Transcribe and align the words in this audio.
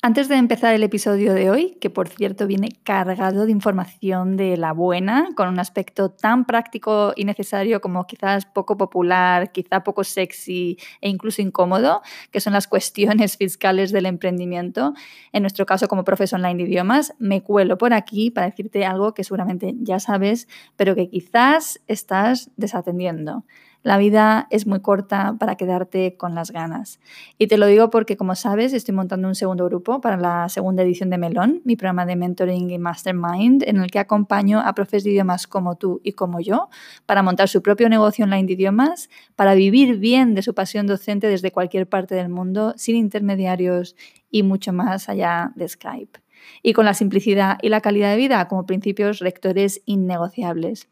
Antes 0.00 0.28
de 0.28 0.36
empezar 0.36 0.76
el 0.76 0.84
episodio 0.84 1.34
de 1.34 1.50
hoy, 1.50 1.76
que 1.80 1.90
por 1.90 2.08
cierto 2.08 2.46
viene 2.46 2.68
cargado 2.84 3.46
de 3.46 3.50
información 3.50 4.36
de 4.36 4.56
la 4.56 4.70
buena, 4.72 5.30
con 5.34 5.48
un 5.48 5.58
aspecto 5.58 6.08
tan 6.08 6.44
práctico 6.44 7.12
y 7.16 7.24
necesario 7.24 7.80
como 7.80 8.06
quizás 8.06 8.46
poco 8.46 8.76
popular, 8.76 9.50
quizá 9.50 9.82
poco 9.82 10.04
sexy 10.04 10.78
e 11.00 11.08
incluso 11.08 11.42
incómodo, 11.42 12.02
que 12.30 12.38
son 12.40 12.52
las 12.52 12.68
cuestiones 12.68 13.36
fiscales 13.38 13.90
del 13.90 14.06
emprendimiento, 14.06 14.94
en 15.32 15.42
nuestro 15.42 15.66
caso 15.66 15.88
como 15.88 16.04
profesor 16.04 16.38
online 16.38 16.62
de 16.62 16.70
idiomas, 16.70 17.14
me 17.18 17.42
cuelo 17.42 17.76
por 17.76 17.92
aquí 17.92 18.30
para 18.30 18.46
decirte 18.50 18.86
algo 18.86 19.14
que 19.14 19.24
seguramente 19.24 19.74
ya 19.80 19.98
sabes, 19.98 20.46
pero 20.76 20.94
que 20.94 21.10
quizás 21.10 21.80
estás 21.88 22.52
desatendiendo. 22.56 23.42
La 23.84 23.96
vida 23.96 24.48
es 24.50 24.66
muy 24.66 24.80
corta 24.80 25.36
para 25.38 25.54
quedarte 25.54 26.16
con 26.16 26.34
las 26.34 26.50
ganas. 26.50 26.98
Y 27.38 27.46
te 27.46 27.56
lo 27.56 27.66
digo 27.66 27.90
porque, 27.90 28.16
como 28.16 28.34
sabes, 28.34 28.72
estoy 28.72 28.94
montando 28.94 29.28
un 29.28 29.36
segundo 29.36 29.64
grupo 29.66 30.00
para 30.00 30.16
la 30.16 30.48
segunda 30.48 30.82
edición 30.82 31.10
de 31.10 31.18
Melón, 31.18 31.62
mi 31.64 31.76
programa 31.76 32.04
de 32.04 32.16
mentoring 32.16 32.70
y 32.70 32.78
mastermind, 32.78 33.62
en 33.66 33.76
el 33.76 33.90
que 33.90 34.00
acompaño 34.00 34.60
a 34.60 34.74
profes 34.74 35.04
de 35.04 35.10
idiomas 35.10 35.46
como 35.46 35.76
tú 35.76 36.00
y 36.02 36.12
como 36.12 36.40
yo 36.40 36.68
para 37.06 37.22
montar 37.22 37.48
su 37.48 37.62
propio 37.62 37.88
negocio 37.88 38.24
online 38.24 38.48
de 38.48 38.54
idiomas, 38.54 39.10
para 39.36 39.54
vivir 39.54 39.98
bien 39.98 40.34
de 40.34 40.42
su 40.42 40.54
pasión 40.54 40.88
docente 40.88 41.28
desde 41.28 41.52
cualquier 41.52 41.88
parte 41.88 42.16
del 42.16 42.28
mundo, 42.28 42.74
sin 42.76 42.96
intermediarios 42.96 43.94
y 44.30 44.42
mucho 44.42 44.72
más 44.72 45.08
allá 45.08 45.52
de 45.54 45.68
Skype. 45.68 46.20
Y 46.62 46.72
con 46.72 46.84
la 46.84 46.94
simplicidad 46.94 47.58
y 47.62 47.68
la 47.68 47.80
calidad 47.80 48.10
de 48.10 48.16
vida 48.16 48.48
como 48.48 48.66
principios 48.66 49.20
rectores 49.20 49.82
innegociables. 49.86 50.88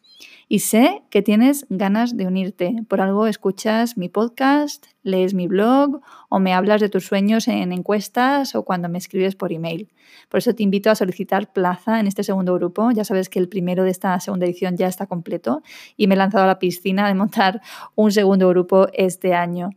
Y 0.49 0.61
sé 0.61 1.03
que 1.11 1.23
tienes 1.23 1.67
ganas 1.71 2.17
de 2.17 2.27
unirte. 2.27 2.77
Por 2.89 3.01
algo 3.01 3.27
escuchas 3.27 3.97
mi 3.97 4.09
podcast, 4.09 4.87
lees 5.03 5.35
mi 5.35 5.49
blog 5.49 6.01
o 6.29 6.39
me 6.39 6.55
hablas 6.55 6.81
de 6.81 6.89
tus 6.89 7.05
sueños 7.07 7.49
en 7.49 7.73
encuestas 7.73 8.55
o 8.55 8.65
cuando 8.65 8.89
me 8.89 8.99
escribes 8.99 9.35
por 9.35 9.53
email. 9.53 9.89
Por 10.29 10.39
eso 10.39 10.55
te 10.55 10.63
invito 10.63 10.91
a 10.91 10.95
solicitar 10.95 11.53
plaza 11.53 11.99
en 11.99 12.07
este 12.07 12.23
segundo 12.23 12.55
grupo. 12.55 12.91
Ya 12.93 13.05
sabes 13.05 13.29
que 13.29 13.39
el 13.39 13.49
primero 13.49 13.85
de 13.85 13.91
esta 13.91 14.19
segunda 14.21 14.47
edición 14.47 14.77
ya 14.77 14.87
está 14.87 15.07
completo 15.07 15.63
y 15.97 16.07
me 16.07 16.15
he 16.15 16.19
lanzado 16.19 16.45
a 16.45 16.49
la 16.49 16.59
piscina 16.59 17.09
de 17.09 17.15
montar 17.15 17.61
un 17.95 18.13
segundo 18.13 18.49
grupo 18.49 18.87
este 18.93 19.35
año. 19.35 19.71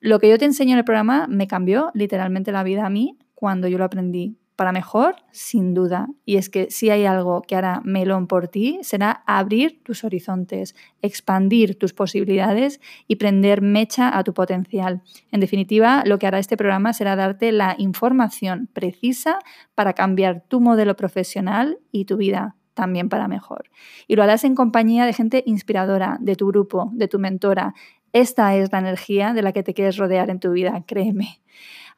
Lo 0.00 0.18
que 0.18 0.28
yo 0.28 0.38
te 0.38 0.44
enseño 0.44 0.72
en 0.72 0.78
el 0.78 0.84
programa 0.84 1.26
me 1.28 1.46
cambió 1.46 1.90
literalmente 1.94 2.52
la 2.52 2.62
vida 2.62 2.86
a 2.86 2.90
mí 2.90 3.16
cuando 3.34 3.68
yo 3.68 3.78
lo 3.78 3.84
aprendí 3.84 4.36
para 4.58 4.72
mejor, 4.72 5.14
sin 5.30 5.72
duda. 5.72 6.08
Y 6.24 6.36
es 6.36 6.50
que 6.50 6.68
si 6.68 6.90
hay 6.90 7.04
algo 7.04 7.42
que 7.42 7.54
hará 7.54 7.80
Melón 7.84 8.26
por 8.26 8.48
ti, 8.48 8.80
será 8.82 9.22
abrir 9.24 9.84
tus 9.84 10.02
horizontes, 10.02 10.74
expandir 11.00 11.78
tus 11.78 11.92
posibilidades 11.92 12.80
y 13.06 13.16
prender 13.16 13.62
mecha 13.62 14.18
a 14.18 14.24
tu 14.24 14.34
potencial. 14.34 15.00
En 15.30 15.38
definitiva, 15.38 16.02
lo 16.04 16.18
que 16.18 16.26
hará 16.26 16.40
este 16.40 16.56
programa 16.56 16.92
será 16.92 17.14
darte 17.14 17.52
la 17.52 17.76
información 17.78 18.68
precisa 18.72 19.38
para 19.76 19.92
cambiar 19.92 20.42
tu 20.48 20.60
modelo 20.60 20.96
profesional 20.96 21.78
y 21.92 22.06
tu 22.06 22.16
vida 22.16 22.56
también 22.74 23.08
para 23.08 23.28
mejor. 23.28 23.70
Y 24.08 24.16
lo 24.16 24.24
harás 24.24 24.42
en 24.42 24.56
compañía 24.56 25.06
de 25.06 25.12
gente 25.12 25.44
inspiradora, 25.46 26.16
de 26.20 26.34
tu 26.34 26.48
grupo, 26.48 26.90
de 26.94 27.06
tu 27.06 27.20
mentora. 27.20 27.74
Esta 28.12 28.56
es 28.56 28.72
la 28.72 28.80
energía 28.80 29.34
de 29.34 29.42
la 29.42 29.52
que 29.52 29.62
te 29.62 29.72
quieres 29.72 29.98
rodear 29.98 30.30
en 30.30 30.40
tu 30.40 30.50
vida, 30.50 30.82
créeme. 30.84 31.42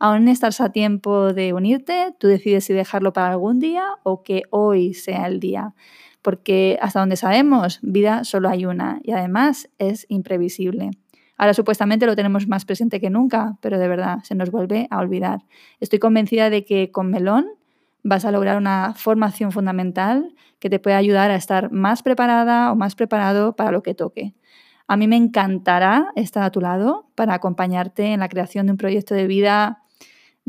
Aún 0.03 0.29
estás 0.29 0.62
a 0.62 0.70
tiempo 0.73 1.34
de 1.34 1.53
unirte, 1.53 2.15
tú 2.19 2.27
decides 2.27 2.65
si 2.65 2.73
dejarlo 2.73 3.12
para 3.12 3.33
algún 3.33 3.61
día 3.61 3.84
o 4.03 4.23
que 4.23 4.45
hoy 4.48 4.95
sea 4.95 5.27
el 5.27 5.41
día. 5.41 5.75
Porque 6.23 6.79
hasta 6.81 7.01
donde 7.01 7.17
sabemos, 7.17 7.81
vida 7.83 8.25
solo 8.25 8.48
hay 8.48 8.65
una 8.65 8.98
y 9.03 9.12
además 9.12 9.69
es 9.78 10.06
imprevisible. 10.09 10.91
Ahora 11.37 11.53
supuestamente 11.53 12.06
lo 12.06 12.17
tenemos 12.17 12.48
más 12.48 12.65
presente 12.65 12.98
que 12.98 13.11
nunca, 13.11 13.59
pero 13.61 13.78
de 13.78 13.89
verdad 13.89 14.21
se 14.23 14.34
nos 14.34 14.51
vuelve 14.51 14.89
a 14.91 15.01
olvidar. 15.01 15.41
Estoy 15.81 15.98
convencida 15.98 16.48
de 16.48 16.65
que 16.65 16.91
con 16.91 17.11
Melón 17.11 17.48
vas 18.03 18.25
a 18.25 18.33
lograr 18.33 18.56
una 18.56 18.95
formación 18.97 19.53
fundamental 19.53 20.34
que 20.61 20.71
te 20.71 20.78
puede 20.78 20.97
ayudar 20.97 21.31
a 21.31 21.37
estar 21.37 21.71
más 21.73 22.03
preparada 22.03 22.73
o 22.73 22.75
más 22.75 22.95
preparado 22.95 23.55
para 23.55 23.71
lo 23.71 23.83
que 23.83 23.94
toque. 23.94 24.34
A 24.89 24.97
mí 24.97 25.06
me 25.06 25.16
encantará 25.16 26.10
estar 26.16 26.43
a 26.43 26.50
tu 26.50 26.62
lado 26.62 27.10
para 27.15 27.34
acompañarte 27.34 28.15
en 28.15 28.21
la 28.21 28.31
creación 28.31 28.65
de 28.65 28.72
un 28.72 28.78
proyecto 28.78 29.15
de 29.15 29.27
vida 29.27 29.83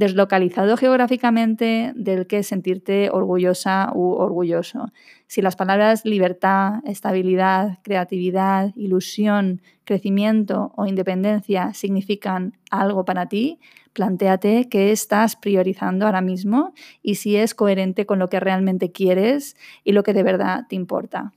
deslocalizado 0.01 0.77
geográficamente 0.77 1.93
del 1.95 2.25
que 2.25 2.41
sentirte 2.41 3.11
orgullosa 3.11 3.91
u 3.93 4.13
orgulloso. 4.13 4.91
Si 5.27 5.43
las 5.43 5.55
palabras 5.55 6.05
libertad, 6.05 6.81
estabilidad, 6.85 7.77
creatividad, 7.83 8.71
ilusión, 8.75 9.61
crecimiento 9.83 10.73
o 10.75 10.87
independencia 10.87 11.75
significan 11.75 12.57
algo 12.71 13.05
para 13.05 13.27
ti, 13.27 13.59
plantéate 13.93 14.69
qué 14.69 14.91
estás 14.91 15.35
priorizando 15.35 16.07
ahora 16.07 16.21
mismo 16.21 16.73
y 17.03 17.15
si 17.15 17.35
es 17.35 17.53
coherente 17.53 18.07
con 18.07 18.17
lo 18.17 18.27
que 18.27 18.39
realmente 18.39 18.91
quieres 18.91 19.55
y 19.83 19.91
lo 19.91 20.01
que 20.01 20.15
de 20.15 20.23
verdad 20.23 20.65
te 20.67 20.75
importa. 20.75 21.31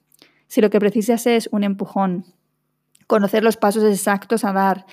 Si 0.47 0.63
lo 0.63 0.71
que 0.71 0.81
precisas 0.81 1.27
es 1.27 1.51
un 1.53 1.65
empujón, 1.65 2.25
conocer 3.07 3.45
los 3.45 3.59
pasos 3.59 3.85
exactos 3.85 4.43
a 4.43 4.55
dar 4.55 4.87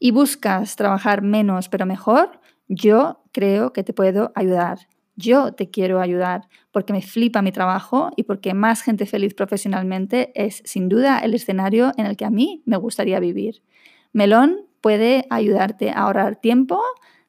y 0.00 0.10
buscas 0.10 0.74
trabajar 0.74 1.22
menos 1.22 1.68
pero 1.68 1.86
mejor, 1.86 2.41
yo 2.74 3.20
creo 3.32 3.74
que 3.74 3.84
te 3.84 3.92
puedo 3.92 4.32
ayudar. 4.34 4.78
Yo 5.14 5.52
te 5.52 5.70
quiero 5.70 6.00
ayudar 6.00 6.48
porque 6.70 6.94
me 6.94 7.02
flipa 7.02 7.42
mi 7.42 7.52
trabajo 7.52 8.10
y 8.16 8.22
porque 8.22 8.54
más 8.54 8.80
gente 8.80 9.04
feliz 9.04 9.34
profesionalmente 9.34 10.32
es 10.34 10.62
sin 10.64 10.88
duda 10.88 11.18
el 11.18 11.34
escenario 11.34 11.92
en 11.98 12.06
el 12.06 12.16
que 12.16 12.24
a 12.24 12.30
mí 12.30 12.62
me 12.64 12.78
gustaría 12.78 13.20
vivir. 13.20 13.62
Melón 14.14 14.56
puede 14.80 15.26
ayudarte 15.28 15.90
a 15.90 16.04
ahorrar 16.04 16.36
tiempo, 16.36 16.80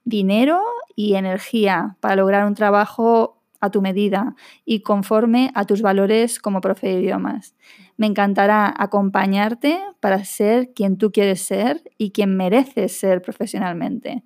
dinero 0.06 0.62
y 0.96 1.16
energía 1.16 1.98
para 2.00 2.16
lograr 2.16 2.48
un 2.48 2.56
trabajo 2.56 3.42
a 3.59 3.70
tu 3.70 3.82
medida 3.82 4.36
y 4.66 4.80
conforme 4.80 5.52
a 5.53 5.66
tus 5.66 5.82
valores 5.82 6.40
como 6.40 6.62
profe 6.62 6.88
de 6.88 7.02
idiomas. 7.02 7.56
Me 7.98 8.08
encantará 8.08 8.74
acompañarte 8.78 9.80
para 10.00 10.24
ser 10.24 10.74
quien 10.74 10.98
tú 10.98 11.12
quieres 11.12 11.42
ser 11.42 11.82
y 11.98 12.12
quien 12.12 12.36
mereces 12.36 12.98
ser 12.98 13.22
profesionalmente. 13.22 14.24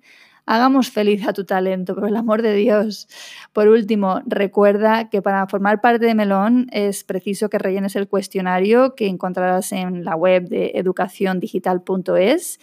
Hagamos 0.50 0.90
feliz 0.90 1.28
a 1.28 1.34
tu 1.34 1.44
talento, 1.44 1.94
por 1.94 2.08
el 2.08 2.16
amor 2.16 2.40
de 2.40 2.54
Dios. 2.54 3.06
Por 3.52 3.68
último, 3.68 4.22
recuerda 4.24 5.10
que 5.10 5.20
para 5.20 5.46
formar 5.46 5.82
parte 5.82 6.06
de 6.06 6.14
Melón 6.14 6.68
es 6.72 7.04
preciso 7.04 7.50
que 7.50 7.58
rellenes 7.58 7.96
el 7.96 8.08
cuestionario 8.08 8.94
que 8.94 9.08
encontrarás 9.08 9.72
en 9.72 10.06
la 10.06 10.16
web 10.16 10.48
de 10.48 10.72
educaciondigital.es 10.76 12.60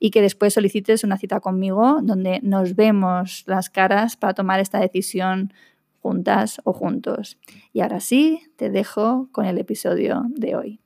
y 0.00 0.10
que 0.10 0.20
después 0.20 0.54
solicites 0.54 1.04
una 1.04 1.16
cita 1.16 1.38
conmigo 1.38 2.00
donde 2.02 2.40
nos 2.42 2.74
vemos 2.74 3.44
las 3.46 3.70
caras 3.70 4.16
para 4.16 4.34
tomar 4.34 4.58
esta 4.58 4.80
decisión 4.80 5.52
juntas 6.02 6.60
o 6.64 6.72
juntos. 6.72 7.38
Y 7.72 7.82
ahora 7.82 8.00
sí, 8.00 8.50
te 8.56 8.68
dejo 8.68 9.28
con 9.30 9.46
el 9.46 9.58
episodio 9.58 10.24
de 10.30 10.56
hoy. 10.56 10.80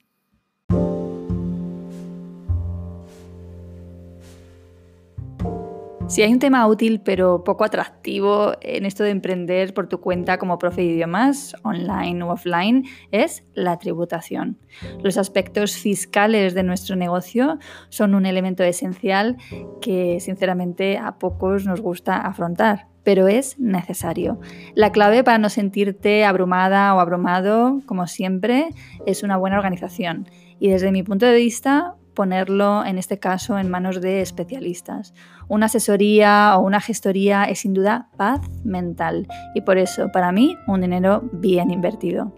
Si 6.12 6.20
hay 6.20 6.30
un 6.30 6.40
tema 6.40 6.66
útil 6.66 7.00
pero 7.00 7.42
poco 7.42 7.64
atractivo 7.64 8.52
en 8.60 8.84
esto 8.84 9.02
de 9.02 9.08
emprender 9.08 9.72
por 9.72 9.88
tu 9.88 9.98
cuenta 9.98 10.36
como 10.36 10.58
profe 10.58 10.82
de 10.82 10.88
idiomas, 10.88 11.56
online 11.62 12.22
o 12.22 12.30
offline, 12.30 12.84
es 13.12 13.44
la 13.54 13.78
tributación. 13.78 14.58
Los 15.02 15.16
aspectos 15.16 15.74
fiscales 15.74 16.52
de 16.52 16.64
nuestro 16.64 16.96
negocio 16.96 17.58
son 17.88 18.14
un 18.14 18.26
elemento 18.26 18.62
esencial 18.62 19.38
que 19.80 20.20
sinceramente 20.20 20.98
a 20.98 21.12
pocos 21.12 21.64
nos 21.64 21.80
gusta 21.80 22.18
afrontar 22.18 22.88
pero 23.04 23.26
es 23.26 23.58
necesario. 23.58 24.38
La 24.76 24.92
clave 24.92 25.24
para 25.24 25.38
no 25.38 25.48
sentirte 25.48 26.24
abrumada 26.24 26.94
o 26.94 27.00
abrumado, 27.00 27.80
como 27.84 28.06
siempre, 28.06 28.68
es 29.06 29.24
una 29.24 29.36
buena 29.38 29.56
organización. 29.56 30.28
Y 30.60 30.68
desde 30.68 30.92
mi 30.92 31.02
punto 31.02 31.26
de 31.26 31.34
vista, 31.34 31.96
ponerlo, 32.14 32.84
en 32.84 32.98
este 32.98 33.18
caso, 33.18 33.58
en 33.58 33.70
manos 33.70 34.00
de 34.00 34.20
especialistas. 34.20 35.14
Una 35.52 35.66
asesoría 35.66 36.56
o 36.56 36.62
una 36.62 36.80
gestoría 36.80 37.44
es 37.44 37.58
sin 37.58 37.74
duda 37.74 38.08
paz 38.16 38.40
mental 38.64 39.28
y 39.54 39.60
por 39.60 39.76
eso, 39.76 40.10
para 40.10 40.32
mí, 40.32 40.56
un 40.66 40.80
dinero 40.80 41.28
bien 41.30 41.70
invertido. 41.70 42.32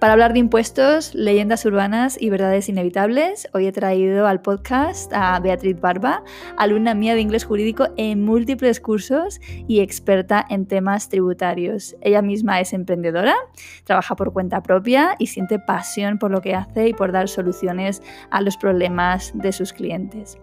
Para 0.00 0.14
hablar 0.14 0.32
de 0.32 0.38
impuestos, 0.38 1.14
leyendas 1.14 1.66
urbanas 1.66 2.16
y 2.18 2.30
verdades 2.30 2.70
inevitables, 2.70 3.46
hoy 3.52 3.66
he 3.66 3.72
traído 3.72 4.26
al 4.26 4.40
podcast 4.40 5.12
a 5.12 5.38
Beatriz 5.38 5.78
Barba, 5.78 6.24
alumna 6.56 6.94
mía 6.94 7.14
de 7.14 7.20
inglés 7.20 7.44
jurídico 7.44 7.88
en 7.98 8.24
múltiples 8.24 8.80
cursos 8.80 9.38
y 9.68 9.80
experta 9.80 10.42
en 10.48 10.64
temas 10.64 11.10
tributarios. 11.10 11.94
Ella 12.00 12.22
misma 12.22 12.60
es 12.60 12.72
emprendedora, 12.72 13.34
trabaja 13.84 14.16
por 14.16 14.32
cuenta 14.32 14.62
propia 14.62 15.14
y 15.18 15.26
siente 15.26 15.58
pasión 15.58 16.18
por 16.18 16.30
lo 16.30 16.40
que 16.40 16.54
hace 16.54 16.88
y 16.88 16.94
por 16.94 17.12
dar 17.12 17.28
soluciones 17.28 18.00
a 18.30 18.40
los 18.40 18.56
problemas 18.56 19.32
de 19.34 19.52
sus 19.52 19.74
clientes. 19.74 20.38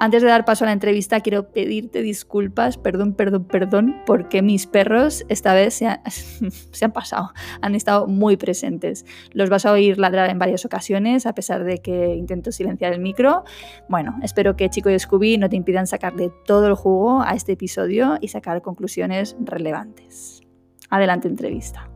Antes 0.00 0.22
de 0.22 0.28
dar 0.28 0.44
paso 0.44 0.64
a 0.64 0.66
la 0.66 0.72
entrevista, 0.72 1.18
quiero 1.20 1.50
pedirte 1.50 2.02
disculpas, 2.02 2.78
perdón, 2.78 3.14
perdón, 3.14 3.44
perdón, 3.44 3.96
porque 4.06 4.42
mis 4.42 4.68
perros 4.68 5.24
esta 5.28 5.54
vez 5.54 5.74
se, 6.70 6.84
han 6.84 6.92
pasado, 6.92 7.32
han 7.62 7.74
estado 7.74 8.06
muy 8.06 8.36
presentes. 8.36 9.04
Los 9.32 9.50
vas 9.50 9.66
a 9.66 9.72
oír 9.72 9.98
ladrar 9.98 10.30
en 10.30 10.38
varias 10.38 10.64
ocasiones, 10.64 11.26
a 11.26 11.34
pesar 11.34 11.64
de 11.64 11.78
que 11.78 12.14
intento 12.14 12.52
silenciar 12.52 12.92
el 12.92 13.00
micro. 13.00 13.42
Bueno, 13.88 14.16
espero 14.22 14.54
que 14.54 14.70
Chico 14.70 14.88
y 14.88 14.96
Scooby 14.96 15.36
no 15.36 15.48
te 15.48 15.56
impidan 15.56 15.88
sacarle 15.88 16.30
todo 16.46 16.68
el 16.68 16.74
jugo 16.74 17.22
a 17.22 17.32
este 17.32 17.52
episodio 17.52 18.18
y 18.20 18.28
sacar 18.28 18.62
conclusiones 18.62 19.36
relevantes. 19.40 20.42
Adelante 20.90 21.26
entrevista. 21.26 21.90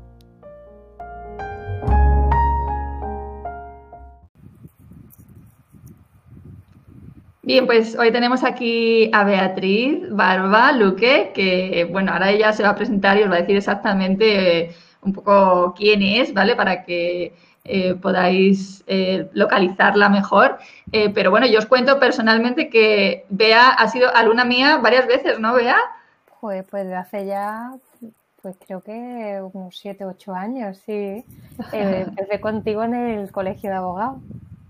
Bien, 7.44 7.66
pues 7.66 7.98
hoy 7.98 8.12
tenemos 8.12 8.44
aquí 8.44 9.10
a 9.12 9.24
Beatriz 9.24 10.08
Barba 10.10 10.70
Luque, 10.70 11.32
que 11.34 11.88
bueno, 11.90 12.12
ahora 12.12 12.30
ella 12.30 12.52
se 12.52 12.62
va 12.62 12.68
a 12.68 12.76
presentar 12.76 13.18
y 13.18 13.24
os 13.24 13.30
va 13.32 13.34
a 13.34 13.40
decir 13.40 13.56
exactamente 13.56 14.66
eh, 14.66 14.76
un 15.00 15.12
poco 15.12 15.74
quién 15.76 16.02
es, 16.02 16.32
¿vale? 16.32 16.54
Para 16.54 16.84
que 16.84 17.34
eh, 17.64 17.96
podáis 17.96 18.84
eh, 18.86 19.28
localizarla 19.32 20.08
mejor. 20.08 20.58
pero 21.14 21.32
bueno, 21.32 21.46
yo 21.48 21.58
os 21.58 21.66
cuento 21.66 21.98
personalmente 21.98 22.68
que 22.70 23.24
Bea 23.28 23.70
ha 23.70 23.88
sido 23.88 24.14
alumna 24.14 24.44
mía 24.44 24.76
varias 24.76 25.08
veces, 25.08 25.40
¿no, 25.40 25.54
Bea? 25.54 25.78
Pues, 26.40 26.64
pues 26.70 26.86
de 26.86 26.94
hace 26.94 27.26
ya, 27.26 27.72
pues 28.40 28.56
creo 28.64 28.82
que 28.82 29.42
unos 29.52 29.76
7, 29.78 30.04
8 30.04 30.32
años, 30.32 30.78
sí. 30.86 31.24
empecé 31.72 32.40
contigo 32.40 32.84
en 32.84 32.94
el 32.94 33.32
colegio 33.32 33.70
de 33.70 33.76
abogados. 33.76 34.20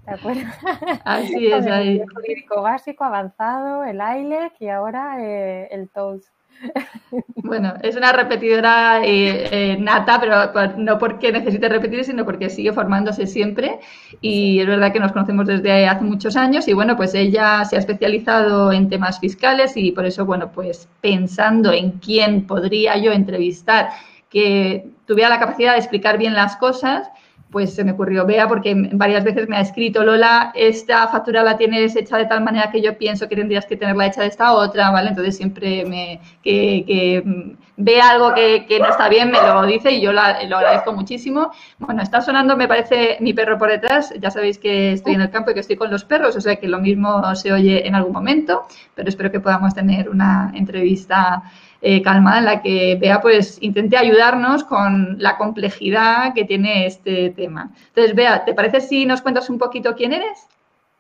¿Te 0.05 0.11
acuerdas? 0.11 0.59
Así 1.05 1.47
es, 1.47 1.67
ahí. 1.67 2.01
El 2.01 2.11
jurídico 2.11 2.63
básico, 2.63 3.05
avanzado, 3.05 3.85
el 3.85 4.01
ILEC 4.01 4.53
y 4.61 4.69
ahora 4.69 5.17
eh, 5.21 5.69
el 5.71 5.89
TOES. 5.89 6.31
Bueno, 7.45 7.75
es 7.83 7.97
una 7.97 8.13
repetidora 8.13 9.05
eh, 9.05 9.49
eh, 9.51 9.77
nata, 9.79 10.21
pero 10.21 10.77
no 10.79 10.99
porque 10.99 11.33
necesite 11.33 11.69
repetir, 11.69 12.05
sino 12.05 12.25
porque 12.25 12.49
sigue 12.49 12.73
formándose 12.73 13.27
siempre. 13.27 13.81
Y 14.21 14.61
es 14.61 14.67
verdad 14.67 14.93
que 14.93 15.01
nos 15.01 15.13
conocemos 15.13 15.47
desde 15.47 15.87
hace 15.87 16.05
muchos 16.05 16.37
años. 16.37 16.69
Y 16.69 16.73
bueno, 16.73 16.97
pues 16.97 17.15
ella 17.15 17.65
se 17.65 17.77
ha 17.77 17.79
especializado 17.81 18.73
en 18.73 18.89
temas 18.89 19.21
fiscales 19.21 19.77
y 19.77 19.93
por 19.93 20.07
eso, 20.07 20.25
bueno, 20.25 20.53
pues 20.53 20.89
pensando 21.01 21.73
en 21.73 21.93
quién 21.99 22.47
podría 22.47 22.97
yo 22.97 23.13
entrevistar 23.13 23.91
que 24.31 24.87
tuviera 25.07 25.29
la 25.29 25.41
capacidad 25.41 25.73
de 25.73 25.79
explicar 25.79 26.17
bien 26.17 26.33
las 26.33 26.57
cosas, 26.57 27.11
pues 27.53 27.75
se 27.75 27.85
me 27.85 27.93
ocurrió, 27.93 28.27
vea, 28.27 28.49
porque 28.49 28.75
varias 28.93 29.23
veces 29.23 29.49
me 29.49 29.57
ha 29.57 29.61
escrito, 29.61 30.03
Lola, 30.03 30.53
esta 30.55 31.07
factura 31.09 31.43
la 31.43 31.57
tienes 31.59 31.95
hecha 31.95 32.17
de 32.17 32.25
tal 32.25 32.43
manera 32.43 32.71
que 32.73 32.81
yo 32.81 32.97
pienso 32.97 33.29
que 33.29 33.37
tendrías 33.37 33.67
que 33.67 33.77
tenerla 33.77 34.07
hecha 34.07 34.23
de 34.23 34.29
esta 34.29 34.55
otra, 34.55 34.91
¿vale? 34.91 35.11
Entonces 35.11 35.37
siempre 35.37 35.85
me, 35.85 36.19
que, 36.43 36.85
que 36.87 37.23
mm, 37.25 37.53
ve 37.77 38.01
algo 38.01 38.33
que, 38.35 38.79
no 38.81 38.89
está 38.89 39.09
bien, 39.09 39.31
me 39.31 39.41
lo 39.41 39.65
dice 39.67 39.93
y 39.93 40.01
yo 40.01 40.13
lo 40.13 40.21
agradezco 40.21 40.93
muchísimo. 40.93 41.53
Bueno, 41.79 42.03
está 42.03 42.21
sonando, 42.21 42.57
me 42.57 42.69
parece, 42.69 43.19
mi 43.21 43.35
perro 43.35 43.59
por 43.59 43.71
detrás, 43.71 44.13
ya 44.19 44.31
sabéis 44.31 44.59
que 44.59 44.93
estoy 44.93 45.15
en 45.15 45.21
el 45.21 45.31
campo 45.31 45.51
y 45.51 45.55
que 45.55 45.61
estoy 45.61 45.77
con 45.77 45.91
los 45.91 46.05
perros, 46.05 46.35
o 46.37 46.41
sea 46.41 46.57
que 46.57 46.69
lo 46.69 46.81
mismo 46.81 47.35
se 47.35 47.53
oye 47.53 47.87
en 47.87 47.95
algún 47.95 48.13
momento, 48.13 48.63
pero 48.95 49.09
espero 49.09 49.31
que 49.31 49.41
podamos 49.41 49.75
tener 49.75 50.09
una 50.09 50.53
entrevista 50.55 51.43
eh, 51.85 52.01
calmada 52.01 52.39
en 52.39 52.45
la 52.45 52.63
que 52.63 52.97
Bea 53.01 53.21
pues 53.21 53.59
intente 53.61 53.97
ayudarnos 53.97 54.63
con 54.63 55.17
la 55.21 55.37
complejidad 55.37 56.33
que 56.33 56.45
tiene 56.45 56.87
este 56.87 57.31
tema. 57.31 57.73
Entonces, 57.89 58.15
Bea, 58.15 58.45
¿te 58.45 58.55
parece 58.55 58.81
si 58.81 59.05
nos 59.05 59.21
cuentas 59.21 59.51
un 59.51 59.59
poquito 59.59 59.97
quién 59.97 60.13
eres? 60.13 60.47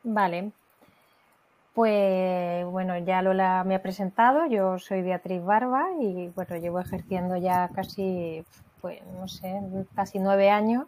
Vale. 0.02 0.50
Pues 1.72 2.66
bueno, 2.66 2.98
ya 2.98 3.22
Lola 3.22 3.62
me 3.64 3.76
ha 3.76 3.82
presentado, 3.82 4.46
yo 4.46 4.78
soy 4.80 5.02
Beatriz 5.02 5.42
Barba 5.44 5.86
y 6.00 6.28
bueno, 6.34 6.56
llevo 6.56 6.80
ejerciendo 6.80 7.36
ya 7.36 7.70
casi, 7.72 8.44
pues 8.80 8.98
no 9.18 9.28
sé, 9.28 9.60
casi 9.94 10.18
nueve 10.18 10.50
años 10.50 10.86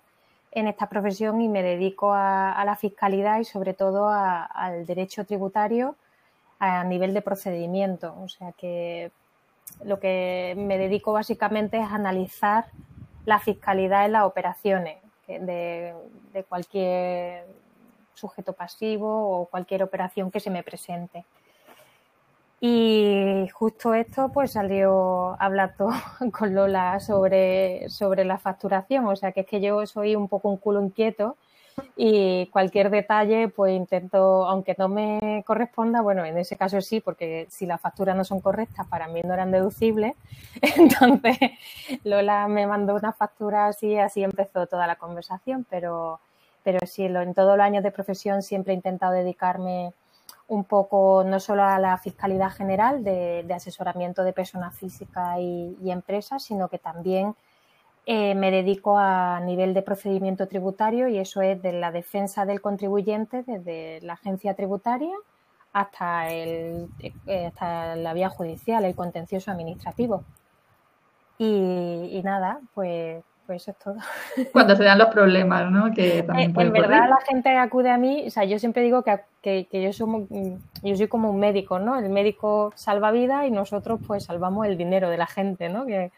en 0.50 0.67
esta 0.67 0.88
profesión 0.88 1.41
y 1.41 1.49
me 1.49 1.62
dedico 1.62 2.12
a, 2.12 2.61
la 2.64 2.75
fiscalidad 2.75 3.38
y 3.38 3.44
sobre 3.44 3.75
todo 3.75 4.08
al 4.11 4.87
derecho 4.87 5.25
tributario 5.25 5.94
a 6.58 6.82
nivel 6.82 7.14
de 7.14 7.23
procedimiento. 7.23 8.14
O 8.20 8.29
sea 8.29 8.50
que 8.52 9.12
lo 9.84 10.00
que 10.00 10.55
me 10.56 10.78
dedico 10.78 11.12
básicamente 11.12 11.78
es 11.78 11.90
analizar 11.90 12.66
la 13.25 13.38
fiscalidad 13.38 14.06
en 14.06 14.12
las 14.12 14.25
operaciones 14.25 14.99
de, 15.26 15.94
cualquier 16.49 17.46
sujeto 18.14 18.52
pasivo 18.52 19.40
o 19.40 19.46
cualquier 19.46 19.82
operación 19.82 20.31
que 20.31 20.40
se 20.40 20.50
me 20.50 20.62
presente. 20.62 21.25
Y 22.61 23.49
justo 23.52 23.93
esto 23.94 24.31
pues 24.32 24.52
salió 24.52 25.37
hablando 25.40 25.90
con 26.32 26.55
Lola 26.55 26.99
sobre, 27.00 27.88
sobre 27.90 28.25
la 28.25 28.38
facturación, 28.38 29.06
o 29.06 29.17
sea 29.17 29.32
que 29.32 29.40
es 29.40 29.46
que 29.46 29.60
yo 29.60 29.84
soy 29.87 30.17
un 30.17 30.28
poco 30.28 30.49
un 30.49 30.56
culo 30.56 30.82
inquieto 30.82 31.37
y 31.96 32.46
cualquier 32.46 32.90
detalle 32.90 33.48
pues 33.48 33.72
intento, 33.74 34.46
aunque 34.46 34.74
no 34.78 34.88
me 34.88 35.42
corresponda, 35.46 36.00
bueno, 36.00 36.24
en 36.24 36.36
ese 36.38 36.56
caso 36.56 36.80
sí, 36.80 37.00
porque 37.00 37.46
si 37.50 37.66
las 37.66 37.80
facturas 37.80 38.16
no 38.16 38.24
son 38.24 38.40
correctas, 38.40 38.86
para 38.88 39.08
mí 39.08 39.20
no 39.22 39.34
eran 39.34 39.50
deducibles, 39.50 40.14
entonces 40.60 41.38
Lola 42.04 42.48
me 42.48 42.66
mandó 42.66 42.94
una 42.94 43.12
factura 43.12 43.68
así, 43.68 43.96
así 43.96 44.22
empezó 44.24 44.66
toda 44.66 44.86
la 44.86 44.96
conversación, 44.96 45.66
pero, 45.68 46.20
pero 46.62 46.78
sí, 46.86 47.04
en 47.04 47.34
todos 47.34 47.56
los 47.56 47.64
años 47.64 47.84
de 47.84 47.90
profesión 47.90 48.42
siempre 48.42 48.72
he 48.72 48.76
intentado 48.76 49.12
dedicarme 49.12 49.92
un 50.46 50.64
poco 50.64 51.24
no 51.24 51.40
solo 51.40 51.62
a 51.62 51.78
la 51.78 51.96
fiscalidad 51.96 52.50
general 52.50 53.02
de, 53.02 53.46
asesoramiento 53.54 54.24
de 54.24 54.32
personas 54.32 54.76
físicas 54.76 55.38
y 55.38 55.90
empresas, 55.90 56.42
sino 56.42 56.68
que 56.68 56.78
también 56.78 57.34
eh, 58.06 58.34
me 58.34 58.50
dedico 58.50 58.98
a 58.98 59.40
nivel 59.40 59.74
de 59.74 59.82
procedimiento 59.82 60.46
tributario 60.48 61.08
y 61.08 61.18
eso 61.18 61.42
es 61.42 61.62
de 61.62 61.72
la 61.72 61.90
defensa 61.90 62.44
del 62.44 62.60
contribuyente 62.60 63.42
desde 63.44 64.00
la 64.02 64.14
agencia 64.14 64.54
tributaria 64.54 65.14
hasta, 65.72 66.30
el, 66.30 66.88
eh, 67.26 67.46
hasta 67.46 67.96
la 67.96 68.12
vía 68.14 68.28
judicial, 68.28 68.84
el 68.84 68.94
contencioso 68.94 69.50
administrativo. 69.50 70.24
y 71.38 72.20
nada, 72.24 72.60
pues 72.74 73.24
pues 73.46 73.62
eso 73.62 73.70
es 73.73 73.79
todo. 73.79 73.96
Cuando 74.52 74.76
se 74.76 74.85
dan 74.85 74.99
los 74.99 75.08
problemas, 75.08 75.70
¿no? 75.70 75.93
Que 75.93 76.23
también 76.23 76.58
en 76.58 76.73
verdad 76.73 77.08
la 77.08 77.20
gente 77.26 77.56
acude 77.56 77.91
a 77.91 77.99
mí, 77.99 78.25
o 78.26 78.31
sea, 78.31 78.44
yo 78.44 78.58
siempre 78.58 78.82
digo 78.82 79.02
que, 79.02 79.20
que, 79.43 79.82
yo, 79.82 79.93
soy, 79.93 80.26
yo 80.82 80.96
soy 80.96 81.08
como 81.08 81.31
un 81.31 81.38
médico, 81.38 81.79
¿no? 81.79 81.99
El 81.99 82.08
médico 82.08 82.73
salva 82.75 83.11
vidas 83.11 83.46
y 83.46 83.50
nosotros 83.50 84.00
pues 84.06 84.25
salvamos 84.25 84.67
el 84.67 84.79
dinero 84.79 85.11
de 85.11 85.19
la 85.19 85.26
gente, 85.26 85.69
¿no? 85.69 85.85
Que, 85.85 86.11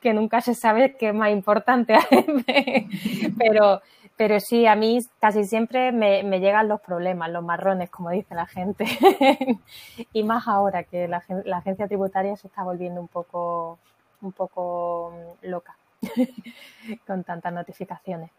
que 0.00 0.12
nunca 0.12 0.40
se 0.40 0.54
sabe 0.54 0.96
qué 0.96 1.08
es 1.08 1.14
más 1.14 1.30
importante. 1.30 1.96
pero, 3.38 3.80
pero 4.16 4.40
sí, 4.40 4.66
a 4.66 4.74
mí 4.74 4.98
casi 5.20 5.44
siempre 5.44 5.92
me, 5.92 6.22
me, 6.24 6.40
llegan 6.40 6.68
los 6.68 6.80
problemas, 6.80 7.30
los 7.30 7.44
marrones, 7.44 7.90
como 7.90 8.10
dice 8.10 8.34
la 8.34 8.46
gente. 8.46 8.86
y 10.12 10.24
más 10.24 10.48
ahora 10.48 10.82
que 10.82 11.06
la, 11.06 11.22
la 11.44 11.58
agencia 11.58 11.86
tributaria 11.86 12.36
se 12.36 12.48
está 12.48 12.64
volviendo 12.64 13.00
un 13.00 13.08
poco, 13.08 13.78
un 14.20 14.32
poco 14.32 15.12
loca. 15.42 15.76
con 17.06 17.24
tantas 17.24 17.52
notificaciones. 17.52 18.30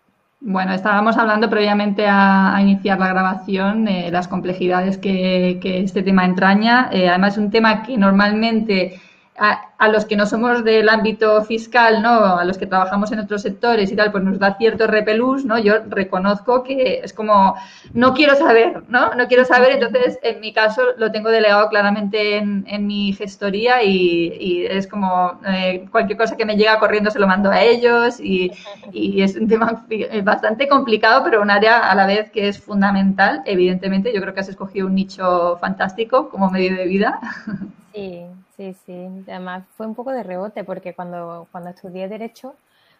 Bueno, 0.46 0.74
estábamos 0.74 1.18
hablando 1.18 1.50
previamente 1.50 2.06
a, 2.06 2.58
iniciar 2.62 3.00
la 3.00 3.08
grabación 3.08 3.86
de 3.86 4.12
las 4.12 4.28
complejidades 4.28 4.98
que, 4.98 5.58
este 5.64 6.04
tema 6.04 6.26
entraña. 6.26 6.90
Eh, 6.92 7.08
además, 7.08 7.34
es 7.34 7.38
un 7.40 7.50
tema 7.50 7.82
que 7.84 7.98
normalmente 7.98 9.00
a, 9.38 9.88
los 9.90 10.06
que 10.06 10.16
no 10.16 10.26
somos 10.26 10.64
del 10.64 10.88
ámbito 10.90 11.44
fiscal, 11.44 12.02
¿no? 12.02 12.38
A 12.38 12.46
los 12.46 12.58
que 12.58 12.68
trabajamos 12.68 13.12
en 13.12 13.20
otros 13.20 13.42
sectores 13.42 13.92
y 13.92 13.96
tal, 13.96 14.12
pues 14.12 14.24
nos 14.24 14.40
da 14.40 14.56
cierto 14.58 14.88
repelús, 14.88 15.44
¿no? 15.44 15.60
Yo 15.60 15.76
reconozco 15.90 16.64
que 16.64 17.02
es 17.04 17.14
como, 17.14 17.56
no 17.94 18.14
quiero 18.14 18.36
saber, 18.36 18.84
¿no? 18.88 19.14
No 19.16 19.28
quiero 19.28 19.44
saber, 19.44 19.72
entonces 19.72 20.20
en 20.22 20.40
mi 20.40 20.54
caso 20.54 20.82
lo 20.98 21.12
tengo 21.12 21.30
delegado 21.30 21.68
claramente 21.70 22.38
en, 22.38 22.64
mi 22.88 23.14
gestoría 23.14 23.84
y, 23.84 24.66
es 24.70 24.88
como 24.88 25.40
eh, 25.48 25.86
cualquier 25.92 26.18
cosa 26.18 26.36
que 26.36 26.46
me 26.46 26.56
llega 26.58 26.80
corriendo 26.80 27.12
se 27.12 27.20
lo 27.20 27.28
mando 27.28 27.50
a 27.50 27.62
ellos 27.62 28.20
y, 28.20 28.52
y 28.92 29.22
es 29.22 29.36
un 29.36 29.48
tema 29.48 29.86
bastante 30.24 30.68
complicado, 30.68 31.24
pero 31.24 31.42
un 31.42 31.50
área 31.50 31.80
a 31.90 31.96
la 31.96 32.06
vez 32.06 32.30
que 32.32 32.48
es 32.48 32.62
fundamental, 32.62 33.42
evidentemente. 33.46 34.14
Yo 34.14 34.22
creo 34.22 34.34
que 34.34 34.42
has 34.42 34.50
escogido 34.50 34.88
un 34.88 34.96
nicho 34.96 35.58
fantástico 35.60 36.30
como 36.30 36.50
medio 36.50 36.76
de 36.76 36.86
vida. 36.86 37.20
Sí, 37.94 38.26
Sí, 38.58 38.76
sí. 38.86 39.08
Además 39.28 39.64
fue 39.76 39.86
un 39.88 39.96
poco 39.96 40.12
de 40.12 40.24
rebote 40.24 40.64
porque 40.64 40.94
cuando, 40.94 41.48
cuando 41.52 41.70
estudié 41.70 42.08
Derecho 42.08 42.56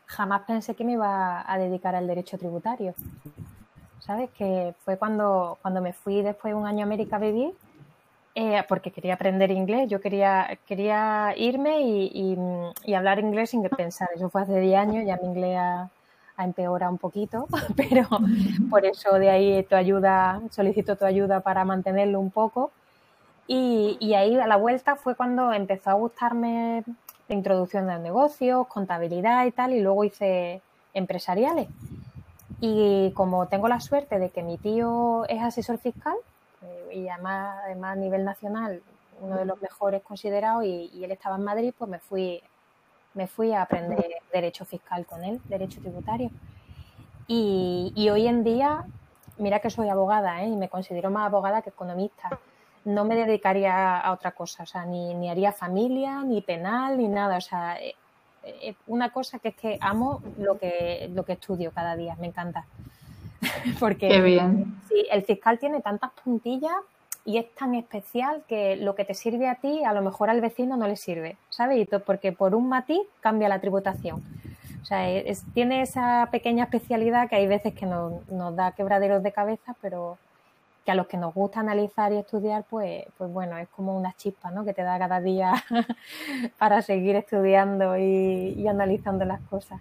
jamás 0.06 0.42
pensé 0.44 0.76
que 0.76 0.84
me 0.84 0.94
iba 0.94 1.44
a 1.52 1.58
dedicar 1.58 1.96
al 1.96 2.08
derecho 2.08 2.38
tributario. 2.38 2.94
¿Sabes? 4.00 4.30
Que 4.32 4.76
fue 4.84 4.98
cuando, 4.98 5.58
cuando 5.62 5.82
me 5.82 5.94
fui 5.94 6.22
después 6.22 6.54
de 6.54 6.60
un 6.60 6.68
año 6.68 6.82
a 6.82 6.84
América 6.84 7.16
a 7.16 7.20
vivir 7.20 7.54
eh, 8.36 8.64
porque 8.68 8.92
quería 8.92 9.14
aprender 9.14 9.52
inglés. 9.52 9.90
Yo 9.90 10.02
quería, 10.02 10.60
quería 10.68 11.34
irme 11.38 11.82
y, 11.82 12.38
y, 12.86 12.94
hablar 12.94 13.20
inglés 13.20 13.52
sin 13.52 13.64
que 13.64 13.70
pensar. 13.70 14.10
Eso 14.16 14.30
fue 14.30 14.42
hace 14.42 14.60
10 14.60 14.80
años, 14.80 15.06
ya 15.06 15.18
mi 15.18 15.28
inglés 15.28 15.58
ha, 15.58 15.90
ha 16.36 16.44
empeorado 16.44 16.92
un 16.92 16.98
poquito, 16.98 17.48
pero 17.78 18.08
por 18.70 18.86
eso 18.86 19.14
de 19.20 19.30
ahí 19.30 19.64
tu 19.64 19.76
ayuda, 19.76 20.42
solicito 20.52 20.96
tu 20.96 21.06
ayuda 21.06 21.42
para 21.42 21.64
mantenerlo 21.64 22.20
un 22.20 22.32
poco 22.32 22.72
Y, 23.48 24.14
ahí 24.14 24.40
a 24.40 24.48
la 24.48 24.56
vuelta 24.56 24.96
fue 24.96 25.16
cuando 25.16 25.52
empezó 25.52 25.90
a 25.90 25.94
gustarme 25.94 26.84
la 27.28 27.36
introducción 27.36 27.88
de 27.88 28.00
negocios, 28.00 28.68
contabilidad 28.68 29.46
y 29.46 29.52
tal, 29.52 29.74
y 29.74 29.82
luego 29.82 30.04
hice 30.04 30.62
empresariales. 30.94 31.68
Y 32.62 33.12
como 33.12 33.48
tengo 33.48 33.68
la 33.68 33.82
suerte 33.82 34.20
de 34.20 34.30
que 34.30 34.44
mi 34.44 34.58
tío 34.58 35.26
es 35.28 35.42
asesor 35.42 35.78
fiscal, 35.78 36.16
eh, 36.62 36.96
y 36.96 37.10
además, 37.10 37.60
además 37.66 37.94
a 37.94 38.00
nivel 38.00 38.24
nacional 38.24 38.82
uno 39.20 39.38
de 39.38 39.46
los 39.46 39.62
mejores 39.62 40.02
considerados 40.04 40.66
y, 40.66 41.04
él 41.04 41.12
estaba 41.12 41.36
en 41.36 41.44
Madrid, 41.44 41.74
pues 41.78 41.90
me 41.90 42.00
fui, 42.00 42.42
me 43.14 43.28
fui 43.28 43.54
a 43.54 43.62
aprender 43.62 44.06
derecho 44.32 44.66
fiscal 44.66 45.06
con 45.06 45.24
él, 45.24 45.42
derecho 45.46 45.82
tributario. 45.82 46.30
Y, 47.28 47.94
y 47.96 48.10
hoy 48.10 48.28
en 48.28 48.44
día, 48.44 48.86
mira 49.38 49.60
que 49.60 49.70
soy 49.70 49.90
abogada 49.90 50.44
¿eh? 50.44 50.48
y 50.48 50.56
me 50.56 50.70
considero 50.70 51.10
más 51.10 51.28
abogada 51.28 51.62
que 51.62 51.70
economista. 51.70 52.40
No 52.86 53.06
me 53.06 53.16
dedicaría 53.16 53.98
a 54.00 54.12
otra 54.12 54.32
cosa, 54.32 54.64
o 54.64 54.66
sea, 54.66 54.86
ni, 54.86 55.14
ni 55.14 55.30
haría 55.30 55.52
familia, 55.52 56.22
ni 56.22 56.42
penal, 56.42 56.98
ni 56.98 57.08
nada. 57.08 57.38
O 57.38 57.42
sea, 57.42 57.80
eh, 57.80 57.96
eh, 58.44 58.76
una 58.88 59.10
cosa 59.12 59.40
que 59.40 59.50
es 59.50 59.56
que 59.56 59.78
amo 59.82 60.22
lo 60.38 60.58
que, 60.58 61.10
lo 61.14 61.24
que 61.24 61.34
estudio 61.34 61.72
cada 61.72 61.96
día, 61.96 62.16
me 62.20 62.28
encanta. 62.28 62.66
Porque 63.80 64.10
Qué 64.10 64.22
bien. 64.22 64.80
Sí, 64.90 65.06
el 65.12 65.24
fiscal 65.24 65.60
tiene 65.60 65.82
tantas 65.82 66.12
puntillas 66.24 66.76
y 67.26 67.38
es 67.38 67.54
tan 67.56 67.74
especial 67.76 68.44
que 68.48 68.76
lo 68.76 68.96
que 68.96 69.06
te 69.06 69.14
sirve 69.14 69.48
a 69.48 69.56
ti, 69.56 69.84
a 69.86 69.94
lo 69.94 70.02
mejor 70.02 70.30
al 70.30 70.42
vecino 70.42 70.76
no 70.76 70.88
le 70.88 70.98
sirve, 70.98 71.38
¿sabes? 71.50 71.88
Porque 72.06 72.34
por 72.34 72.54
un 72.54 72.68
matiz 72.68 73.02
cambia 73.22 73.48
la 73.48 73.60
tributación. 73.60 74.22
O 74.82 74.86
sea, 74.86 75.08
tiene 75.54 75.82
esa 75.82 76.28
pequeña 76.30 76.66
especialidad 76.66 77.30
que 77.30 77.38
hay 77.38 77.48
veces 77.48 77.74
que 77.74 77.86
nos, 77.86 78.28
nos, 78.28 78.54
da 78.54 78.74
quebraderos 78.74 79.24
de 79.24 79.32
cabeza, 79.32 79.76
pero 79.82 80.18
que 80.86 80.92
a 80.92 80.96
los 80.96 81.08
que 81.08 81.18
nos 81.18 81.34
gusta 81.34 81.62
analizar 81.62 82.12
y 82.12 82.18
estudiar, 82.18 82.66
pues, 82.70 83.06
pues 83.18 83.32
bueno, 83.32 83.58
es 83.58 83.70
como 83.70 83.98
una 83.98 84.14
chispa, 84.14 84.52
¿no? 84.52 84.66
Que 84.66 84.74
te 84.74 84.84
da 84.84 85.00
cada 85.00 85.22
día 85.22 85.54
para 86.60 86.82
seguir 86.82 87.16
estudiando 87.16 87.98
y, 87.98 88.54
y, 88.58 88.68
analizando 88.68 89.26
las 89.26 89.42
cosas. 89.42 89.80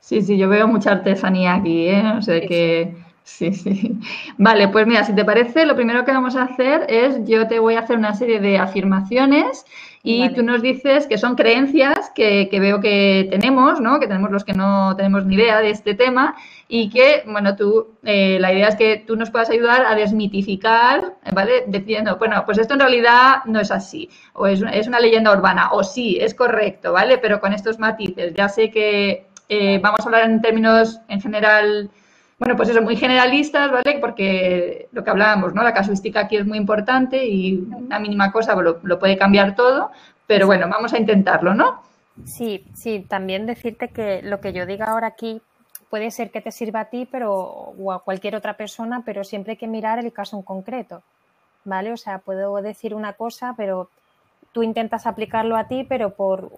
Sí, 0.00 0.22
sí, 0.22 0.38
yo 0.38 0.48
veo 0.48 0.66
mucha 0.66 0.92
artesanía 0.92 1.54
aquí, 1.54 1.88
¿eh? 1.88 2.12
O 2.16 2.22
sea, 2.22 2.40
que 2.40 2.94
Sí, 3.30 3.52
sí. 3.52 3.98
Vale, 4.38 4.68
pues 4.68 4.86
mira, 4.86 5.04
si 5.04 5.14
te 5.14 5.24
parece, 5.24 5.64
lo 5.64 5.76
primero 5.76 6.04
que 6.04 6.12
vamos 6.12 6.36
a 6.36 6.42
hacer 6.42 6.84
es, 6.88 7.24
yo 7.24 7.46
te 7.46 7.58
voy 7.58 7.74
a 7.74 7.80
hacer 7.80 7.96
una 7.96 8.14
serie 8.14 8.40
de 8.40 8.58
afirmaciones 8.58 9.64
y 10.02 10.30
tú 10.30 10.42
nos 10.42 10.62
dices 10.62 11.06
que 11.06 11.18
son 11.18 11.34
creencias 11.34 12.10
que, 12.14 12.48
veo 12.52 12.80
que 12.80 13.28
tenemos, 13.30 13.80
¿no? 13.80 14.00
Que 14.00 14.06
tenemos 14.06 14.30
los 14.30 14.44
que 14.44 14.54
no 14.54 14.96
tenemos 14.96 15.26
ni 15.26 15.34
idea 15.34 15.60
de 15.60 15.70
este 15.70 15.94
tema 15.94 16.36
y 16.68 16.88
que, 16.88 17.22
bueno, 17.26 17.54
tú, 17.54 17.98
eh, 18.04 18.38
la 18.40 18.52
idea 18.52 18.68
es 18.68 18.76
que 18.76 19.04
tú 19.06 19.16
nos 19.16 19.30
puedas 19.30 19.50
ayudar 19.50 19.84
a 19.84 19.94
desmitificar, 19.94 21.16
¿vale? 21.32 21.64
Diciendo, 21.66 22.16
bueno, 22.16 22.42
pues 22.46 22.56
esto 22.56 22.74
en 22.74 22.80
realidad 22.80 23.44
no 23.44 23.60
es 23.60 23.70
así, 23.70 24.08
o 24.32 24.46
es, 24.46 24.62
es 24.72 24.86
una 24.88 25.00
leyenda 25.00 25.32
urbana, 25.32 25.70
o 25.72 25.84
sí, 25.84 26.16
es 26.18 26.34
correcto, 26.34 26.92
¿vale? 26.92 27.18
Pero 27.18 27.40
con 27.40 27.52
estos 27.52 27.78
matices. 27.78 28.32
Ya 28.34 28.48
sé 28.48 28.70
que 28.70 29.26
eh, 29.50 29.80
vamos 29.82 30.00
a 30.00 30.04
hablar 30.04 30.30
en 30.30 30.40
términos 30.40 31.00
en 31.08 31.20
general 31.20 31.90
bueno, 32.40 32.56
pues 32.56 32.70
eso, 32.70 32.80
muy 32.80 32.96
generalistas, 32.96 33.70
¿vale? 33.70 33.98
Porque 34.00 34.88
lo 34.92 35.04
que 35.04 35.10
hablábamos, 35.10 35.52
¿no? 35.52 35.62
La 35.62 35.74
casuística 35.74 36.20
aquí 36.20 36.38
es 36.38 36.46
muy 36.46 36.56
importante 36.56 37.26
y 37.26 37.56
una 37.70 37.98
mínima 37.98 38.32
cosa 38.32 38.54
lo, 38.54 38.98
puede 38.98 39.18
cambiar 39.18 39.54
todo, 39.54 39.90
pero 40.26 40.46
bueno, 40.46 40.66
vamos 40.66 40.94
a 40.94 40.98
intentarlo, 40.98 41.52
¿no? 41.52 41.82
Sí, 42.24 42.64
sí, 42.74 43.04
también 43.06 43.44
decirte 43.44 43.88
que 43.88 44.22
lo 44.22 44.40
que 44.40 44.54
yo 44.54 44.64
diga 44.64 44.86
ahora 44.86 45.08
aquí 45.08 45.42
puede 45.90 46.10
ser 46.10 46.30
que 46.30 46.40
te 46.40 46.50
sirva 46.50 46.80
a 46.80 46.84
ti 46.86 47.06
pero, 47.10 47.34
o 47.34 47.92
a 47.92 48.02
cualquier 48.02 48.34
otra 48.34 48.54
persona, 48.54 49.02
pero 49.04 49.22
siempre 49.22 49.52
hay 49.52 49.56
que 49.58 49.68
mirar 49.68 49.98
el 49.98 50.10
caso 50.10 50.38
en 50.38 50.42
concreto, 50.42 51.02
¿vale? 51.66 51.92
O 51.92 51.98
sea, 51.98 52.20
puedo 52.20 52.56
decir 52.62 52.94
una 52.94 53.12
cosa, 53.12 53.52
pero 53.54 53.90
tú 54.52 54.62
intentas 54.62 55.06
aplicarlo 55.06 55.56
a 55.56 55.68
ti, 55.68 55.84
pero 55.88 56.10
por 56.10 56.50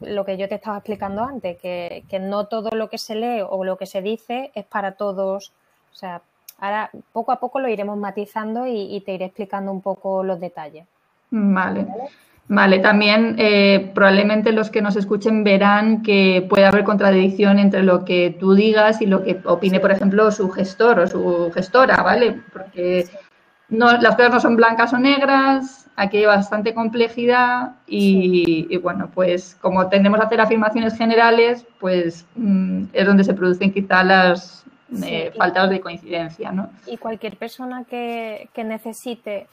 lo 0.00 0.24
que 0.24 0.36
yo 0.36 0.48
te 0.48 0.54
estaba 0.54 0.78
explicando 0.78 1.24
antes, 1.24 1.58
que, 1.60 2.04
no 2.20 2.46
todo 2.46 2.70
lo 2.70 2.88
que 2.88 2.98
se 2.98 3.14
lee 3.14 3.42
o 3.48 3.64
lo 3.64 3.76
que 3.76 3.86
se 3.86 4.02
dice 4.02 4.50
es 4.54 4.64
para 4.64 4.92
todos. 4.92 5.52
O 5.92 5.96
sea, 5.96 6.22
ahora 6.58 6.90
poco 7.12 7.32
a 7.32 7.40
poco 7.40 7.60
lo 7.60 7.68
iremos 7.68 7.98
matizando 7.98 8.66
y, 8.66 9.00
te 9.04 9.14
iré 9.14 9.26
explicando 9.26 9.72
un 9.72 9.80
poco 9.80 10.22
los 10.22 10.40
detalles. 10.40 10.86
Vale. 11.30 11.86
Vale, 12.46 12.78
también 12.80 13.36
eh, 13.38 13.90
probablemente 13.94 14.52
los 14.52 14.68
que 14.68 14.82
nos 14.82 14.96
escuchen 14.96 15.44
verán 15.44 16.02
que 16.02 16.46
puede 16.46 16.66
haber 16.66 16.84
contradicción 16.84 17.58
entre 17.58 17.82
lo 17.82 18.04
que 18.04 18.36
tú 18.38 18.52
digas 18.54 19.00
y 19.00 19.06
lo 19.06 19.24
que 19.24 19.40
opine, 19.46 19.80
por 19.80 19.90
ejemplo, 19.90 20.30
su 20.30 20.50
gestor 20.50 21.00
o 21.00 21.06
su 21.06 21.50
gestora, 21.54 22.02
¿vale? 22.02 22.42
Porque 22.52 23.06
no, 23.68 23.92
las 23.98 24.16
cosas 24.16 24.32
no 24.32 24.40
son 24.40 24.56
blancas 24.56 24.92
o 24.92 24.98
negras, 24.98 25.88
aquí 25.96 26.18
hay 26.18 26.26
bastante 26.26 26.74
complejidad 26.74 27.72
y, 27.86 28.76
bueno, 28.78 29.10
pues 29.14 29.56
como 29.60 29.88
tendemos 29.88 30.20
a 30.20 30.24
hacer 30.24 30.40
afirmaciones 30.40 30.96
generales, 30.96 31.66
pues 31.80 32.26
mm, 32.36 32.84
es 32.92 33.06
donde 33.06 33.24
se 33.24 33.34
producen 33.34 33.72
quizá 33.72 34.02
las 34.02 34.64
eh, 35.02 35.32
faltas 35.36 35.70
de 35.70 35.80
coincidencia, 35.80 36.52
¿no? 36.52 36.68
Y 36.86 36.98
cualquier 36.98 37.36
persona 37.36 37.84
que, 37.84 38.48
necesite 38.56 39.46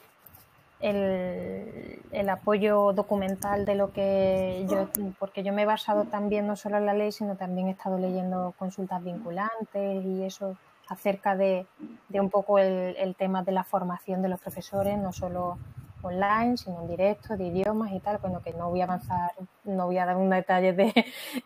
el, 0.80 2.00
el, 2.10 2.28
apoyo 2.28 2.92
documental 2.92 3.64
de 3.64 3.74
lo 3.76 3.92
que 3.92 4.66
yo, 4.68 4.88
porque 5.18 5.42
yo 5.42 5.52
me 5.52 5.62
he 5.62 5.66
basado 5.66 6.04
también 6.04 6.46
no 6.46 6.56
solo 6.56 6.76
en 6.76 6.86
la 6.86 6.94
ley, 6.94 7.12
sino 7.12 7.36
también 7.36 7.68
he 7.68 7.70
estado 7.70 7.98
leyendo 7.98 8.52
consultas 8.58 9.02
vinculantes 9.02 10.04
y 10.04 10.24
eso 10.24 10.56
acerca 10.92 11.36
de, 11.36 11.66
de 12.08 12.20
un 12.20 12.30
poco 12.30 12.58
el, 12.58 12.96
el 12.96 13.14
tema 13.14 13.42
de 13.42 13.52
la 13.52 13.64
formación 13.64 14.22
de 14.22 14.28
los 14.28 14.40
profesores, 14.40 14.98
no 14.98 15.12
solo 15.12 15.58
online, 16.02 16.56
sino 16.56 16.80
en 16.80 16.88
directo, 16.88 17.36
de 17.36 17.44
idiomas 17.44 17.92
y 17.92 18.00
tal, 18.00 18.18
bueno, 18.18 18.42
que 18.42 18.52
no 18.52 18.68
voy 18.70 18.80
a 18.80 18.84
avanzar, 18.84 19.32
no 19.64 19.86
voy 19.86 19.98
a 19.98 20.06
dar 20.06 20.16
un 20.16 20.30
detalle 20.30 20.72
de, 20.72 20.92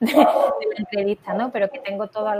la 0.00 0.54
entrevista, 0.76 1.34
¿no? 1.34 1.50
Pero 1.50 1.70
que 1.70 1.78
tengo 1.78 2.08
todos 2.08 2.34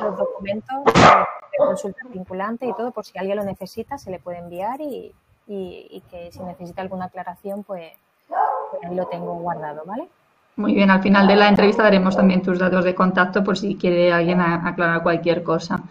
los 0.00 0.16
documentos 0.16 0.84
de 0.84 1.58
consulta 1.58 2.00
vinculante 2.08 2.66
y 2.66 2.72
todo, 2.74 2.92
por 2.92 3.04
si 3.04 3.18
alguien 3.18 3.36
lo 3.36 3.44
necesita, 3.44 3.98
se 3.98 4.10
le 4.10 4.18
puede 4.18 4.38
enviar 4.38 4.80
y, 4.80 5.14
que 5.46 6.30
si 6.32 6.40
necesita 6.40 6.82
alguna 6.82 7.06
aclaración, 7.06 7.64
pues, 7.64 7.92
pues, 8.28 8.84
ahí 8.84 8.94
lo 8.94 9.06
tengo 9.06 9.34
guardado, 9.34 9.82
¿vale? 9.84 10.08
Muy 10.56 10.74
bien, 10.74 10.90
al 10.90 11.02
final 11.02 11.26
de 11.26 11.36
la 11.36 11.48
entrevista 11.48 11.82
daremos 11.82 12.16
también 12.16 12.42
tus 12.42 12.58
datos 12.58 12.84
de 12.84 12.94
contacto 12.94 13.42
por 13.42 13.56
si 13.56 13.76
quiere 13.76 14.12
alguien 14.12 14.40
aclarar 14.40 15.02
cualquier 15.02 15.42
cosa. 15.42 15.82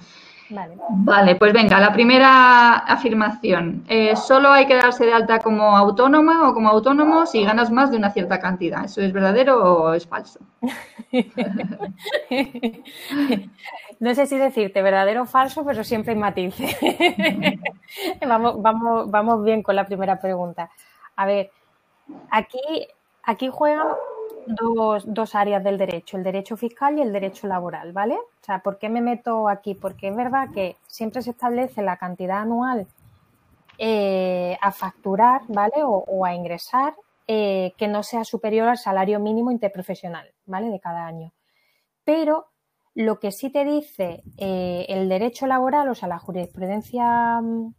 Vale. 0.89 1.36
pues 1.36 1.53
venga, 1.53 1.80
la 1.80 1.94
primera 1.94 2.77
afirmación. 2.77 3.84
Eh, 3.88 4.15
solo 4.15 4.51
hay 4.51 4.65
que 4.68 4.75
darse 4.75 5.06
de 5.06 5.13
alta 5.13 5.39
como 5.39 5.77
autónoma 5.77 6.50
o 6.50 6.53
como 6.53 6.70
autónomo 6.70 7.25
si 7.25 7.44
ganas 7.44 7.72
más 7.72 7.91
de 7.91 7.98
una 7.98 8.12
cierta 8.12 8.39
cantidad. 8.39 8.86
¿Eso 8.86 9.01
es 9.01 9.12
verdadero 9.13 9.63
o 9.63 9.94
es 9.94 10.08
falso? 10.08 10.39
no 14.00 14.13
sé 14.13 14.25
si 14.25 14.38
decirte 14.38 14.82
verdadero 14.82 15.24
o 15.24 15.25
falso, 15.25 15.65
pero 15.65 15.84
siempre 15.84 16.13
hay 16.13 16.20
matices. 16.20 16.77
vamos, 18.27 18.62
vamos, 18.62 19.10
vamos 19.10 19.44
bien 19.44 19.63
con 19.63 19.75
la 19.75 19.86
primera 19.86 20.20
pregunta. 20.20 20.70
A 21.15 21.25
ver, 21.25 21.51
aquí, 22.30 22.88
aquí 23.24 23.50
juegan 23.50 23.88
dos, 24.45 25.03
dos, 25.07 25.36
áreas 25.36 25.63
del 25.63 25.77
derecho, 25.77 26.17
el 26.17 26.24
derecho 26.24 26.57
fiscal 26.57 26.98
y 26.98 27.01
el 27.01 27.13
derecho 27.13 27.48
laboral, 27.48 27.93
¿vale? 27.93 28.15
O 28.15 28.45
sea, 28.45 28.60
¿por 28.60 28.77
qué 28.77 28.89
me 28.89 29.01
meto 29.01 29.48
aquí? 29.48 29.75
Porque 29.75 30.10
es 30.10 30.15
verdad 30.15 30.50
que 30.53 30.77
siempre 30.88 31.21
se 31.21 31.31
establece 31.31 31.81
la 31.81 31.98
cantidad 31.98 32.39
anual 32.39 32.88
eh, 33.77 34.57
a 34.62 34.71
facturar, 34.71 35.41
¿vale? 35.48 35.75
O, 35.83 36.25
a 36.25 36.36
ingresar 36.36 36.95
eh, 37.27 37.74
que 37.77 37.88
no 37.88 38.03
sea 38.03 38.24
superior 38.24 38.67
al 38.67 38.77
salario 38.77 39.19
mínimo 39.19 39.51
interprofesional, 39.51 40.27
¿vale? 40.45 40.69
De 40.69 40.79
cada 40.79 41.05
año. 41.05 41.33
Pero 42.03 42.48
lo 42.93 43.19
que 43.19 43.31
sí 43.31 43.50
te 43.50 43.63
dice 43.63 44.24
eh, 44.38 44.86
el 44.89 45.10
derecho 45.10 45.48
laboral, 45.48 45.89
o 45.89 45.95
sea, 45.95 46.07
la 46.10 46.19
jurisprudencia 46.19 47.39
mm, 47.41 47.74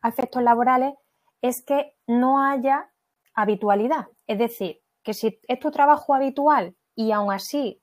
a 0.00 0.08
efectos 0.08 0.42
laborales, 0.42 0.94
es 1.42 1.62
que 1.62 1.94
no 2.06 2.42
haya 2.42 2.90
habitualidad. 3.34 4.08
Es 4.26 4.38
decir, 4.38 4.80
que 5.08 5.14
si 5.14 5.40
es 5.48 5.58
tu 5.58 5.70
trabajo 5.70 6.14
habitual 6.14 6.76
y 6.94 7.12
aún 7.12 7.32
así 7.32 7.80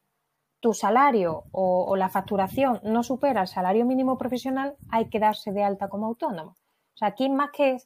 tu 0.60 0.75
salario 0.75 1.46
o, 1.51 1.96
la 1.96 2.08
facturación 2.08 2.79
no 2.84 3.01
supera 3.01 3.41
el 3.41 3.48
salario 3.48 3.84
mínimo 3.84 4.15
profesional, 4.15 4.75
hay 4.91 5.10
que 5.10 5.17
darse 5.17 5.51
de 5.51 5.63
alta 5.63 5.89
como 5.89 6.05
autónomo. 6.05 6.51
O 6.51 6.98
sea, 6.98 7.08
aquí 7.08 7.27
más 7.27 7.50
que 7.50 7.77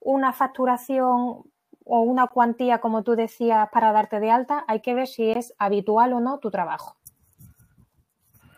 una 0.00 0.32
facturación 0.32 1.44
o 1.84 2.00
una 2.00 2.26
cuantía, 2.26 2.80
como 2.80 3.04
tú 3.04 3.14
decías, 3.14 3.68
para 3.70 3.92
darte 3.92 4.18
de 4.18 4.32
alta, 4.32 4.64
hay 4.66 4.80
que 4.80 4.94
ver 4.94 5.06
si 5.06 5.30
es 5.30 5.54
habitual 5.58 6.12
o 6.14 6.18
no 6.18 6.40
tu 6.40 6.50
trabajo. 6.50 6.96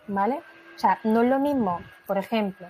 ¿Vale? 0.09 0.38
O 0.75 0.78
sea, 0.78 1.00
no 1.04 1.21
es 1.21 1.28
lo 1.28 1.38
mismo, 1.38 1.81
por 2.07 2.16
ejemplo, 2.16 2.69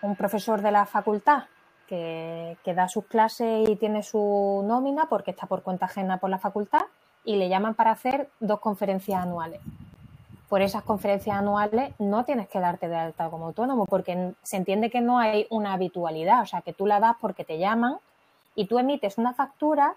un 0.00 0.16
profesor 0.16 0.62
de 0.62 0.72
la 0.72 0.86
facultad 0.86 1.44
que, 1.86 2.56
da 2.64 2.88
sus 2.88 3.04
clases 3.06 3.68
y 3.68 3.76
tiene 3.76 4.02
su 4.02 4.62
nómina 4.66 5.06
porque 5.08 5.30
está 5.30 5.46
por 5.46 5.62
cuenta 5.62 5.86
ajena 5.86 6.18
por 6.18 6.30
la 6.30 6.38
facultad 6.38 6.82
y 7.24 7.36
le 7.36 7.48
llaman 7.48 7.74
para 7.74 7.92
hacer 7.92 8.28
dos 8.40 8.60
conferencias 8.60 9.22
anuales. 9.22 9.60
por 10.48 10.62
esas 10.62 10.82
conferencias 10.82 11.36
anuales 11.36 11.94
no 11.98 12.24
tienes 12.24 12.48
que 12.48 12.60
darte 12.60 12.86
de 12.88 12.96
alta 12.96 13.28
como 13.28 13.46
autónomo, 13.46 13.86
porque 13.86 14.34
se 14.42 14.56
entiende 14.56 14.90
que 14.90 15.00
no 15.00 15.18
hay 15.18 15.46
una 15.50 15.72
habitualidad, 15.72 16.42
o 16.42 16.46
sea, 16.46 16.60
que 16.60 16.72
tú 16.72 16.86
la 16.86 17.00
das 17.00 17.16
porque 17.20 17.44
te 17.44 17.58
llaman 17.58 17.98
y 18.54 18.66
tú 18.66 18.78
emites 18.78 19.18
una 19.18 19.34
factura 19.34 19.96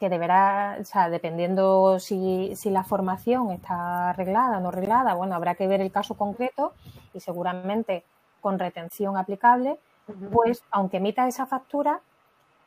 que 0.00 0.08
deberá, 0.08 0.78
o 0.80 0.84
sea, 0.84 1.08
dependiendo 1.10 1.98
si, 2.00 2.54
si, 2.56 2.70
la 2.70 2.84
formación 2.84 3.50
está 3.50 4.10
arreglada 4.10 4.58
o 4.58 4.60
no 4.60 4.68
arreglada, 4.68 5.14
bueno, 5.14 5.34
habrá 5.34 5.54
que 5.54 5.66
ver 5.66 5.80
el 5.80 5.92
caso 5.92 6.14
concreto 6.14 6.72
y 7.14 7.20
seguramente 7.20 8.04
con 8.40 8.58
retención 8.58 9.16
aplicable, 9.16 9.78
pues 10.32 10.62
aunque 10.70 10.98
emitas 10.98 11.28
esa 11.28 11.46
factura, 11.46 12.00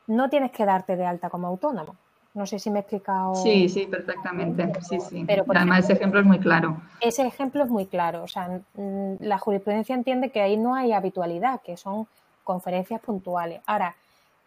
no 0.06 0.28
tienes 0.28 0.52
que 0.52 0.64
darte 0.64 0.96
de 0.96 1.06
alta 1.06 1.30
como 1.30 1.46
autónomo. 1.46 1.96
No 2.34 2.46
sé 2.46 2.58
si 2.58 2.70
me 2.70 2.78
he 2.78 2.80
explicado. 2.80 3.34
Sí, 3.34 3.68
sí, 3.68 3.86
perfectamente. 3.86 4.72
Sí, 4.88 4.98
sí. 5.00 5.24
Pero, 5.26 5.44
Además, 5.48 5.80
ese 5.80 5.92
ejemplo 5.92 6.20
es 6.20 6.26
muy 6.26 6.38
claro. 6.38 6.80
Ese 7.00 7.26
ejemplo 7.26 7.62
es 7.62 7.68
muy 7.68 7.86
claro. 7.86 8.22
O 8.22 8.28
sea, 8.28 8.60
la 8.74 9.38
jurisprudencia 9.38 9.94
entiende 9.94 10.30
que 10.30 10.40
ahí 10.40 10.56
no 10.56 10.74
hay 10.74 10.92
habitualidad, 10.92 11.60
que 11.60 11.76
son 11.76 12.06
conferencias 12.42 13.00
puntuales. 13.02 13.60
Ahora, 13.66 13.96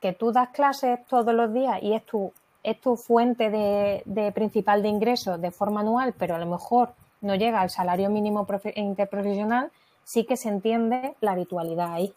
que 0.01 0.13
tú 0.13 0.31
das 0.31 0.49
clases 0.49 1.05
todos 1.07 1.33
los 1.33 1.53
días 1.53 1.81
y 1.81 1.93
es 1.93 2.05
tu, 2.05 2.33
es 2.63 2.81
tu 2.81 2.97
fuente 2.97 3.49
de, 3.49 4.31
principal 4.33 4.81
de 4.81 4.89
ingresos 4.89 5.39
de 5.39 5.51
forma 5.51 5.81
anual, 5.81 6.13
pero 6.17 6.35
a 6.35 6.39
lo 6.39 6.47
mejor 6.47 6.93
no 7.21 7.35
llega 7.35 7.61
al 7.61 7.69
salario 7.69 8.09
mínimo 8.09 8.45
interprofesional, 8.75 9.71
sí 10.03 10.25
que 10.25 10.37
se 10.37 10.49
entiende 10.49 11.15
la 11.21 11.31
habitualidad 11.31 11.93
ahí. 11.93 12.13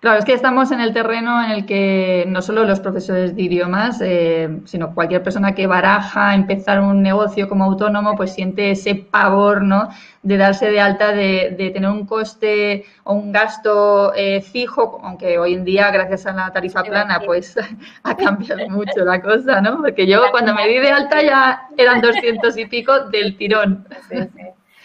Claro, 0.00 0.18
es 0.18 0.24
que 0.24 0.32
estamos 0.32 0.72
en 0.72 0.80
el 0.80 0.94
terreno 0.94 1.44
en 1.44 1.50
el 1.50 1.66
que 1.66 2.24
no 2.26 2.40
solo 2.40 2.64
los 2.64 2.80
profesores 2.80 3.36
de 3.36 3.42
idiomas, 3.42 4.00
eh, 4.00 4.48
sino 4.64 4.94
cualquier 4.94 5.22
persona 5.22 5.54
que 5.54 5.66
baraja 5.66 6.34
empezar 6.34 6.80
un 6.80 7.02
negocio 7.02 7.50
como 7.50 7.64
autónomo, 7.64 8.16
pues 8.16 8.32
siente 8.32 8.70
ese 8.70 8.94
pavor, 8.94 9.60
¿no? 9.60 9.90
De 10.22 10.38
darse 10.38 10.70
de 10.70 10.80
alta, 10.80 11.12
de, 11.12 11.70
tener 11.74 11.90
un 11.90 12.06
coste 12.06 12.86
o 13.04 13.12
un 13.12 13.30
gasto 13.30 14.14
eh, 14.14 14.40
fijo, 14.40 15.02
aunque 15.04 15.38
hoy 15.38 15.52
en 15.52 15.64
día, 15.64 15.90
gracias 15.90 16.24
a 16.24 16.32
la 16.32 16.50
tarifa 16.50 16.82
plana, 16.82 17.20
pues 17.20 17.54
ha 18.02 18.16
cambiado 18.16 18.70
mucho 18.70 19.04
la 19.04 19.20
cosa, 19.20 19.60
¿no? 19.60 19.82
Porque 19.82 20.06
yo 20.06 20.22
cuando 20.30 20.54
me 20.54 20.66
di 20.66 20.78
de 20.78 20.90
alta 20.90 21.22
ya 21.22 21.68
eran 21.76 22.00
200 22.00 22.56
y 22.56 22.64
pico 22.64 23.00
del 23.10 23.36
tirón. 23.36 23.86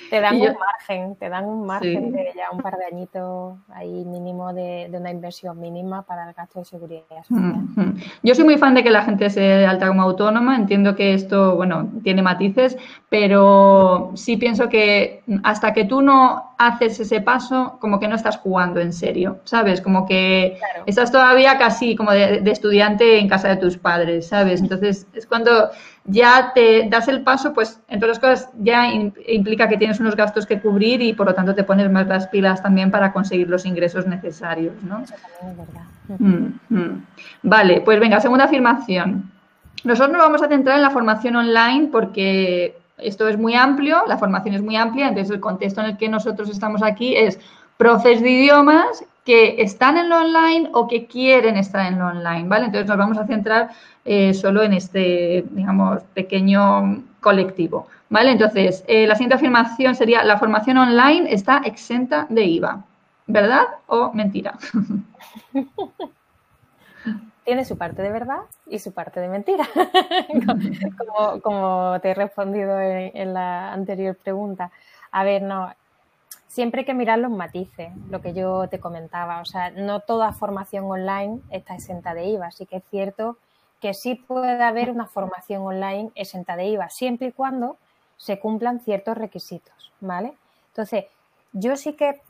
Te 0.10 0.22
dan 0.22 0.36
un 0.36 0.56
margen, 0.58 1.16
te 1.16 1.30
dan 1.30 1.46
un 1.46 1.66
margen 1.66 2.12
de 2.12 2.32
ya 2.36 2.52
un 2.52 2.62
par 2.62 2.78
de 2.78 2.86
añitos 2.86 3.56
ahí 3.74 4.06
mínimo 4.06 4.54
de, 4.54 4.90
una 4.94 5.12
inversión 5.12 5.60
mínima 5.60 6.04
para 6.04 6.28
el 6.30 6.34
gasto 6.34 6.60
de 6.60 6.66
seguridad. 6.66 7.04
Yo 8.24 8.36
soy 8.36 8.46
muy 8.46 8.58
fan 8.58 8.76
de 8.76 8.84
que 8.84 8.92
la 8.92 9.04
gente 9.04 9.30
se 9.30 9.66
alta 9.66 9.88
como 9.88 10.04
autónoma, 10.04 10.56
entiendo 10.56 10.96
que 10.96 11.14
esto, 11.14 11.56
bueno, 11.56 11.90
tiene 12.04 12.22
matices, 12.22 12.78
pero 13.10 14.12
sí 14.16 14.38
pienso 14.38 14.70
que 14.70 15.24
hasta 15.44 15.74
que 15.74 15.86
tú 15.86 16.02
no 16.02 16.55
haces 16.58 17.00
ese 17.00 17.22
paso, 17.22 17.78
como 17.80 18.00
que 18.00 18.08
no 18.08 18.16
estás 18.16 18.38
jugando 18.38 18.80
en 18.80 18.94
serio, 18.94 19.40
¿sabes? 19.44 19.82
Como 19.82 20.06
que 20.06 20.58
estás 20.86 21.12
todavía 21.12 21.58
casi 21.58 21.96
como 21.96 22.12
de, 22.12 22.42
de 22.42 22.52
estudiante 22.52 23.20
en 23.20 23.28
casa 23.28 23.50
de 23.50 23.58
tus 23.58 23.78
padres, 23.78 24.28
¿sabes? 24.28 24.62
Entonces 24.62 25.08
es 25.14 25.26
cuando 25.26 25.70
ya 26.06 26.52
te 26.54 26.88
das 26.90 27.08
el 27.08 27.22
paso, 27.22 27.54
pues 27.54 27.82
entre 27.88 28.10
otras 28.10 28.20
cosas 28.20 28.50
ya 28.60 28.88
implica 28.88 29.68
que 29.68 29.78
tienes 29.78 30.00
unos 30.00 30.16
gastos 30.16 30.46
que 30.46 30.60
cubrir 30.60 31.02
y 31.02 31.14
por 31.14 31.28
lo 31.28 31.34
tanto 31.34 31.56
te 31.56 31.64
pones 31.64 31.90
más 31.92 32.08
las 32.08 32.28
pilas 32.28 32.62
también 32.62 32.92
para 32.92 33.12
conseguir 33.12 33.50
los 33.50 33.66
ingresos 33.66 34.06
necesarios, 34.06 34.76
¿no? 34.84 35.04
Mm, 36.20 36.60
mm. 36.70 37.06
Vale, 37.44 37.82
pues 37.82 38.00
venga, 38.00 38.20
segunda 38.20 38.46
afirmación. 38.46 39.32
Nosotros 39.84 40.14
nos 40.14 40.22
vamos 40.22 40.44
a 40.44 40.48
centrar 40.48 40.78
en 40.78 40.84
la 40.84 40.92
formación 40.92 41.36
online 41.36 41.90
porque 41.92 42.78
esto 42.98 43.28
es 43.28 43.38
muy 43.38 43.56
amplio, 43.56 44.04
la 44.08 44.18
formación 44.18 44.56
es 44.56 44.62
muy 44.62 44.76
amplia, 44.76 45.08
entonces 45.08 45.34
el 45.34 45.40
contexto 45.40 45.82
en 45.82 45.88
el 45.88 45.98
que 45.98 46.10
nosotros 46.10 46.50
estamos 46.50 46.84
aquí 46.84 47.16
es 47.16 47.40
profes 47.78 48.22
de 48.22 48.30
idiomas 48.30 49.04
que 49.26 49.62
están 49.62 49.98
en 49.98 50.10
lo 50.10 50.18
online 50.18 50.70
o 50.74 50.88
que 50.88 51.08
quieren 51.08 51.58
estar 51.58 51.92
en 51.92 52.00
lo 52.00 52.08
online, 52.08 52.48
¿vale? 52.48 52.66
Entonces 52.66 52.88
nos 52.88 52.98
vamos 52.98 53.18
a 53.18 53.26
centrar 53.26 53.72
eh, 54.06 54.34
solo 54.34 54.62
en 54.62 54.74
este, 54.74 55.44
digamos, 55.50 56.04
pequeño 56.14 57.04
colectivo. 57.22 57.88
¿Vale? 58.08 58.32
Entonces, 58.32 58.84
eh, 58.88 59.08
la 59.08 59.16
siguiente 59.16 59.36
afirmación 59.36 59.96
sería, 59.96 60.24
la 60.24 60.38
formación 60.38 60.78
online 60.78 61.34
está 61.34 61.58
exenta 61.66 62.28
de 62.30 62.46
IVA. 62.46 62.86
¿Verdad 63.26 63.64
o 63.88 64.14
mentira? 64.14 64.54
Tiene 67.46 67.64
su 67.64 67.78
parte 67.78 68.02
de 68.02 68.12
verdad 68.12 68.40
y 68.66 68.80
su 68.80 68.92
parte 68.92 69.20
de 69.20 69.28
mentira, 69.28 69.66
como, 71.44 72.00
te 72.02 72.10
he 72.10 72.14
respondido 72.16 72.80
en, 72.82 73.34
la 73.34 73.72
anterior 73.72 74.18
pregunta. 74.18 74.72
A 75.12 75.24
ver, 75.24 75.44
no, 75.44 75.72
siempre 76.48 76.82
hay 76.82 76.86
que 76.86 76.96
mirar 76.96 77.20
los 77.20 77.32
matices, 77.32 77.92
lo 78.10 78.20
que 78.22 78.34
yo 78.34 78.68
te 78.68 78.80
comentaba. 78.80 79.42
O 79.42 79.46
sea, 79.46 79.70
no 79.70 80.00
toda 80.00 80.34
formación 80.34 80.86
online 80.86 81.40
está 81.52 81.76
exenta 81.76 82.16
de 82.16 82.26
IVA. 82.26 82.48
Así 82.48 82.66
que 82.66 82.78
es 82.78 82.84
cierto 82.90 83.38
que 83.80 83.94
sí 83.94 84.16
puede 84.16 84.64
haber 84.64 84.90
una 84.90 85.06
formación 85.06 85.62
online 85.62 86.10
exenta 86.16 86.56
de 86.56 86.66
IVA, 86.66 86.90
siempre 86.90 87.28
y 87.28 87.32
cuando 87.32 87.78
se 88.18 88.40
cumplan 88.40 88.80
ciertos 88.80 89.18
requisitos, 89.18 89.92
¿vale? 90.00 90.34
Entonces, 90.70 91.06
yo 91.54 91.76
sí 91.78 91.94
que 91.94 92.22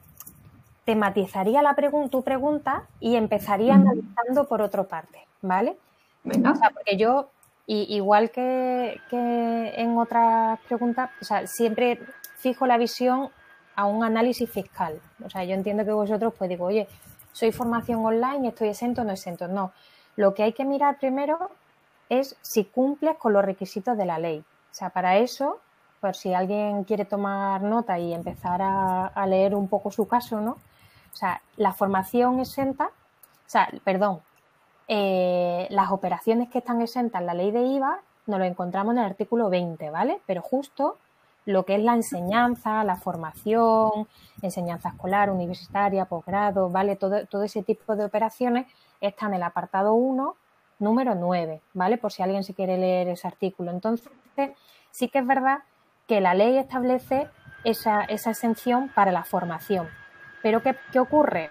tematizaría 0.85 1.61
la 1.61 1.75
tu 2.09 2.23
pregunta 2.23 2.83
y 2.99 3.15
empezaría 3.15 3.75
analizando 3.75 4.47
por 4.47 4.61
otra 4.61 4.83
parte, 4.83 5.27
¿vale? 5.41 5.77
O 6.23 6.55
sea, 6.55 6.69
porque 6.71 6.97
yo, 6.97 7.29
igual 7.67 8.31
que, 8.31 9.01
en 9.11 9.97
otras 9.97 10.59
preguntas, 10.67 11.09
o 11.21 11.25
sea, 11.25 11.47
siempre 11.47 11.99
fijo 12.37 12.65
la 12.65 12.77
visión 12.77 13.29
a 13.75 13.85
un 13.85 14.03
análisis 14.03 14.49
fiscal. 14.49 15.01
O 15.23 15.29
sea, 15.29 15.43
yo 15.43 15.53
entiendo 15.53 15.83
que 15.83 15.91
vosotros 15.91 16.33
pues 16.37 16.49
digo, 16.49 16.65
oye, 16.65 16.87
soy 17.31 17.51
formación 17.51 18.05
online, 18.05 18.47
estoy 18.47 18.69
exento 18.69 19.01
o 19.01 19.03
no 19.03 19.11
exento. 19.11 19.47
No, 19.47 19.71
lo 20.15 20.33
que 20.33 20.43
hay 20.43 20.53
que 20.53 20.65
mirar 20.65 20.97
primero 20.97 21.49
es 22.09 22.37
si 22.41 22.65
cumples 22.65 23.17
con 23.17 23.33
los 23.33 23.43
requisitos 23.43 23.97
de 23.97 24.05
la 24.05 24.19
ley. 24.19 24.39
O 24.39 24.73
sea, 24.73 24.89
para 24.89 25.17
eso, 25.17 25.59
por 25.99 26.15
si 26.15 26.33
alguien 26.33 26.83
quiere 26.83 27.05
tomar 27.05 27.61
nota 27.61 27.97
y 27.99 28.13
empezar 28.13 28.61
a, 28.61 29.25
leer 29.27 29.55
un 29.55 29.67
poco 29.67 29.91
su 29.91 30.07
caso, 30.07 30.39
¿no? 30.39 30.57
O 31.15 31.17
sea, 31.17 31.41
la 31.55 31.71
formación 31.71 32.41
exenta, 32.41 32.87
o 32.87 33.47
sea, 33.47 33.69
perdón, 33.85 34.19
eh, 34.89 35.65
las 35.69 35.91
operaciones 35.91 36.49
que 36.49 36.57
están 36.57 36.81
exentas 36.81 37.21
en 37.21 37.27
la 37.27 37.33
ley 37.33 37.51
de 37.51 37.61
IVA 37.61 38.01
nos 38.25 38.37
lo 38.37 38.43
encontramos 38.43 38.93
en 38.93 38.99
el 38.99 39.05
artículo 39.05 39.49
20, 39.49 39.91
¿vale? 39.91 40.19
Pero 40.25 40.41
justo 40.41 40.97
lo 41.45 41.63
que 41.63 41.75
es 41.75 41.81
la 41.81 41.93
enseñanza, 41.93 42.83
la 42.83 42.97
formación, 42.97 44.09
enseñanza 44.41 44.89
escolar, 44.89 45.29
universitaria, 45.29 46.03
posgrado, 46.03 46.69
¿vale? 46.69 46.97
Todo, 46.97 47.25
todo 47.27 47.43
ese 47.43 47.63
tipo 47.63 47.95
de 47.95 48.03
operaciones 48.03 48.67
está 48.99 49.27
en 49.27 49.35
el 49.35 49.43
apartado 49.43 49.93
1, 49.93 50.35
número 50.79 51.15
9, 51.15 51.61
¿vale? 51.73 51.97
Por 51.97 52.11
si 52.11 52.23
alguien 52.23 52.43
se 52.43 52.53
quiere 52.53 52.77
leer 52.77 53.07
ese 53.07 53.25
artículo. 53.25 53.71
Entonces, 53.71 54.11
sí 54.91 55.07
que 55.07 55.19
es 55.19 55.25
verdad 55.25 55.59
que 56.07 56.19
la 56.19 56.33
ley 56.33 56.57
establece 56.57 57.29
esa, 57.63 58.03
exención 58.03 58.89
para 58.93 59.13
la 59.13 59.23
formación. 59.23 59.87
Pero 60.45 60.61
¿qué, 60.61 60.99
ocurre? 60.99 61.49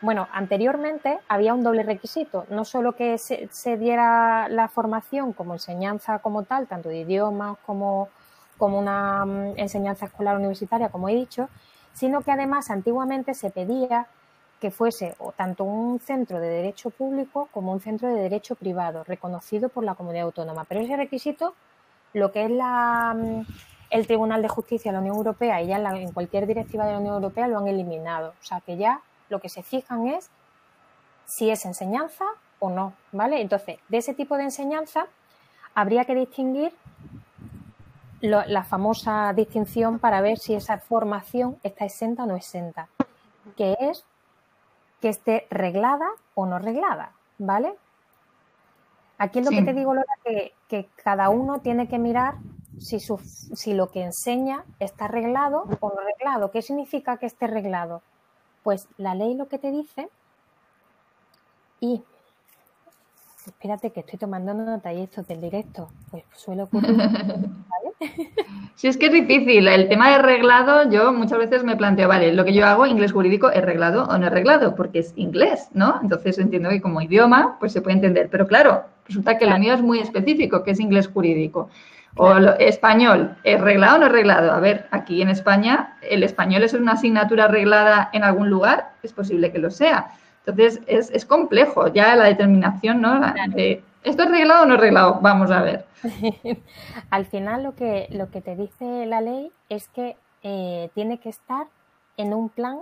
Bueno, 0.00 0.26
anteriormente 0.32 1.20
había 1.28 1.54
un 1.54 1.62
doble 1.62 1.84
requisito, 1.84 2.44
no 2.50 2.64
solo 2.64 2.96
que 2.96 3.18
se, 3.18 3.48
se, 3.52 3.76
diera 3.76 4.48
la 4.48 4.66
formación 4.66 5.32
como 5.32 5.52
enseñanza 5.52 6.18
como 6.18 6.42
tal, 6.42 6.66
tanto 6.66 6.88
de 6.88 6.96
idiomas 6.96 7.56
como, 7.64 8.08
como 8.58 8.80
una 8.80 9.24
mm, 9.24 9.52
enseñanza 9.58 10.06
escolar 10.06 10.36
universitaria, 10.38 10.88
como 10.88 11.08
he 11.08 11.14
dicho, 11.14 11.48
sino 11.92 12.22
que 12.22 12.32
además 12.32 12.68
antiguamente 12.68 13.32
se 13.32 13.50
pedía 13.50 14.08
que 14.60 14.72
fuese 14.72 15.14
o 15.18 15.30
tanto 15.30 15.62
un 15.62 16.00
centro 16.00 16.40
de 16.40 16.48
derecho 16.48 16.90
público 16.90 17.48
como 17.52 17.70
un 17.70 17.78
centro 17.80 18.08
de 18.08 18.20
derecho 18.20 18.56
privado, 18.56 19.04
reconocido 19.04 19.68
por 19.68 19.84
la 19.84 19.94
comunidad 19.94 20.24
autónoma. 20.24 20.64
Pero 20.64 20.80
ese 20.80 20.96
requisito, 20.96 21.54
lo 22.12 22.32
que 22.32 22.46
es 22.46 22.50
la, 22.50 23.14
mm, 23.16 23.42
el 23.90 24.06
Tribunal 24.06 24.42
de 24.42 24.48
Justicia 24.48 24.90
de 24.90 24.94
la 24.94 25.00
Unión 25.00 25.16
Europea 25.16 25.62
y 25.62 25.68
ya 25.68 25.78
en, 25.78 26.12
cualquier 26.12 26.46
directiva 26.46 26.86
de 26.86 26.92
la 26.92 26.98
Unión 26.98 27.14
Europea 27.14 27.48
lo 27.48 27.58
han 27.58 27.68
eliminado. 27.68 28.34
O 28.40 28.44
sea 28.44 28.60
que 28.60 28.76
ya 28.76 29.00
lo 29.28 29.40
que 29.40 29.48
se 29.48 29.62
fijan 29.62 30.08
es 30.08 30.30
si 31.26 31.50
es 31.50 31.64
enseñanza 31.64 32.24
o 32.58 32.70
no, 32.70 32.94
¿vale? 33.12 33.40
Entonces, 33.40 33.78
de 33.88 33.98
ese 33.98 34.14
tipo 34.14 34.36
de 34.36 34.44
enseñanza 34.44 35.06
habría 35.74 36.04
que 36.04 36.14
distinguir 36.14 36.72
la 38.20 38.64
famosa 38.64 39.32
distinción 39.34 39.98
para 39.98 40.20
ver 40.20 40.38
si 40.38 40.54
esa 40.54 40.78
formación 40.78 41.58
está 41.62 41.84
exenta 41.84 42.24
o 42.24 42.26
no 42.26 42.34
exenta, 42.34 42.88
que 43.56 43.76
es 43.78 44.04
que 45.00 45.10
esté 45.10 45.46
reglada 45.50 46.08
o 46.34 46.46
no 46.46 46.58
reglada, 46.58 47.12
¿vale? 47.38 47.74
Aquí 49.18 49.38
es 49.38 49.44
lo 49.44 49.50
que 49.50 49.62
te 49.62 49.72
digo, 49.74 49.94
Lola, 49.94 50.06
que, 50.24 50.52
que, 50.68 50.88
cada 51.02 51.28
uno 51.30 51.60
tiene 51.60 51.88
que 51.88 51.98
mirar 51.98 52.34
si, 52.78 53.00
su, 53.00 53.18
si 53.18 53.74
lo 53.74 53.90
que 53.90 54.02
enseña 54.02 54.64
está 54.78 55.08
reglado 55.08 55.64
o 55.80 55.88
no 55.88 56.00
reglado. 56.00 56.50
¿Qué 56.50 56.62
significa 56.62 57.16
que 57.16 57.26
esté 57.26 57.46
reglado? 57.46 58.02
Pues 58.62 58.88
la 58.98 59.14
ley 59.14 59.34
lo 59.34 59.48
que 59.48 59.58
te 59.58 59.70
dice 59.70 60.08
y 61.80 62.02
espérate 63.46 63.90
que 63.90 64.00
estoy 64.00 64.18
tomando 64.18 64.54
nota 64.54 64.92
y 64.92 65.02
esto 65.02 65.22
del 65.22 65.40
directo, 65.40 65.88
pues 66.10 66.24
suele 66.34 66.62
ocurrir. 66.62 66.96
Sí, 68.74 68.88
es 68.88 68.98
que 68.98 69.06
es 69.06 69.12
difícil. 69.12 69.66
El 69.68 69.88
tema 69.88 70.10
de 70.10 70.18
reglado, 70.18 70.90
yo 70.90 71.10
muchas 71.10 71.38
veces 71.38 71.64
me 71.64 71.76
planteo, 71.76 72.08
vale, 72.08 72.34
lo 72.34 72.44
que 72.44 72.52
yo 72.52 72.66
hago, 72.66 72.84
inglés 72.84 73.12
jurídico, 73.12 73.50
¿es 73.50 73.64
reglado 73.64 74.04
o 74.04 74.18
no 74.18 74.26
es 74.26 74.32
reglado? 74.32 74.74
Porque 74.74 74.98
es 74.98 75.14
inglés, 75.16 75.70
¿no? 75.72 75.98
Entonces 76.02 76.38
entiendo 76.38 76.68
que 76.68 76.82
como 76.82 77.00
idioma, 77.00 77.56
pues 77.58 77.72
se 77.72 77.80
puede 77.80 77.96
entender. 77.96 78.28
Pero 78.30 78.46
claro, 78.46 78.84
resulta 79.06 79.38
que 79.38 79.46
lo 79.46 79.58
mío 79.58 79.72
es 79.72 79.80
muy 79.80 80.00
específico, 80.00 80.62
que 80.62 80.72
es 80.72 80.80
inglés 80.80 81.08
jurídico. 81.08 81.70
O 82.18 82.34
español, 82.58 83.36
¿es 83.44 83.60
reglado 83.60 83.96
o 83.96 83.98
no 83.98 84.06
es 84.06 84.12
reglado? 84.12 84.52
A 84.52 84.60
ver, 84.60 84.86
aquí 84.90 85.20
en 85.20 85.28
España, 85.28 85.96
¿el 86.00 86.22
español 86.22 86.62
es 86.62 86.72
una 86.72 86.92
asignatura 86.92 87.46
reglada 87.48 88.08
en 88.12 88.24
algún 88.24 88.48
lugar? 88.48 88.92
Es 89.02 89.12
posible 89.12 89.52
que 89.52 89.58
lo 89.58 89.70
sea. 89.70 90.12
Entonces, 90.46 90.80
es, 90.86 91.10
es 91.10 91.26
complejo 91.26 91.88
ya 91.88 92.16
la 92.16 92.24
determinación, 92.24 93.00
¿no? 93.00 93.20
De, 93.48 93.82
¿Esto 94.04 94.22
es 94.22 94.30
reglado 94.30 94.62
o 94.62 94.66
no 94.66 94.74
es 94.74 94.80
reglado? 94.80 95.18
Vamos 95.20 95.50
a 95.50 95.62
ver. 95.62 95.84
Al 97.10 97.26
final 97.26 97.64
lo 97.64 97.74
que, 97.74 98.06
lo 98.10 98.30
que 98.30 98.40
te 98.40 98.54
dice 98.54 99.04
la 99.04 99.20
ley 99.20 99.50
es 99.68 99.88
que 99.88 100.16
eh, 100.42 100.90
tiene 100.94 101.18
que 101.18 101.28
estar 101.28 101.66
en 102.16 102.32
un 102.32 102.48
plan 102.48 102.78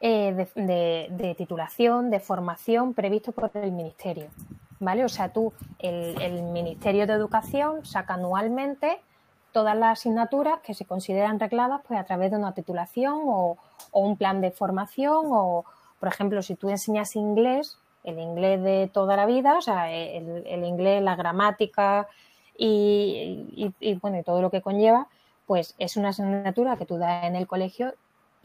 eh, 0.00 0.48
de, 0.54 1.34
titulación, 1.36 2.10
de 2.10 2.20
formación 2.20 2.94
previsto 2.94 3.32
por 3.32 3.50
el 3.54 3.72
Ministerio. 3.72 4.28
¿Vale? 4.78 5.04
O 5.04 5.08
sea, 5.08 5.32
tú, 5.32 5.52
el, 5.78 6.42
Ministerio 6.42 7.06
de 7.06 7.14
Educación 7.14 7.84
saca 7.86 8.14
anualmente 8.14 8.98
todas 9.52 9.76
las 9.76 9.98
asignaturas 9.98 10.60
que 10.60 10.74
se 10.74 10.84
consideran 10.84 11.40
regladas 11.40 11.80
pues, 11.88 11.98
a 11.98 12.04
través 12.04 12.30
de 12.30 12.36
una 12.36 12.52
titulación 12.52 13.22
o, 13.24 13.56
o 13.90 14.00
un 14.00 14.16
plan 14.18 14.42
de 14.42 14.50
formación 14.50 15.26
o, 15.30 15.64
por 15.98 16.08
ejemplo, 16.08 16.42
si 16.42 16.56
tú 16.56 16.68
enseñas 16.68 17.16
inglés, 17.16 17.78
el 18.06 18.20
inglés 18.20 18.62
de 18.62 18.88
toda 18.92 19.16
la 19.16 19.26
vida, 19.26 19.58
o 19.58 19.60
sea, 19.60 19.92
el, 19.92 20.64
inglés, 20.64 21.02
la 21.02 21.16
gramática 21.16 22.06
y, 22.56 23.72
bueno, 24.00 24.18
y 24.18 24.22
todo 24.22 24.40
lo 24.40 24.50
que 24.50 24.62
conlleva, 24.62 25.08
pues 25.44 25.74
es 25.78 25.96
una 25.96 26.10
asignatura 26.10 26.76
que 26.76 26.86
tú 26.86 26.98
das 26.98 27.24
en 27.24 27.34
el 27.34 27.46
colegio 27.46 27.94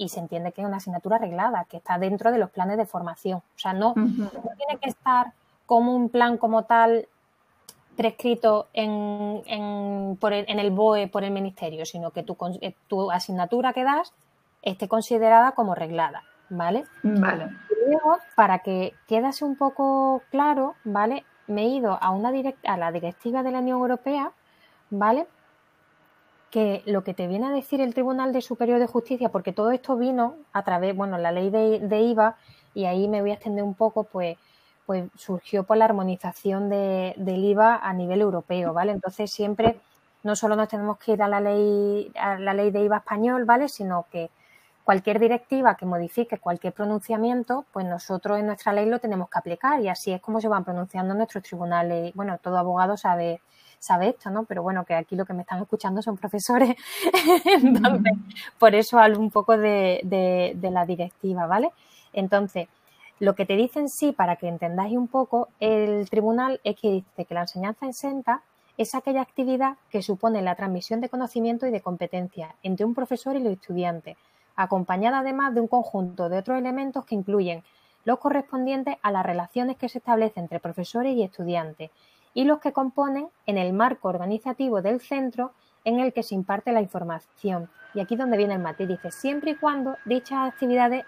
y 0.01 0.09
se 0.09 0.19
entiende 0.19 0.51
que 0.51 0.61
es 0.61 0.67
una 0.67 0.77
asignatura 0.77 1.17
arreglada, 1.17 1.65
que 1.65 1.77
está 1.77 1.99
dentro 1.99 2.31
de 2.31 2.39
los 2.39 2.49
planes 2.49 2.75
de 2.77 2.87
formación. 2.87 3.37
O 3.37 3.59
sea, 3.59 3.71
no, 3.71 3.93
tiene 3.93 4.79
que 4.81 4.89
estar 4.89 5.33
como 5.67 5.95
un 5.95 6.09
plan 6.09 6.37
como 6.37 6.63
tal 6.63 7.07
prescrito 7.95 8.67
en, 8.73 9.43
en, 9.45 10.17
por 10.19 10.33
el, 10.33 10.45
en 10.47 10.57
el 10.57 10.71
BOE 10.71 11.07
por 11.07 11.23
el 11.23 11.29
ministerio, 11.29 11.85
sino 11.85 12.09
que 12.09 12.23
tu, 12.23 12.35
eh, 12.61 12.73
tu 12.87 13.11
asignatura 13.11 13.73
que 13.73 13.83
das 13.83 14.11
esté 14.63 14.87
considerada 14.87 15.51
como 15.51 15.75
reglada. 15.75 16.23
¿vale? 16.49 16.85
Vale. 17.03 17.49
luego, 17.87 18.17
para 18.35 18.59
que 18.59 18.93
quedase 19.07 19.45
un 19.45 19.55
poco 19.55 20.23
claro, 20.31 20.75
¿vale? 20.83 21.25
Me 21.45 21.61
he 21.61 21.67
ido 21.67 21.97
a, 22.01 22.09
una 22.09 22.31
a 22.63 22.77
la 22.77 22.91
directiva 22.91 23.43
de 23.43 23.51
la 23.51 23.59
Unión 23.59 23.79
Europea, 23.79 24.31
¿vale? 24.89 25.27
Que 26.51 26.83
lo 26.85 27.03
que 27.03 27.13
te 27.13 27.27
viene 27.27 27.47
a 27.47 27.51
decir 27.51 27.81
el 27.81 27.93
Tribunal 27.93 28.33
de 28.33 28.41
Superior 28.41 28.79
de 28.79 28.85
Justicia, 28.87 29.29
porque 29.29 29.53
todo 29.53 29.71
esto 29.71 29.97
vino 29.97 30.35
a 30.53 30.63
través, 30.63 30.95
bueno, 30.95 31.17
la 31.17 31.31
ley 31.31 31.49
de, 31.49 32.01
IVA, 32.01 32.35
y 32.73 32.85
ahí 32.85 33.07
me 33.07 33.21
voy 33.21 33.31
a 33.31 33.35
extender 33.35 33.63
un 33.63 33.73
poco, 33.73 34.03
pues, 34.03 34.37
pues 34.85 35.05
surgió 35.15 35.63
por 35.63 35.77
la 35.77 35.85
armonización 35.85 36.69
de, 36.69 37.13
del 37.17 37.43
IVA 37.43 37.77
a 37.77 37.93
nivel 37.93 38.21
europeo, 38.21 38.73
¿vale? 38.73 38.91
Entonces 38.91 39.31
siempre 39.31 39.79
no 40.23 40.35
solo 40.35 40.55
nos 40.55 40.67
tenemos 40.67 40.97
que 40.97 41.13
ir 41.13 41.23
a 41.23 41.27
la 41.27 41.39
ley, 41.39 42.11
a 42.15 42.37
la 42.37 42.53
ley 42.53 42.69
de 42.71 42.81
IVA 42.81 42.97
español, 42.97 43.45
¿vale? 43.45 43.69
Sino 43.69 44.05
que 44.11 44.29
cualquier 44.83 45.19
directiva 45.19 45.75
que 45.75 45.85
modifique 45.85 46.37
cualquier 46.39 46.73
pronunciamiento, 46.73 47.65
pues 47.71 47.85
nosotros 47.85 48.39
en 48.39 48.47
nuestra 48.47 48.73
ley 48.73 48.87
lo 48.87 48.99
tenemos 48.99 49.29
que 49.29 49.39
aplicar 49.39 49.79
y 49.81 49.89
así 49.89 50.11
es 50.11 50.21
como 50.21 50.41
se 50.41 50.47
van 50.47 50.63
pronunciando 50.63 51.13
nuestros 51.13 51.43
tribunales. 51.43 52.13
Bueno, 52.13 52.37
todo 52.39 52.57
abogado 52.57 52.97
sabe, 52.97 53.41
sabe 53.81 54.09
esto, 54.09 54.29
¿no? 54.29 54.43
Pero 54.43 54.61
bueno, 54.61 54.85
que 54.85 54.93
aquí 54.93 55.15
lo 55.15 55.25
que 55.25 55.33
me 55.33 55.41
están 55.41 55.59
escuchando 55.59 56.01
son 56.03 56.15
profesores, 56.15 56.75
entonces 57.45 58.13
por 58.59 58.75
eso 58.75 58.99
hablo 58.99 59.19
un 59.19 59.31
poco 59.31 59.57
de, 59.57 60.01
de, 60.03 60.71
la 60.71 60.85
directiva, 60.85 61.47
¿vale? 61.47 61.71
Entonces, 62.13 62.67
lo 63.19 63.33
que 63.33 63.45
te 63.45 63.55
dicen 63.55 63.89
sí, 63.89 64.11
para 64.11 64.35
que 64.35 64.47
entendáis 64.47 64.95
un 64.95 65.07
poco, 65.07 65.49
el 65.59 66.07
tribunal 66.09 66.61
es 66.63 66.79
que 66.79 66.91
dice 66.91 67.25
que 67.25 67.33
la 67.33 67.41
enseñanza 67.41 67.87
exenta 67.87 68.43
es 68.77 68.93
aquella 68.93 69.21
actividad 69.21 69.77
que 69.89 70.03
supone 70.03 70.43
la 70.43 70.55
transmisión 70.55 71.01
de 71.01 71.09
conocimiento 71.09 71.65
y 71.65 71.71
de 71.71 71.81
competencia 71.81 72.55
entre 72.61 72.85
un 72.85 72.93
profesor 72.93 73.35
y 73.35 73.39
los 73.39 73.53
estudiantes, 73.53 74.15
acompañada 74.55 75.19
además 75.19 75.55
de 75.55 75.61
un 75.61 75.67
conjunto 75.67 76.29
de 76.29 76.37
otros 76.37 76.59
elementos 76.59 77.03
que 77.05 77.15
incluyen 77.15 77.63
los 78.05 78.19
correspondientes 78.19 78.97
a 79.01 79.11
las 79.11 79.25
relaciones 79.25 79.77
que 79.77 79.89
se 79.89 79.97
establecen 79.97 80.43
entre 80.43 80.59
profesores 80.59 81.15
y 81.15 81.23
estudiantes 81.23 81.89
y 82.33 82.45
los 82.45 82.59
que 82.59 82.71
componen 82.71 83.27
en 83.45 83.57
el 83.57 83.73
marco 83.73 84.07
organizativo 84.07 84.81
del 84.81 84.99
centro 85.01 85.53
en 85.83 85.99
el 85.99 86.13
que 86.13 86.23
se 86.23 86.35
imparte 86.35 86.71
la 86.71 86.81
información. 86.81 87.69
Y 87.93 87.99
aquí 87.99 88.15
donde 88.15 88.37
viene 88.37 88.53
el 88.53 88.61
matiz, 88.61 88.87
dice, 88.87 89.11
siempre 89.11 89.51
y 89.51 89.55
cuando 89.55 89.97
dichas 90.05 90.51
actividades 90.51 91.05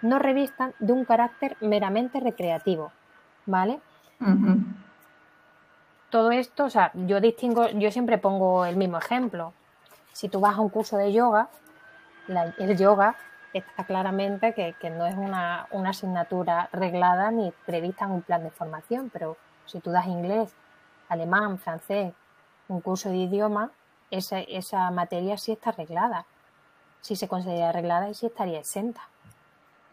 no 0.00 0.18
revistan 0.18 0.74
de 0.78 0.92
un 0.92 1.04
carácter 1.04 1.56
meramente 1.60 2.20
recreativo. 2.20 2.92
¿Vale? 3.46 3.80
Todo 6.10 6.30
esto, 6.30 6.64
o 6.64 6.70
sea, 6.70 6.92
yo 6.94 7.20
distingo, 7.20 7.68
yo 7.70 7.90
siempre 7.90 8.18
pongo 8.18 8.64
el 8.64 8.76
mismo 8.76 8.98
ejemplo. 8.98 9.52
Si 10.12 10.28
tú 10.28 10.40
vas 10.40 10.56
a 10.56 10.60
un 10.60 10.68
curso 10.68 10.96
de 10.96 11.12
yoga, 11.12 11.48
el 12.58 12.76
yoga 12.76 13.16
está 13.52 13.84
claramente 13.84 14.54
que, 14.54 14.90
no 14.90 15.06
es 15.06 15.16
una, 15.16 15.66
asignatura 15.86 16.68
reglada 16.72 17.30
ni 17.30 17.52
prevista 17.66 18.04
en 18.04 18.12
un 18.12 18.22
plan 18.22 18.42
de 18.42 18.50
formación, 18.50 19.10
pero 19.12 19.36
si 19.66 19.80
tú 19.80 19.90
das 19.90 20.06
inglés, 20.06 20.54
alemán, 21.12 21.58
francés, 21.58 22.12
un 22.68 22.80
curso 22.80 23.10
de 23.10 23.16
idioma, 23.16 23.70
esa, 24.10 24.40
esa 24.40 24.90
materia 24.90 25.36
sí 25.38 25.52
está 25.52 25.70
arreglada. 25.70 26.26
Si 27.00 27.16
se 27.16 27.28
considera 27.28 27.70
arreglada 27.70 28.08
y 28.08 28.14
sí 28.14 28.26
estaría 28.26 28.58
exenta. 28.58 29.02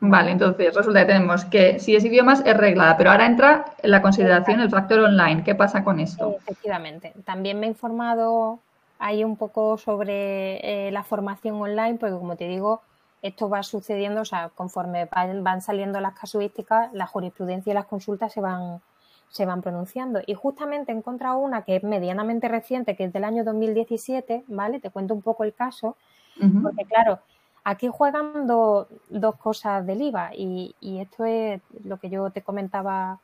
Vale, 0.01 0.31
entonces 0.31 0.73
resulta 0.73 1.01
que 1.01 1.13
tenemos 1.13 1.43
que 1.45 1.79
si 1.79 1.95
es 1.95 2.05
idiomas 2.05 2.41
es 2.45 2.55
reglada, 2.55 2.95
pero 2.95 3.11
ahora 3.11 3.25
entra 3.25 3.65
en 3.79 3.91
la 3.91 4.01
consideración 4.01 4.61
el 4.61 4.69
factor 4.69 4.99
online. 4.99 5.43
¿Qué 5.43 5.55
pasa 5.55 5.83
con 5.83 5.99
esto? 5.99 6.37
Efectivamente. 6.37 7.13
También 7.25 7.59
me 7.59 7.65
he 7.65 7.69
informado 7.69 8.59
hay 8.99 9.23
un 9.23 9.37
poco 9.37 9.77
sobre 9.77 10.87
eh, 10.87 10.91
la 10.91 11.03
formación 11.03 11.55
online, 11.59 11.97
porque 11.97 12.17
como 12.17 12.35
te 12.35 12.47
digo, 12.47 12.81
esto 13.21 13.49
va 13.49 13.63
sucediendo, 13.63 14.21
o 14.21 14.25
sea, 14.25 14.49
conforme 14.49 15.05
van, 15.05 15.61
saliendo 15.61 15.99
las 16.01 16.13
casuísticas, 16.19 16.93
la 16.93 17.07
jurisprudencia 17.07 17.71
y 17.71 17.73
las 17.73 17.85
consultas 17.85 18.33
se 18.33 18.41
van, 18.41 18.81
se 19.29 19.45
van 19.45 19.61
pronunciando. 19.61 20.21
Y 20.25 20.33
justamente 20.33 20.91
he 20.91 20.95
encontrado 20.95 21.37
una 21.37 21.63
que 21.63 21.77
es 21.77 21.83
medianamente 21.83 22.47
reciente, 22.47 22.95
que 22.95 23.05
es 23.05 23.13
del 23.13 23.23
año 23.23 23.43
2017, 23.43 24.43
¿vale? 24.47 24.79
Te 24.79 24.89
cuento 24.89 25.13
un 25.13 25.21
poco 25.21 25.43
el 25.43 25.53
caso, 25.53 25.95
porque 26.63 26.85
claro, 26.85 27.19
aquí 27.63 27.89
juegan 27.89 28.47
dos 28.47 29.35
cosas 29.37 29.85
del 29.85 30.01
IVA 30.01 30.31
y, 30.35 30.75
y, 30.79 30.99
esto 30.99 31.25
es 31.25 31.61
lo 31.83 31.97
que 31.97 32.09
yo 32.09 32.29
te 32.29 32.41
comentaba 32.41 33.19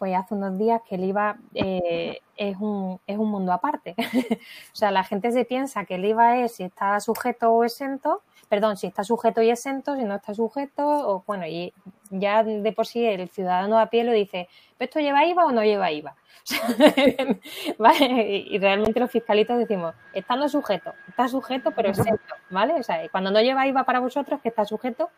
pues 0.00 0.16
hace 0.16 0.34
unos 0.34 0.56
días 0.58 0.80
que 0.88 0.94
el 0.94 1.04
IVA 1.04 1.36
eh, 1.54 2.20
es, 2.34 2.56
un, 2.58 2.98
es 3.06 3.18
un 3.18 3.30
mundo 3.30 3.52
aparte. 3.52 3.94
o 4.72 4.74
sea, 4.74 4.90
la 4.90 5.04
gente 5.04 5.30
se 5.30 5.44
piensa 5.44 5.84
que 5.84 5.96
el 5.96 6.06
IVA 6.06 6.38
es 6.38 6.54
si 6.54 6.64
está 6.64 6.98
sujeto 7.00 7.52
o 7.52 7.64
exento, 7.64 8.22
perdón, 8.50 8.76
si 8.76 8.88
está 8.88 9.04
sujeto 9.04 9.40
y 9.42 9.48
exento, 9.48 9.94
si 9.94 10.02
no 10.02 10.16
está 10.16 10.34
sujeto, 10.34 10.82
o 10.84 11.22
bueno, 11.24 11.46
y 11.46 11.72
ya 12.10 12.42
de 12.42 12.72
por 12.72 12.84
sí 12.84 13.06
el 13.06 13.28
ciudadano 13.28 13.78
a 13.78 13.86
pie 13.86 14.02
lo 14.02 14.10
dice, 14.10 14.48
¿esto 14.80 14.98
lleva 14.98 15.24
IVA 15.24 15.46
o 15.46 15.52
no 15.52 15.62
lleva 15.62 15.92
IVA? 15.92 16.16
¿Vale? 17.78 18.26
Y, 18.50 18.58
realmente 18.58 18.98
los 18.98 19.08
fiscalitos 19.08 19.56
decimos, 19.56 19.94
estando 20.12 20.48
sujeto, 20.48 20.92
está 21.06 21.28
sujeto 21.28 21.70
pero 21.70 21.90
exento, 21.90 22.34
¿vale? 22.50 22.74
O 22.74 22.82
sea, 22.82 23.08
cuando 23.10 23.30
no 23.30 23.40
lleva 23.40 23.68
IVA 23.68 23.84
para 23.84 24.00
vosotros, 24.00 24.40
que 24.40 24.48
está 24.48 24.64
sujeto, 24.64 25.10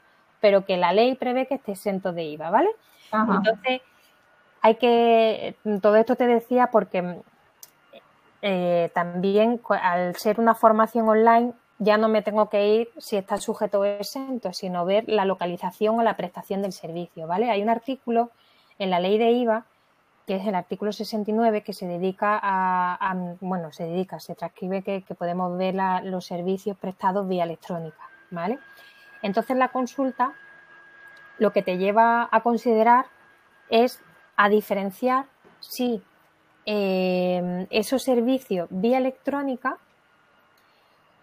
pero 0.42 0.66
que 0.66 0.76
la 0.76 0.92
ley 0.92 1.14
prevé 1.14 1.46
que 1.46 1.54
esté 1.54 1.72
exento 1.72 2.12
de 2.12 2.24
IVA, 2.24 2.50
¿vale? 2.50 2.68
Entonces, 3.12 3.80
hay 4.60 4.74
que, 4.74 5.56
todo 5.80 5.96
esto 5.96 6.16
te 6.16 6.26
decía 6.26 6.66
porque 6.70 7.22
eh, 8.42 8.90
también 8.92 9.62
al 9.70 10.16
ser 10.16 10.38
una 10.38 10.54
formación 10.54 11.08
online 11.08 11.54
ya 11.82 11.98
no 11.98 12.08
me 12.08 12.22
tengo 12.22 12.48
que 12.48 12.74
ir 12.76 12.90
si 12.98 13.16
está 13.16 13.38
sujeto 13.38 13.80
o 13.80 13.84
exento, 13.84 14.52
sino 14.52 14.84
ver 14.84 15.04
la 15.08 15.24
localización 15.24 15.98
o 15.98 16.02
la 16.02 16.16
prestación 16.16 16.62
del 16.62 16.72
servicio, 16.72 17.26
¿vale? 17.26 17.50
Hay 17.50 17.60
un 17.60 17.68
artículo 17.68 18.30
en 18.78 18.90
la 18.90 19.00
ley 19.00 19.18
de 19.18 19.32
IVA 19.32 19.64
que 20.26 20.36
es 20.36 20.46
el 20.46 20.54
artículo 20.54 20.92
69 20.92 21.62
que 21.62 21.72
se 21.72 21.88
dedica 21.88 22.38
a, 22.40 23.16
bueno, 23.40 23.72
se 23.72 23.84
dedica, 23.84 24.20
se 24.20 24.36
transcribe 24.36 24.82
que, 24.82 25.02
podemos 25.18 25.58
ver 25.58 25.74
los 26.04 26.24
servicios 26.24 26.76
prestados 26.76 27.26
vía 27.26 27.42
electrónica, 27.42 28.08
¿vale? 28.30 28.60
Entonces 29.20 29.56
la 29.56 29.68
consulta 29.68 30.34
lo 31.38 31.52
que 31.52 31.62
te 31.62 31.78
lleva 31.78 32.28
a 32.30 32.40
considerar 32.42 33.06
es 33.68 34.00
a 34.36 34.48
diferenciar 34.48 35.24
si 35.58 36.00
eh, 36.64 37.66
esos 37.70 38.04
servicios 38.04 38.68
vía 38.70 38.98
electrónica 38.98 39.78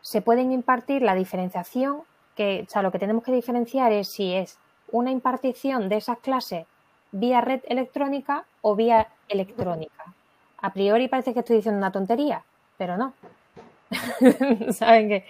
se 0.02 0.22
pueden 0.22 0.52
impartir 0.52 1.02
la 1.02 1.16
diferenciación, 1.16 2.02
que, 2.36 2.66
o 2.68 2.70
sea, 2.70 2.82
lo 2.82 2.92
que 2.92 3.00
tenemos 3.00 3.24
que 3.24 3.32
diferenciar 3.32 3.92
es 3.92 4.10
si 4.10 4.34
es 4.34 4.58
una 4.92 5.12
impartición 5.12 5.90
de 5.90 5.98
esas 5.98 6.20
clases 6.20 6.66
vía 7.12 7.42
red 7.42 7.62
electrónica 7.68 8.46
o 8.62 8.76
vía 8.76 9.08
electrónica. 9.28 10.14
A 10.62 10.74
priori 10.74 11.08
parece 11.08 11.34
que 11.34 11.40
estoy 11.40 11.58
diciendo 11.58 11.78
una 11.78 11.92
tontería, 11.92 12.44
pero 12.78 12.98
no. 12.98 13.14
Saben 14.72 15.24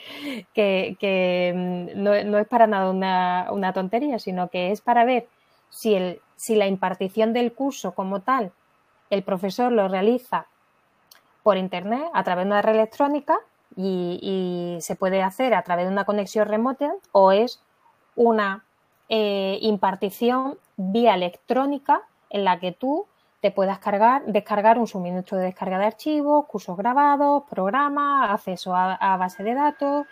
que, 0.53 1.53
mm, 1.55 2.01
no, 2.01 2.37
es 2.37 2.47
para 2.47 2.67
nada 2.67 3.51
una, 3.51 3.73
tontería, 3.73 4.19
sino 4.19 4.49
que 4.49 4.71
es 4.71 4.81
para 4.81 5.05
ver 5.05 5.27
si, 5.69 5.95
el, 5.95 6.21
si 6.35 6.55
la 6.55 6.67
impartición 6.67 7.31
del 7.31 7.53
curso 7.53 7.93
como 7.93 8.21
tal, 8.21 8.51
el 9.09 9.23
profesor 9.23 9.71
lo 9.71 9.87
realiza 9.87 10.47
por 11.43 11.57
internet 11.57 12.03
a 12.13 12.23
través 12.23 12.45
de 12.45 12.51
una 12.51 12.61
red 12.61 12.75
electrónica 12.75 13.39
y, 13.75 14.77
se 14.81 14.95
puede 14.95 15.21
hacer 15.21 15.53
a 15.53 15.63
través 15.63 15.85
de 15.85 15.91
una 15.91 16.05
conexión 16.05 16.47
remota 16.47 16.93
o 17.11 17.31
es 17.31 17.61
una 18.15 18.65
eh, 19.09 19.57
impartición 19.61 20.57
vía 20.77 21.13
electrónica 21.15 22.01
en 22.29 22.43
la 22.45 22.59
que 22.59 22.71
tú 22.71 23.07
te 23.41 23.51
puedas 23.51 23.79
cargar, 23.79 24.25
descargar 24.25 24.77
un 24.77 24.87
suministro 24.87 25.37
de 25.37 25.45
descarga 25.45 25.79
de 25.79 25.85
archivos, 25.85 26.45
cursos 26.45 26.75
grabados, 26.77 27.43
programas, 27.49 28.31
acceso 28.31 28.75
a, 28.75 29.17
base 29.17 29.43
de 29.43 29.53
datos. 29.53 30.07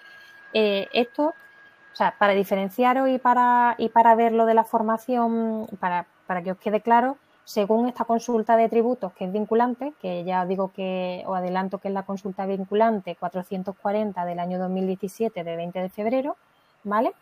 Eh, 0.53 0.87
esto, 0.93 1.27
o 1.27 1.95
sea, 1.95 2.15
para 2.17 2.33
diferenciaros 2.33 3.09
y 3.09 3.17
para, 3.17 3.75
y 3.77 3.89
para 3.89 4.15
ver 4.15 4.31
lo 4.31 4.45
de 4.45 4.53
la 4.53 4.63
formación, 4.63 5.67
para, 5.79 6.07
para 6.25 6.41
que 6.41 6.51
os 6.51 6.57
quede 6.57 6.81
claro, 6.81 7.17
según 7.47 7.87
esta 7.87 8.03
consulta 8.03 8.57
de 8.57 8.67
tributos 8.67 9.13
que 9.13 9.23
es 9.23 9.31
vinculante, 9.31 9.93
que 10.01 10.25
ya 10.25 10.41
os 10.41 10.49
digo 10.49 10.73
que 10.73 11.23
os 11.25 11.37
adelanto 11.37 11.77
que 11.77 11.87
es 11.87 11.93
la 11.93 12.03
consulta 12.03 12.45
vinculante 12.45 13.15
440 13.15 14.25
del 14.25 14.39
año 14.39 14.59
2017 14.59 15.43
de 15.43 15.55
20 15.55 15.79
de 15.79 15.89
febrero, 15.89 16.35
¿vale? 16.83 17.13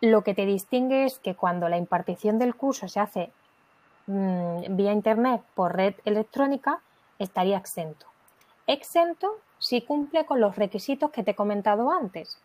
Lo 0.00 0.22
que 0.22 0.32
te 0.32 0.46
distingue 0.46 1.04
es 1.04 1.18
que 1.18 1.34
cuando 1.34 1.68
la 1.68 1.76
impartición 1.76 2.38
del 2.38 2.54
curso 2.54 2.88
se 2.88 3.00
hace 3.00 3.30
Mm, 4.08 4.74
vía 4.74 4.92
Internet 4.92 5.42
por 5.54 5.76
red 5.76 5.94
electrónica 6.06 6.80
estaría 7.18 7.58
exento. 7.58 8.06
Exento 8.66 9.28
si 9.58 9.82
cumple 9.82 10.24
con 10.24 10.40
los 10.40 10.56
requisitos 10.56 11.10
que 11.10 11.22
te 11.22 11.32
he 11.32 11.34
comentado 11.34 11.92
antes. 11.92 12.40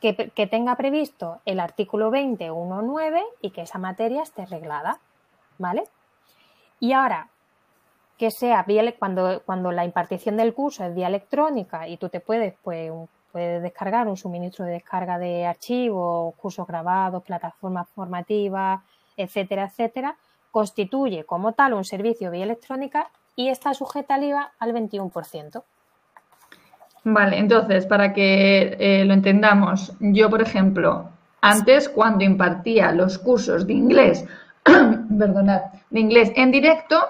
que, 0.00 0.46
tenga 0.46 0.76
previsto 0.76 1.40
el 1.44 1.58
artículo 1.60 2.10
20.1.9 2.10 3.20
y 3.40 3.50
que 3.50 3.62
esa 3.62 3.78
materia 3.78 4.22
esté 4.22 4.46
reglada. 4.46 4.98
¿Vale? 5.62 5.84
Y 6.80 6.92
ahora, 6.92 7.28
que 8.18 8.32
sea 8.32 8.66
cuando, 8.98 9.42
cuando 9.46 9.70
la 9.70 9.84
impartición 9.84 10.36
del 10.36 10.54
curso 10.54 10.84
es 10.84 10.92
vía 10.92 11.06
electrónica 11.06 11.86
y 11.86 11.98
tú 11.98 12.08
te 12.08 12.18
puedes, 12.18 12.54
pues, 12.64 12.90
puedes 13.30 13.62
descargar 13.62 14.08
un 14.08 14.16
suministro 14.16 14.64
de 14.64 14.72
descarga 14.72 15.18
de 15.18 15.46
archivos, 15.46 16.34
cursos 16.34 16.66
grabados, 16.66 17.22
plataformas 17.22 17.88
formativas, 17.90 18.80
etcétera, 19.16 19.66
etcétera, 19.66 20.16
constituye 20.50 21.24
como 21.24 21.52
tal 21.52 21.74
un 21.74 21.84
servicio 21.84 22.32
vía 22.32 22.42
electrónica 22.42 23.08
y 23.36 23.48
está 23.48 23.72
sujeta 23.74 24.16
al 24.16 24.24
IVA 24.24 24.52
al 24.58 24.74
21%. 24.74 25.62
Vale, 27.04 27.38
entonces, 27.38 27.86
para 27.86 28.12
que 28.12 28.76
eh, 28.80 29.04
lo 29.04 29.14
entendamos, 29.14 29.92
yo, 30.00 30.28
por 30.28 30.42
ejemplo, 30.42 31.08
antes 31.40 31.88
cuando 31.88 32.22
impartía 32.24 32.92
los 32.92 33.18
cursos 33.18 33.66
de 33.66 33.72
inglés, 33.72 34.24
perdonad, 35.18 35.62
de 35.90 36.00
inglés 36.00 36.32
en 36.36 36.50
directo, 36.50 37.08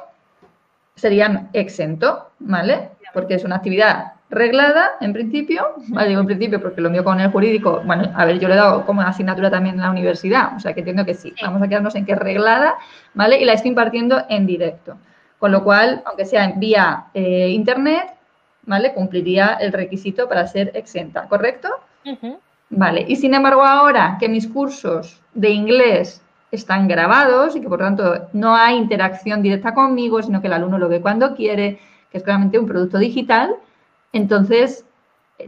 serían 0.95 1.49
exento, 1.53 2.31
¿vale? 2.39 2.91
Porque 3.13 3.35
es 3.35 3.45
una 3.45 3.57
actividad 3.57 4.13
reglada 4.33 4.93
en 5.01 5.13
principio, 5.13 5.75
vale, 5.89 6.09
digo 6.09 6.21
en 6.23 6.27
principio 6.27 6.61
porque 6.63 6.81
lo 6.81 6.89
mío 6.89 7.05
con 7.05 7.21
el 7.21 7.31
jurídico, 7.31 7.83
bueno, 7.85 8.11
a 8.17 8.25
ver, 8.25 8.39
yo 8.39 8.49
le 8.49 8.55
he 8.55 8.57
dado 8.57 8.87
como 8.87 9.03
asignatura 9.03 9.51
también 9.51 9.75
en 9.75 9.83
la 9.83 9.91
universidad, 9.91 10.57
o 10.57 10.61
sea 10.61 10.73
que 10.73 10.81
entiendo 10.81 11.05
que 11.05 11.15
sí, 11.15 11.35
vamos 11.43 11.61
a 11.61 11.69
quedarnos 11.69 11.95
en 11.95 12.07
que 12.07 12.13
es 12.13 12.19
reglada, 12.19 12.77
¿vale? 13.13 13.41
Y 13.41 13.45
la 13.45 13.53
estoy 13.53 13.69
impartiendo 13.69 14.25
en 14.31 14.47
directo, 14.47 14.97
con 15.39 15.53
lo 15.53 15.63
cual, 15.63 16.03
aunque 16.07 16.25
sea 16.25 16.45
en 16.45 16.59
vía 16.59 17.07
eh, 17.13 17.51
internet, 17.51 18.15
¿vale? 18.65 18.95
Cumpliría 18.95 19.59
el 19.61 19.73
requisito 19.73 20.29
para 20.29 20.47
ser 20.47 20.71
exenta, 20.75 21.29
¿correcto? 21.29 21.69
Vale, 22.71 23.05
y 23.07 23.17
sin 23.17 23.35
embargo 23.35 23.63
ahora 23.63 24.17
que 24.19 24.31
mis 24.31 24.49
cursos 24.49 25.21
de 25.35 25.51
inglés 25.51 26.22
están 26.53 26.87
grabados 26.87 27.57
y 27.57 27.61
que 27.61 27.69
por 27.69 27.79
tanto 27.81 28.29
no 28.35 28.55
hay 28.55 28.77
interacción 28.77 29.43
directa 29.43 29.75
conmigo, 29.75 30.23
sino 30.23 30.41
que 30.41 30.47
el 30.47 30.53
alumno 30.53 30.79
lo 30.79 30.89
ve 30.89 31.01
cuando 31.01 31.35
quiere, 31.35 31.81
que 32.11 32.19
es 32.19 32.23
claramente 32.23 32.59
un 32.59 32.67
producto 32.67 32.99
digital, 32.99 33.57
entonces 34.13 34.85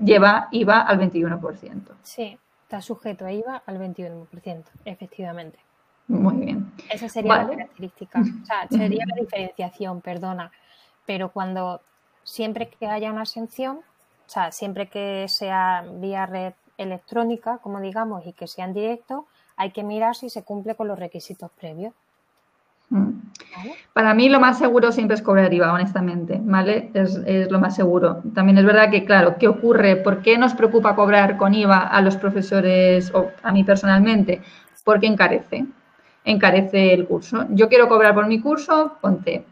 lleva 0.03 0.49
IVA 0.51 0.81
al 0.81 0.99
21%. 0.99 1.83
Sí, 2.03 2.39
está 2.63 2.81
sujeto 2.81 3.27
a 3.27 3.33
IVA 3.33 3.63
al 3.67 3.79
21%, 3.79 4.65
efectivamente. 4.87 5.59
Muy 6.09 6.37
bien. 6.37 6.73
Esa 6.91 7.09
sería 7.09 7.37
la 7.37 7.49
característica. 7.49 8.21
O 8.21 8.47
sea, 8.47 8.67
sería 8.71 9.05
la 9.07 9.21
diferenciación, 9.21 10.01
perdona. 10.01 10.51
Pero 11.07 11.31
cuando 11.31 11.83
siempre 12.23 12.69
que 12.69 12.87
haya 12.87 13.13
una 13.13 13.23
exención, 13.23 13.81
o 14.27 14.29
sea, 14.29 14.53
siempre 14.53 14.89
que 14.89 15.27
sea 15.29 15.85
vía 15.87 16.25
red 16.25 16.55
electrónica, 16.79 17.59
como 17.59 17.79
digamos, 17.81 18.27
y 18.27 18.33
que 18.33 18.47
sea 18.47 18.65
en 18.65 18.73
directo, 18.73 19.27
hay 19.57 19.71
que 19.71 19.85
mirar 19.85 20.15
si 20.17 20.31
se 20.31 20.43
cumple 20.43 20.75
con 20.75 20.89
los 20.89 20.99
requisitos 20.99 21.51
previos. 21.59 21.95
Mm. 22.91 23.11
Para 23.93 24.15
mí 24.15 24.29
lo 24.29 24.41
más 24.41 24.59
seguro 24.59 24.93
siempre 24.93 25.15
es 25.15 25.23
cobrar 25.23 25.53
IVA, 25.53 25.73
honestamente, 25.73 26.39
¿vale? 26.43 26.91
Es, 26.95 27.51
lo 27.51 27.59
más 27.59 27.75
seguro. 27.75 28.23
También 28.35 28.59
es 28.59 28.65
verdad 28.65 28.91
que, 28.91 29.05
claro, 29.05 29.37
¿qué 29.39 29.49
ocurre? 29.49 29.97
¿Por 29.97 30.23
qué 30.23 30.37
nos 30.37 30.55
preocupa 30.55 30.95
cobrar 30.95 31.37
con 31.37 31.55
IVA 31.55 31.79
a 31.79 32.01
los 32.03 32.17
profesores 32.17 33.13
o 33.15 33.31
a 33.43 33.53
mí 33.53 33.65
personalmente? 33.65 34.43
Porque 34.85 35.07
encarece, 35.07 35.65
encarece 36.25 36.93
el 36.93 37.07
curso. 37.07 37.47
Yo 37.51 37.69
quiero 37.69 37.89
cobrar 37.89 38.15
por 38.15 38.27
mi 38.27 38.41
curso, 38.41 38.97
ponte, 39.01 39.47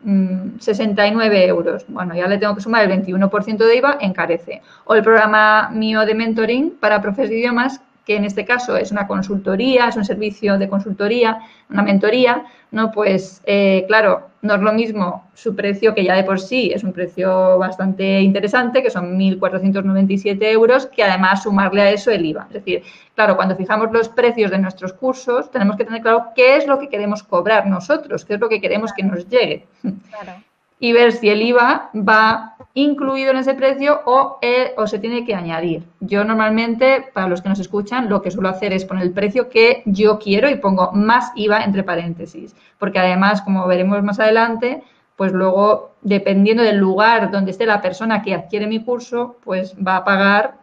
69 0.59 1.47
mm, 1.47 1.49
euros. 1.49 1.85
Bueno, 1.89 2.15
ya 2.15 2.27
le 2.27 2.39
tengo 2.39 2.55
que 2.55 2.61
sumar 2.61 2.85
el 2.85 3.03
21% 3.03 3.57
de 3.57 3.77
IVA, 3.77 3.99
encarece. 4.01 4.61
O 4.85 4.95
el 4.95 5.03
programa 5.03 5.71
mío 5.71 6.05
de 6.05 6.15
mentoring 6.15 6.73
para 6.79 7.01
profes 7.01 7.31
de 7.31 7.39
idiomas 7.39 7.81
que 8.05 8.17
en 8.17 8.25
este 8.25 8.45
caso 8.45 8.77
es 8.77 8.91
una 8.91 9.07
consultoría, 9.07 9.89
es 9.89 9.97
un 9.97 10.05
servicio 10.05 10.59
de 10.59 10.69
consultoría, 10.69 11.41
una 11.71 11.83
mentoría, 11.83 12.45
¿no? 12.71 12.91
Pues 12.91 13.41
eh, 13.45 13.85
claro, 13.87 14.31
no 14.43 14.55
es 14.55 14.61
lo 14.61 14.73
mismo 14.73 15.29
su 15.35 15.55
precio, 15.55 15.95
que 15.95 16.05
ya 16.05 16.15
de 16.15 16.25
por 16.25 16.41
sí 16.41 16.73
es 16.75 16.83
un 16.83 16.93
precio 16.93 17.59
bastante 17.59 18.21
interesante, 18.21 18.83
que 18.83 18.91
son 18.91 19.19
1.497 19.19 20.43
euros, 20.51 20.87
que 20.87 21.05
además 21.05 21.45
sumarle 21.45 21.83
a 21.83 21.91
eso 21.91 22.11
el 22.11 22.27
IVA. 22.27 22.47
Es 22.49 22.55
decir, 22.55 22.83
claro, 23.15 23.37
cuando 23.37 23.57
fijamos 23.57 23.93
los 23.93 24.09
precios 24.09 24.51
de 24.51 24.59
nuestros 24.59 24.93
cursos, 24.95 25.51
tenemos 25.51 25.77
que 25.77 25.85
tener 25.85 26.03
claro 26.03 26.27
qué 26.35 26.57
es 26.57 26.67
lo 26.67 26.79
que 26.79 26.89
queremos 26.89 27.23
cobrar 27.23 27.67
nosotros, 27.67 28.25
qué 28.25 28.35
es 28.35 28.41
lo 28.41 28.49
que 28.49 28.61
queremos 28.61 28.93
que 28.93 29.05
nos 29.05 29.29
llegue. 29.29 29.67
Claro 30.11 30.43
y 30.83 30.93
ver 30.93 31.13
si 31.13 31.31
el 31.31 31.43
IVA 31.43 31.91
va 31.95 32.57
incluido 32.75 33.31
en 33.31 33.37
ese 33.37 33.55
precio 33.55 34.01
o, 34.05 34.39
eh, 34.43 34.75
o, 34.77 34.89
se 34.89 34.99
tiene 34.99 35.25
que 35.25 35.33
añadir. 35.33 35.85
Yo 36.01 36.25
normalmente, 36.25 37.09
para 37.15 37.29
los 37.29 37.41
que 37.41 37.49
nos 37.49 37.61
escuchan, 37.61 38.09
lo 38.09 38.21
que 38.21 38.33
suelo 38.33 38.49
hacer 38.49 38.73
es 38.73 38.85
poner 38.85 39.05
el 39.05 39.13
precio 39.13 39.49
que 39.49 39.85
yo 39.87 40.19
quiero 40.19 40.51
y 40.51 40.57
pongo 40.57 40.91
más 40.91 41.31
IVA 41.37 41.63
entre 41.63 41.85
paréntesis, 41.85 42.57
porque 42.79 42.99
además, 42.99 43.43
como 43.43 43.65
veremos 43.69 44.03
más 44.03 44.19
adelante, 44.19 44.83
pues 45.15 45.31
luego, 45.33 45.93
dependiendo 46.01 46.65
del 46.65 46.79
lugar 46.79 47.31
donde 47.31 47.53
esté 47.53 47.65
la 47.65 47.81
persona 47.81 48.21
que 48.21 48.35
adquiere 48.35 48.67
mi 48.67 48.83
curso, 48.83 49.37
pues 49.45 49.77
va 49.77 49.99
a 49.99 50.05
pagar 50.05 50.55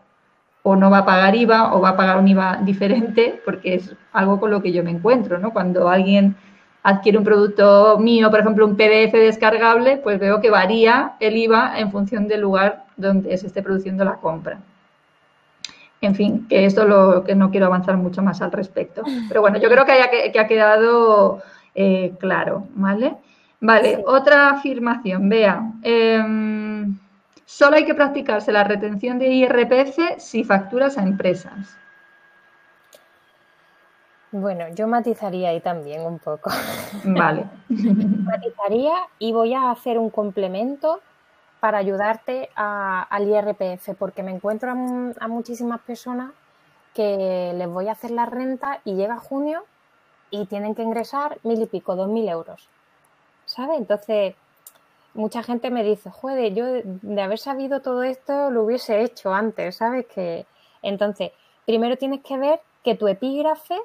o 0.63 0.75
no 0.75 0.89
va 0.89 0.97
a 0.97 1.05
pagar 1.05 1.33
IVA 1.33 1.73
o 1.73 1.79
va 1.79 1.89
a 1.91 1.97
pagar 1.97 2.17
un 2.17 2.27
IVA 2.27 2.59
diferente, 2.63 3.41
porque 3.45 3.75
es 3.75 3.95
algo 4.11 4.37
con 4.37 4.51
lo 4.51 4.61
que 4.61 4.73
yo 4.73 4.83
me 4.83 4.91
encuentro, 4.91 5.39
¿no? 5.39 5.53
Cuando 5.53 5.87
alguien 5.87 6.35
adquiere 6.83 7.17
un 7.17 7.23
producto 7.23 7.97
mío, 7.99 8.29
por 8.29 8.39
ejemplo, 8.39 8.65
un 8.65 8.75
PDF 8.75 9.13
descargable, 9.13 9.97
pues 9.97 10.19
veo 10.19 10.39
que 10.39 10.49
varía 10.49 11.13
el 11.19 11.37
IVA 11.37 11.79
en 11.79 11.91
función 11.91 12.27
del 12.27 12.41
lugar 12.41 12.85
donde 12.97 13.37
se 13.37 13.47
esté 13.47 13.61
produciendo 13.61 14.05
la 14.05 14.15
compra. 14.15 14.59
En 16.01 16.15
fin, 16.15 16.47
que 16.47 16.65
esto 16.65 16.85
lo 16.85 17.23
que 17.25 17.35
no 17.35 17.51
quiero 17.51 17.65
avanzar 17.65 17.97
mucho 17.97 18.21
más 18.21 18.41
al 18.41 18.51
respecto. 18.51 19.03
Pero 19.27 19.41
bueno, 19.41 19.59
yo 19.59 19.69
creo 19.69 19.85
que, 19.85 19.91
haya, 19.91 20.09
que, 20.09 20.39
ha 20.39 20.47
quedado 20.47 21.41
eh, 21.75 22.13
claro, 22.19 22.67
¿vale? 22.75 23.17
Vale, 23.59 24.01
otra 24.05 24.51
afirmación, 24.51 25.27
vea. 25.27 25.61
Em, 25.83 26.97
solo 27.45 27.75
hay 27.75 27.83
que 27.83 27.93
practicarse 27.93 28.53
la 28.53 28.63
retención 28.63 29.19
de 29.19 29.27
IRPF 29.27 30.17
si 30.17 30.45
facturas 30.45 30.97
a 30.97 31.03
empresas. 31.03 31.77
Bueno, 34.31 34.67
yo 34.75 34.87
matizaría 34.87 35.49
ahí 35.49 35.59
también 35.59 36.01
un 36.01 36.19
poco. 36.19 36.51
Vale. 37.03 37.45
matizaría 37.69 38.93
y 39.17 39.33
voy 39.33 39.53
a 39.53 39.71
hacer 39.71 39.97
un 39.97 40.09
complemento 40.09 41.01
para 41.59 41.79
ayudarte 41.79 42.49
al 42.55 43.27
IRPF, 43.27 43.89
porque 43.97 44.23
me 44.23 44.31
encuentro 44.31 44.71
a, 44.71 45.27
muchísimas 45.27 45.81
personas 45.81 46.31
que 46.93 47.53
les 47.53 47.67
voy 47.67 47.89
a 47.89 47.93
hacer 47.93 48.11
la 48.11 48.25
renta 48.25 48.79
y 48.85 48.95
llega 48.95 49.17
junio 49.17 49.63
y 50.31 50.45
tienen 50.45 50.73
que 50.73 50.83
ingresar 50.83 51.37
mil 51.43 51.61
y 51.61 51.65
pico, 51.65 51.95
dos 51.95 52.07
mil 52.07 52.29
euros. 52.29 52.69
¿Sabes? 53.45 53.77
Entonces, 53.77 54.35
mucha 55.13 55.43
gente 55.43 55.69
me 55.69 55.83
dice, 55.83 56.09
joder, 56.09 56.53
yo 56.53 56.65
de 56.83 57.21
haber 57.21 57.39
sabido 57.39 57.81
todo 57.81 58.03
esto 58.03 58.51
lo 58.51 58.63
hubiese 58.63 59.01
hecho 59.01 59.33
antes, 59.33 59.77
¿sabes? 59.77 60.05
Que 60.05 60.45
entonces, 60.81 61.31
primero 61.65 61.97
tienes 61.97 62.21
que 62.21 62.37
ver 62.37 62.61
que 62.83 62.95
tu 62.95 63.07
epígrafe 63.07 63.75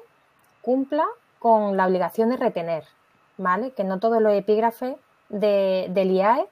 cumpla 0.65 1.05
con 1.37 1.77
la 1.77 1.85
obligación 1.85 2.29
de 2.29 2.37
retener, 2.37 2.85
¿vale? 3.37 3.71
Que 3.71 3.83
no 3.83 3.99
todos 3.99 4.19
los 4.19 4.33
epígrafes 4.33 4.95
de, 5.29 5.85
del 5.89 6.09
IAE 6.11 6.47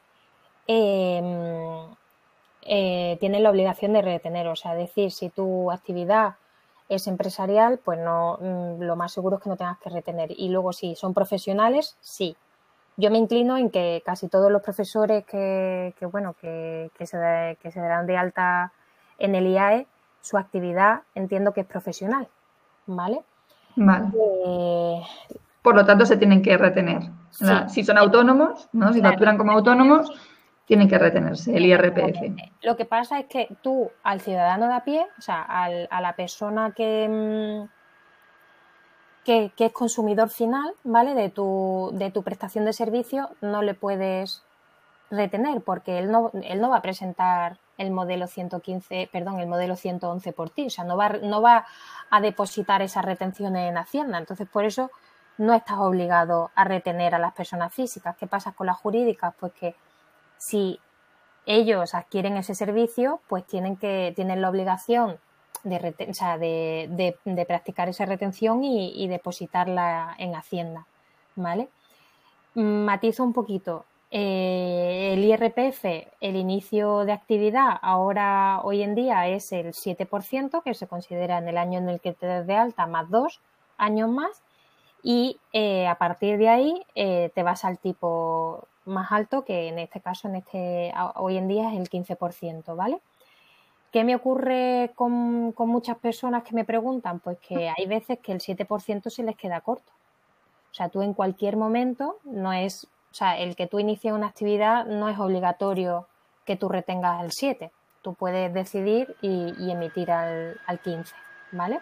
em, 0.67 1.87
eh, 2.61 3.17
tienen 3.19 3.41
la 3.41 3.49
obligación 3.49 3.93
de 3.93 4.03
retener. 4.03 4.47
O 4.47 4.55
sea, 4.55 4.75
decir, 4.75 5.11
si 5.11 5.29
tu 5.29 5.71
actividad 5.71 6.35
es 6.89 7.07
empresarial, 7.07 7.79
pues 7.83 7.97
no, 7.97 8.37
mm, 8.39 8.83
lo 8.83 8.95
más 8.95 9.11
seguro 9.11 9.37
es 9.37 9.43
que 9.43 9.49
no 9.49 9.57
tengas 9.57 9.79
que 9.79 9.89
retener. 9.89 10.29
Y 10.37 10.49
luego, 10.49 10.73
si 10.73 10.95
son 10.95 11.15
profesionales, 11.15 11.97
sí. 11.99 12.37
Yo 12.95 13.09
me 13.09 13.17
inclino 13.17 13.57
en 13.57 13.71
que 13.71 14.03
casi 14.05 14.27
todos 14.27 14.51
los 14.51 14.61
profesores 14.61 15.25
que, 15.25 15.95
bueno, 16.11 16.35
que, 16.39 16.91
se, 16.99 17.57
que 17.61 17.71
se 17.71 17.79
darán 17.79 18.05
de 18.05 18.17
alta 18.17 18.71
en 19.17 19.33
el 19.33 19.47
IAE, 19.47 19.87
su 20.21 20.37
actividad 20.37 21.01
entiendo 21.15 21.51
que 21.53 21.61
es 21.61 21.67
profesional, 21.67 22.27
¿vale? 22.85 23.23
Vale. 23.75 24.07
Eh, 24.45 25.01
Por 25.61 25.75
lo 25.75 25.85
tanto, 25.85 26.05
se 26.05 26.17
tienen 26.17 26.41
que 26.41 26.57
retener. 26.57 27.01
Si 27.67 27.83
son 27.83 27.97
autónomos, 27.97 28.69
¿no? 28.73 28.93
si 28.93 29.01
facturan 29.01 29.37
como 29.37 29.51
autónomos, 29.53 30.11
tienen 30.65 30.87
que 30.87 30.97
retenerse 30.97 31.55
el 31.55 31.65
IRPF. 31.65 32.19
Lo 32.61 32.77
que 32.77 32.85
pasa 32.85 33.19
es 33.19 33.25
que 33.25 33.47
tú, 33.61 33.89
al 34.03 34.21
ciudadano 34.21 34.67
de 34.67 34.73
a 34.73 34.83
pie, 34.83 35.05
o 35.17 35.21
sea, 35.21 35.41
a 35.41 36.01
la 36.01 36.15
persona 36.15 36.71
que, 36.71 37.07
mm, 37.09 37.83
que, 39.23 39.51
es 39.57 39.71
consumidor 39.71 40.29
final, 40.29 40.73
¿vale? 40.83 41.13
De 41.13 41.29
tu, 41.29 41.91
de 41.93 42.11
tu 42.11 42.23
prestación 42.23 42.65
de 42.65 42.73
servicio, 42.73 43.29
no 43.41 43.61
le 43.61 43.73
puedes 43.73 44.43
retener 45.09 45.61
porque 45.61 45.99
él 45.99 46.11
no, 46.11 46.31
él 46.33 46.59
no 46.59 46.69
va 46.69 46.77
a 46.77 46.81
presentar 46.81 47.57
el 47.77 47.91
modelo 47.91 48.27
115, 48.27 49.09
perdón, 49.11 49.39
el 49.39 49.47
modelo 49.47 49.75
111 49.75 50.33
por 50.33 50.49
ti, 50.49 50.67
o 50.67 50.69
sea, 50.69 50.83
no 50.83 50.95
va, 50.95 51.09
no 51.09 51.41
va 51.41 51.65
a 52.09 52.21
depositar 52.21 52.81
esas 52.81 53.03
retenciones 53.03 53.69
en 53.69 53.77
Hacienda. 53.77 54.17
Entonces, 54.17 54.47
por 54.47 54.65
eso 54.65 54.91
no 55.37 55.53
estás 55.53 55.77
obligado 55.79 56.51
a 56.55 56.63
retener 56.63 57.15
a 57.15 57.19
las 57.19 57.33
personas 57.33 57.73
físicas. 57.73 58.15
¿Qué 58.17 58.27
pasa 58.27 58.51
con 58.51 58.67
las 58.67 58.77
jurídicas? 58.77 59.33
Pues 59.39 59.53
que 59.53 59.75
si 60.37 60.79
ellos 61.45 61.93
adquieren 61.95 62.37
ese 62.37 62.55
servicio, 62.55 63.21
pues 63.27 63.45
tienen 63.45 63.75
que 63.77 64.13
tienen 64.15 64.41
la 64.41 64.49
obligación 64.49 65.19
de, 65.63 67.17
de, 67.25 67.45
practicar 67.45 67.89
esa 67.89 68.05
retención 68.05 68.63
y, 68.63 69.07
depositarla 69.07 70.15
en 70.17 70.35
Hacienda, 70.35 70.85
¿vale? 71.35 71.69
Matizo 72.53 73.23
un 73.23 73.33
poquito. 73.33 73.85
Eh, 74.15 75.13
el 75.13 75.25
IRPF, 75.25 75.85
el 76.21 76.35
inicio 76.35 76.99
de 76.99 77.13
actividad, 77.13 77.79
ahora 77.81 78.61
hoy 78.61 78.83
en 78.83 78.93
día 78.93 79.27
es 79.27 79.51
el 79.51 79.73
7%, 79.73 80.61
que 80.61 80.75
se 80.75 80.85
considera 80.85 81.39
en 81.39 81.47
el 81.47 81.57
año 81.57 81.79
en 81.79 81.89
el 81.89 81.99
que 81.99 82.13
te 82.13 82.27
des 82.27 82.45
de 82.45 82.55
alta 82.55 82.85
más 82.85 83.09
dos 83.09 83.41
años 83.75 84.11
más, 84.11 84.43
y 85.01 85.39
eh, 85.51 85.87
a 85.87 85.95
partir 85.97 86.37
de 86.37 86.47
ahí 86.47 86.85
eh, 86.93 87.31
te 87.33 87.41
vas 87.41 87.65
al 87.65 87.79
tipo 87.79 88.67
más 88.85 89.11
alto, 89.11 89.43
que 89.43 89.69
en 89.69 89.79
este 89.79 89.99
caso, 89.99 90.27
en 90.27 90.35
este, 90.35 90.93
hoy 91.15 91.37
en 91.37 91.47
día 91.47 91.73
es 91.73 91.79
el 91.79 91.89
15%, 91.89 92.75
¿vale? 92.75 92.99
¿Qué 93.91 94.03
me 94.03 94.15
ocurre 94.15 94.91
con, 94.93 95.55
muchas 95.57 95.97
personas 95.97 96.43
que 96.43 96.53
me 96.53 96.65
preguntan? 96.65 97.19
Pues 97.19 97.39
que 97.39 97.67
hay 97.75 97.87
veces 97.87 98.19
que 98.19 98.31
el 98.31 98.41
7% 98.41 99.09
se 99.09 99.23
les 99.23 99.35
queda 99.35 99.61
corto. 99.61 99.91
O 100.71 100.73
sea, 100.75 100.89
tú 100.89 101.01
en 101.01 101.15
cualquier 101.15 101.57
momento 101.57 102.17
no 102.25 102.53
es, 102.53 102.87
o 103.13 103.15
sea, 103.15 103.37
el 103.37 103.55
que 103.55 103.67
tú 103.67 103.77
inicies 103.77 104.13
una 104.13 104.27
actividad 104.27 104.85
no 104.85 105.07
es 105.07 105.19
obligatorio 105.19 106.07
que 106.45 106.55
tú 106.55 106.67
retengas 106.67 107.23
el 107.23 107.31
7. 107.31 107.71
Tú 108.01 108.15
puedes 108.15 108.51
decidir 108.53 109.15
y, 109.21 109.71
emitir 109.71 110.11
al, 110.11 110.59
al 110.65 110.79
15, 110.79 111.15
¿vale? 111.51 111.79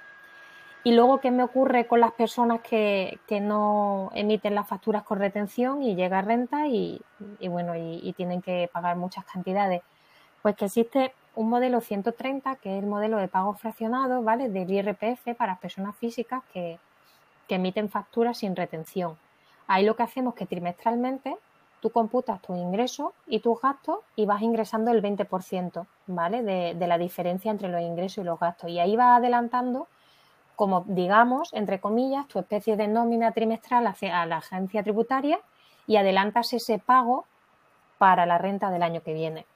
Y 0.84 0.94
luego, 0.94 1.20
¿qué 1.20 1.30
me 1.30 1.44
ocurre 1.44 1.86
con 1.86 2.00
las 2.00 2.12
personas 2.12 2.62
que, 2.62 3.20
no 3.42 4.12
emiten 4.16 4.56
las 4.56 4.68
facturas 4.68 5.04
con 5.04 5.20
retención 5.20 5.84
y 5.84 5.96
llega 5.96 6.22
renta 6.22 6.68
y, 6.68 7.00
bueno, 7.48 7.76
y, 7.76 8.14
tienen 8.18 8.42
que 8.42 8.70
pagar 8.74 8.98
muchas 8.98 9.24
cantidades? 9.26 9.84
Pues 10.42 10.56
que 10.56 10.66
existe 10.66 11.14
un 11.36 11.50
modelo 11.50 11.82
130, 11.82 12.56
que 12.58 12.78
es 12.78 12.84
el 12.84 12.90
modelo 12.90 13.18
de 13.18 13.28
pago 13.28 13.54
fraccionado, 13.54 14.24
¿vale? 14.24 14.50
Del 14.50 14.72
IRPF 14.72 15.36
para 15.38 15.60
personas 15.60 15.96
físicas 15.96 16.44
que, 16.52 16.80
emiten 17.48 17.90
facturas 17.90 18.38
sin 18.38 18.56
retención. 18.56 19.18
Ahí 19.72 19.86
lo 19.86 19.96
que 19.96 20.04
hacemos 20.04 20.34
es 20.34 20.40
que 20.40 20.46
trimestralmente 20.46 21.36
tú 21.80 21.90
computas 21.90 22.42
tus 22.42 22.58
ingresos 22.58 23.12
y 23.28 23.40
tus 23.40 23.60
gastos 23.62 24.00
y 24.16 24.26
vas 24.26 24.42
ingresando 24.42 24.92
el 24.92 25.02
20%, 25.02 25.86
¿vale? 26.08 26.44
De, 26.44 26.76
de 26.76 26.88
la 26.88 26.98
diferencia 26.98 27.52
entre 27.52 27.70
los 27.70 27.82
ingresos 27.82 28.24
y 28.24 28.26
los 28.26 28.40
gastos. 28.40 28.70
Y 28.70 28.80
ahí 28.80 28.96
vas 28.96 29.18
adelantando 29.18 29.88
como 30.62 30.86
digamos, 30.88 31.52
entre 31.54 31.80
comillas, 31.80 32.28
tu 32.28 32.38
especie 32.38 32.78
de 32.78 32.88
nómina 32.88 33.32
trimestral 33.32 33.88
a 33.88 34.26
la 34.28 34.38
agencia 34.38 34.84
tributaria 34.84 35.40
y 35.88 35.96
adelantas 35.96 36.54
ese 36.54 36.78
pago 36.78 37.26
para 37.98 38.28
la 38.28 38.38
renta 38.38 38.70
del 38.70 38.84
año 38.84 39.02
que 39.02 39.12
viene. 39.12 39.48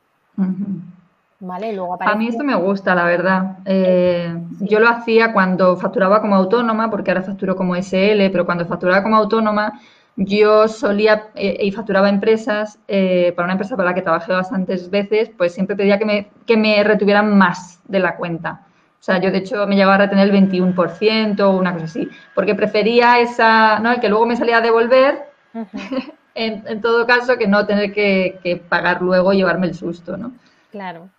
¿Vale? 1.39 1.73
Luego 1.73 1.97
A 2.01 2.15
mí 2.15 2.27
esto 2.27 2.43
me 2.43 2.55
gusta, 2.55 2.95
la 2.95 3.05
verdad. 3.05 3.57
Eh, 3.65 4.35
yo 4.61 4.79
lo 4.79 4.89
hacía 4.89 5.31
cuando 5.31 5.77
facturaba 5.77 6.21
como 6.21 6.35
autónoma, 6.35 6.89
porque 6.89 7.11
ahora 7.11 7.21
facturo 7.21 7.55
como 7.55 7.75
SL, 7.75 8.31
pero 8.31 8.47
cuando 8.47 8.65
facturaba 8.65 9.03
como 9.03 9.15
autónoma, 9.17 9.79
yo 10.15 10.67
solía 10.67 11.29
eh, 11.35 11.57
y 11.61 11.71
facturaba 11.71 12.09
empresas, 12.09 12.79
eh, 12.87 13.33
para 13.35 13.45
una 13.45 13.53
empresa 13.53 13.75
para 13.75 13.89
la 13.89 13.95
que 13.95 14.01
trabajé 14.01 14.31
bastantes 14.31 14.89
veces, 14.89 15.29
pues 15.37 15.53
siempre 15.53 15.75
pedía 15.75 15.99
que 15.99 16.05
me, 16.05 16.29
que 16.45 16.57
me 16.57 16.83
retuvieran 16.83 17.37
más 17.37 17.81
de 17.85 17.99
la 17.99 18.15
cuenta. 18.15 18.65
O 18.99 19.03
sea, 19.05 19.19
yo 19.19 19.29
de 19.29 19.39
hecho 19.39 19.67
me 19.67 19.75
llegaba 19.75 19.95
a 19.95 19.99
retener 19.99 20.29
el 20.29 20.49
21% 20.49 21.39
o 21.41 21.51
una 21.51 21.73
cosa 21.73 21.85
así, 21.85 22.09
porque 22.33 22.55
prefería 22.55 23.19
esa, 23.19 23.79
¿no? 23.79 23.91
El 23.91 23.99
que 23.99 24.09
luego 24.09 24.25
me 24.25 24.35
salía 24.35 24.57
a 24.57 24.61
devolver, 24.61 25.29
en, 26.33 26.81
todo 26.81 27.05
caso, 27.05 27.37
que 27.37 27.47
no 27.47 27.65
tener 27.67 27.93
que, 27.93 28.63
pagar 28.67 29.01
luego 29.01 29.33
y 29.33 29.37
llevarme 29.37 29.67
el 29.67 29.75
susto, 29.75 30.17
¿no? 30.17 30.31
Claro. 30.71 31.09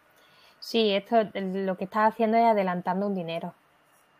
Sí, 0.59 0.91
esto 0.91 1.17
lo 1.35 1.77
que 1.77 1.85
estás 1.85 2.13
haciendo 2.13 2.39
es 2.39 2.45
adelantando 2.45 3.07
un 3.07 3.15
dinero 3.15 3.55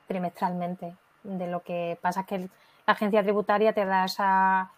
trimestralmente. 0.07 0.95
De 1.25 1.49
lo 1.49 1.61
que 1.61 1.99
pasa 2.01 2.21
es 2.21 2.27
que 2.27 2.49
la 2.87 2.93
agencia 2.93 3.23
tributaria 3.23 3.73
te 3.73 3.85
da 3.85 4.05
esa, 4.05 4.71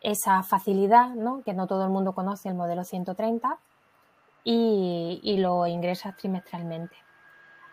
esa 0.00 0.42
facilidad, 0.42 1.10
¿no? 1.10 1.42
Que 1.42 1.52
no 1.52 1.66
todo 1.66 1.84
el 1.84 1.90
mundo 1.90 2.12
conoce 2.12 2.48
el 2.48 2.54
modelo 2.54 2.84
130 2.84 3.58
y, 4.44 5.20
y 5.22 5.38
lo 5.38 5.66
ingresas 5.66 6.16
trimestralmente. 6.16 6.96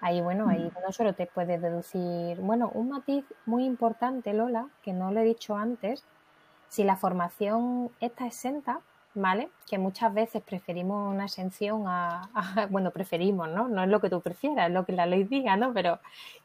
Ahí, 0.02 0.22
bueno, 0.22 0.50
ahí 0.50 0.72
no 0.86 0.92
solo 0.92 1.14
te 1.14 1.26
puedes 1.26 1.62
deducir, 1.62 2.40
bueno, 2.40 2.70
un 2.74 2.90
matiz 2.90 3.26
muy 3.46 3.66
importante, 3.66 4.34
Lola, 4.34 4.68
que 4.84 4.94
no 4.94 5.12
lo 5.12 5.20
he 5.22 5.24
dicho 5.24 5.56
antes, 5.56 6.06
si 6.68 6.84
la 6.84 6.98
formación 6.98 7.92
está 8.00 8.28
exenta, 8.28 8.82
¿vale? 9.18 9.50
Que 9.70 9.78
muchas 9.78 10.14
veces 10.14 10.42
preferimos 10.42 11.14
una 11.14 11.26
exención 11.26 11.84
a, 11.88 12.30
bueno, 12.70 12.92
preferimos, 12.92 13.50
¿no? 13.50 13.68
No 13.68 13.84
es 13.84 13.90
lo 13.90 14.00
que 14.00 14.10
tú 14.10 14.22
prefieras, 14.22 14.68
es 14.68 14.74
lo 14.74 14.86
que 14.86 14.94
la 14.94 15.06
ley 15.06 15.24
diga, 15.24 15.56
¿no? 15.58 15.74
Pero 15.74 16.00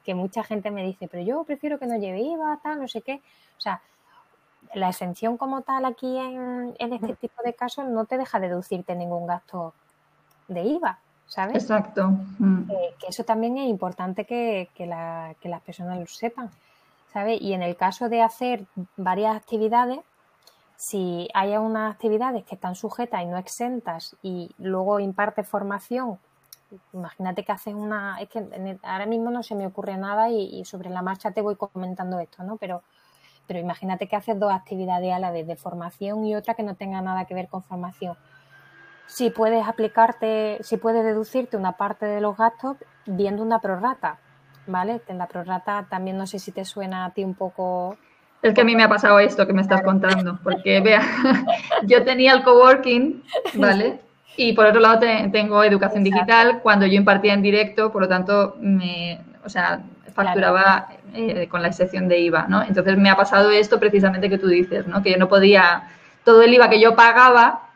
que 0.04 0.14
mucha 0.14 0.42
gente 0.42 0.70
me 0.70 0.82
dice, 0.84 1.08
pero 1.08 1.22
yo 1.22 1.44
prefiero 1.44 1.78
que 1.78 1.86
no 1.86 1.98
lleve 1.98 2.20
IVA, 2.20 2.60
tal, 2.62 2.80
no 2.80 2.88
sé 2.88 3.02
qué. 3.02 3.22
O 3.58 3.60
sea, 3.60 3.80
la 4.74 4.88
exención 4.88 5.36
como 5.36 5.62
tal 5.62 5.84
aquí 5.84 6.18
en, 6.18 6.74
en 6.78 6.92
este 6.92 7.14
tipo 7.14 7.42
de 7.42 7.54
casos 7.54 7.86
no 7.86 8.06
te 8.06 8.18
deja 8.18 8.40
deducirte 8.40 8.94
ningún 8.94 9.26
gasto 9.26 9.74
de 10.48 10.62
IVA. 10.62 10.98
¿sabes? 11.32 11.62
Exacto. 11.62 12.10
Mm. 12.38 12.64
que 13.00 13.06
eso 13.08 13.24
también 13.24 13.56
es 13.56 13.66
importante 13.68 14.26
que, 14.26 14.68
las 14.86 15.62
personas 15.62 15.98
lo 15.98 16.06
sepan, 16.06 16.50
¿sabes? 17.10 17.40
Y 17.40 17.54
en 17.54 17.62
el 17.62 17.74
caso 17.74 18.10
de 18.10 18.20
hacer 18.20 18.66
varias 18.98 19.34
actividades, 19.34 20.00
si 20.82 21.28
hay 21.32 21.56
unas 21.56 21.94
actividades 21.94 22.42
que 22.42 22.56
están 22.56 22.74
sujetas 22.74 23.22
y 23.22 23.26
no 23.26 23.38
exentas 23.38 24.16
y 24.20 24.50
luego 24.58 24.98
imparte 24.98 25.44
formación, 25.44 26.18
imagínate 26.92 27.44
que 27.44 27.52
haces 27.52 27.72
una, 27.72 28.20
es 28.20 28.28
que 28.28 28.78
ahora 28.82 29.06
mismo 29.06 29.30
no 29.30 29.44
se 29.44 29.54
me 29.54 29.64
ocurre 29.64 29.96
nada 29.96 30.28
y, 30.28 30.64
sobre 30.64 30.90
la 30.90 31.00
marcha 31.00 31.30
te 31.30 31.40
voy 31.40 31.54
comentando 31.54 32.18
esto, 32.18 32.42
¿no? 32.42 32.56
Pero, 32.56 32.82
pero 33.46 33.60
imagínate 33.60 34.08
que 34.08 34.16
haces 34.16 34.40
dos 34.40 34.52
actividades 34.52 35.12
a 35.12 35.20
la 35.20 35.30
vez 35.30 35.46
de 35.46 35.54
formación 35.54 36.24
y 36.24 36.34
otra 36.34 36.54
que 36.54 36.64
no 36.64 36.74
tenga 36.74 37.00
nada 37.00 37.26
que 37.26 37.34
ver 37.34 37.46
con 37.46 37.62
formación 37.62 38.16
si 39.06 39.30
puedes 39.30 39.68
aplicarte, 39.68 40.58
si 40.62 40.78
puedes 40.78 41.04
deducirte 41.04 41.56
una 41.56 41.76
parte 41.76 42.06
de 42.06 42.20
los 42.20 42.36
gastos 42.36 42.78
viendo 43.06 43.44
una 43.44 43.60
prorata, 43.60 44.18
¿vale? 44.66 45.00
En 45.06 45.18
la 45.18 45.28
prorata 45.28 45.86
también 45.88 46.16
no 46.16 46.26
sé 46.26 46.40
si 46.40 46.50
te 46.50 46.64
suena 46.64 47.04
a 47.04 47.10
ti 47.10 47.22
un 47.22 47.34
poco... 47.34 47.96
Es 48.42 48.54
que 48.54 48.60
a 48.60 48.64
mí 48.64 48.74
me 48.74 48.82
ha 48.82 48.88
pasado 48.88 49.20
esto 49.20 49.46
que 49.46 49.52
me 49.52 49.62
estás 49.62 49.82
contando, 49.82 50.38
porque 50.42 50.80
vea, 50.80 51.02
yo 51.84 52.02
tenía 52.02 52.32
el 52.32 52.42
coworking, 52.42 53.22
¿vale? 53.54 54.00
Y 54.36 54.52
por 54.54 54.66
otro 54.66 54.80
lado 54.80 54.98
tengo 55.30 55.62
educación 55.62 56.02
digital 56.02 56.60
cuando 56.62 56.86
yo 56.86 56.94
impartía 56.94 57.34
en 57.34 57.42
directo, 57.42 57.92
por 57.92 58.02
lo 58.02 58.08
tanto, 58.08 58.56
me, 58.60 59.20
o 59.44 59.48
sea, 59.48 59.82
facturaba 60.12 60.88
eh, 61.14 61.46
con 61.48 61.62
la 61.62 61.68
excepción 61.68 62.08
de 62.08 62.18
IVA, 62.20 62.46
¿no? 62.48 62.62
Entonces 62.62 62.96
me 62.96 63.10
ha 63.10 63.16
pasado 63.16 63.50
esto 63.50 63.78
precisamente 63.78 64.28
que 64.28 64.38
tú 64.38 64.48
dices, 64.48 64.86
¿no? 64.86 65.02
Que 65.02 65.12
yo 65.12 65.18
no 65.18 65.28
podía, 65.28 65.88
todo 66.24 66.42
el 66.42 66.54
IVA 66.54 66.70
que 66.70 66.80
yo 66.80 66.96
pagaba, 66.96 67.68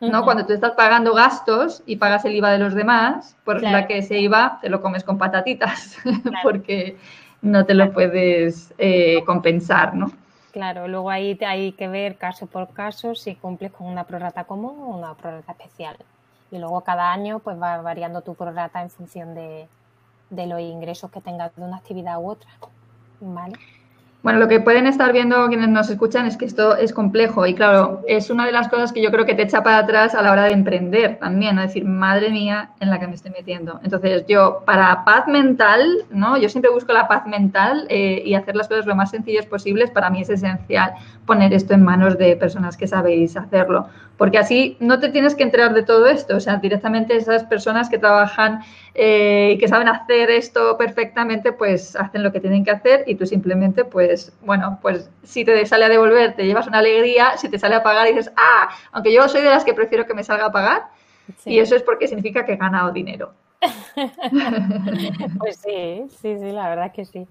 ¿no? 0.00 0.24
Cuando 0.24 0.46
tú 0.46 0.52
estás 0.52 0.72
pagando 0.72 1.12
gastos 1.12 1.82
y 1.84 1.96
pagas 1.96 2.24
el 2.24 2.36
IVA 2.36 2.52
de 2.52 2.58
los 2.58 2.74
demás, 2.74 3.36
por 3.44 3.62
la 3.62 3.86
que 3.86 3.98
ese 3.98 4.18
IVA 4.20 4.58
te 4.62 4.68
lo 4.68 4.80
comes 4.80 5.04
con 5.04 5.18
patatitas, 5.18 5.98
porque 6.42 6.96
no 7.42 7.64
te 7.66 7.74
lo 7.74 7.92
puedes 7.92 8.74
eh, 8.78 9.22
compensar, 9.24 9.94
¿no? 9.94 10.10
Claro, 10.52 10.88
luego 10.88 11.10
ahí 11.10 11.38
hay 11.46 11.72
que 11.72 11.88
ver 11.88 12.16
caso 12.16 12.46
por 12.46 12.68
caso 12.70 13.14
si 13.14 13.34
cumples 13.34 13.70
con 13.72 13.86
una 13.86 14.04
prorata 14.04 14.44
común 14.44 14.76
o 14.80 14.96
una 14.96 15.14
prorata 15.14 15.52
especial. 15.52 15.96
Y 16.50 16.58
luego 16.58 16.80
cada 16.80 17.12
año 17.12 17.38
pues 17.40 17.60
va 17.60 17.80
variando 17.82 18.22
tu 18.22 18.34
prorata 18.34 18.82
en 18.82 18.90
función 18.90 19.34
de, 19.34 19.68
de 20.30 20.46
los 20.46 20.60
ingresos 20.60 21.10
que 21.10 21.20
tengas 21.20 21.54
de 21.54 21.62
una 21.62 21.76
actividad 21.76 22.18
u 22.18 22.30
otra. 22.30 22.50
¿Vale? 23.20 23.54
Bueno, 24.20 24.40
lo 24.40 24.48
que 24.48 24.58
pueden 24.58 24.88
estar 24.88 25.12
viendo 25.12 25.46
quienes 25.46 25.68
nos 25.68 25.88
escuchan 25.90 26.26
es 26.26 26.36
que 26.36 26.44
esto 26.44 26.76
es 26.76 26.92
complejo 26.92 27.46
y 27.46 27.54
claro, 27.54 28.02
es 28.08 28.30
una 28.30 28.46
de 28.46 28.50
las 28.50 28.66
cosas 28.66 28.92
que 28.92 29.00
yo 29.00 29.12
creo 29.12 29.24
que 29.24 29.34
te 29.34 29.42
echa 29.42 29.62
para 29.62 29.78
atrás 29.78 30.12
a 30.16 30.22
la 30.22 30.32
hora 30.32 30.44
de 30.44 30.54
emprender 30.54 31.20
también, 31.20 31.56
es 31.60 31.68
decir, 31.68 31.84
madre 31.84 32.28
mía 32.30 32.70
en 32.80 32.90
la 32.90 32.98
que 32.98 33.06
me 33.06 33.14
estoy 33.14 33.30
metiendo. 33.30 33.78
Entonces 33.84 34.24
yo, 34.26 34.64
para 34.66 35.04
paz 35.04 35.28
mental, 35.28 35.86
¿no? 36.10 36.36
Yo 36.36 36.48
siempre 36.48 36.68
busco 36.72 36.92
la 36.92 37.06
paz 37.06 37.28
mental 37.28 37.86
eh, 37.90 38.20
y 38.26 38.34
hacer 38.34 38.56
las 38.56 38.66
cosas 38.66 38.86
lo 38.86 38.96
más 38.96 39.12
sencillas 39.12 39.46
posibles, 39.46 39.92
para 39.92 40.10
mí 40.10 40.20
es 40.20 40.30
esencial 40.30 40.94
poner 41.24 41.52
esto 41.52 41.74
en 41.74 41.84
manos 41.84 42.18
de 42.18 42.34
personas 42.36 42.76
que 42.76 42.88
sabéis 42.88 43.36
hacerlo, 43.36 43.86
porque 44.16 44.38
así 44.38 44.76
no 44.80 44.98
te 44.98 45.10
tienes 45.10 45.36
que 45.36 45.44
enterar 45.44 45.74
de 45.74 45.82
todo 45.84 46.06
esto, 46.08 46.36
o 46.36 46.40
sea, 46.40 46.56
directamente 46.56 47.14
esas 47.14 47.44
personas 47.44 47.88
que 47.88 47.98
trabajan 47.98 48.60
eh, 48.94 49.52
y 49.54 49.58
que 49.58 49.68
saben 49.68 49.88
hacer 49.88 50.30
esto 50.30 50.76
perfectamente, 50.76 51.52
pues 51.52 51.94
hacen 51.94 52.22
lo 52.24 52.32
que 52.32 52.40
tienen 52.40 52.64
que 52.64 52.70
hacer 52.70 53.04
y 53.06 53.14
tú 53.14 53.26
simplemente, 53.26 53.84
pues, 53.84 54.07
bueno, 54.42 54.78
pues 54.82 55.10
si 55.22 55.44
te 55.44 55.64
sale 55.66 55.84
a 55.86 55.88
devolver, 55.88 56.34
te 56.34 56.46
llevas 56.46 56.66
una 56.66 56.78
alegría, 56.78 57.36
si 57.36 57.48
te 57.48 57.58
sale 57.58 57.74
a 57.74 57.82
pagar, 57.82 58.06
dices, 58.08 58.32
ah, 58.36 58.68
aunque 58.92 59.12
yo 59.12 59.28
soy 59.28 59.42
de 59.42 59.50
las 59.50 59.64
que 59.64 59.74
prefiero 59.74 60.06
que 60.06 60.14
me 60.14 60.24
salga 60.24 60.46
a 60.46 60.52
pagar, 60.52 60.88
y 61.44 61.58
eso 61.58 61.76
es 61.76 61.82
porque 61.82 62.08
significa 62.08 62.44
que 62.44 62.52
he 62.54 62.56
ganado 62.56 62.92
dinero. 62.92 63.34
pues 65.38 65.56
sí, 65.56 66.06
sí, 66.08 66.38
sí, 66.38 66.52
la 66.52 66.68
verdad 66.68 66.86
es 66.86 66.92
que 66.92 67.04
sí. 67.04 67.26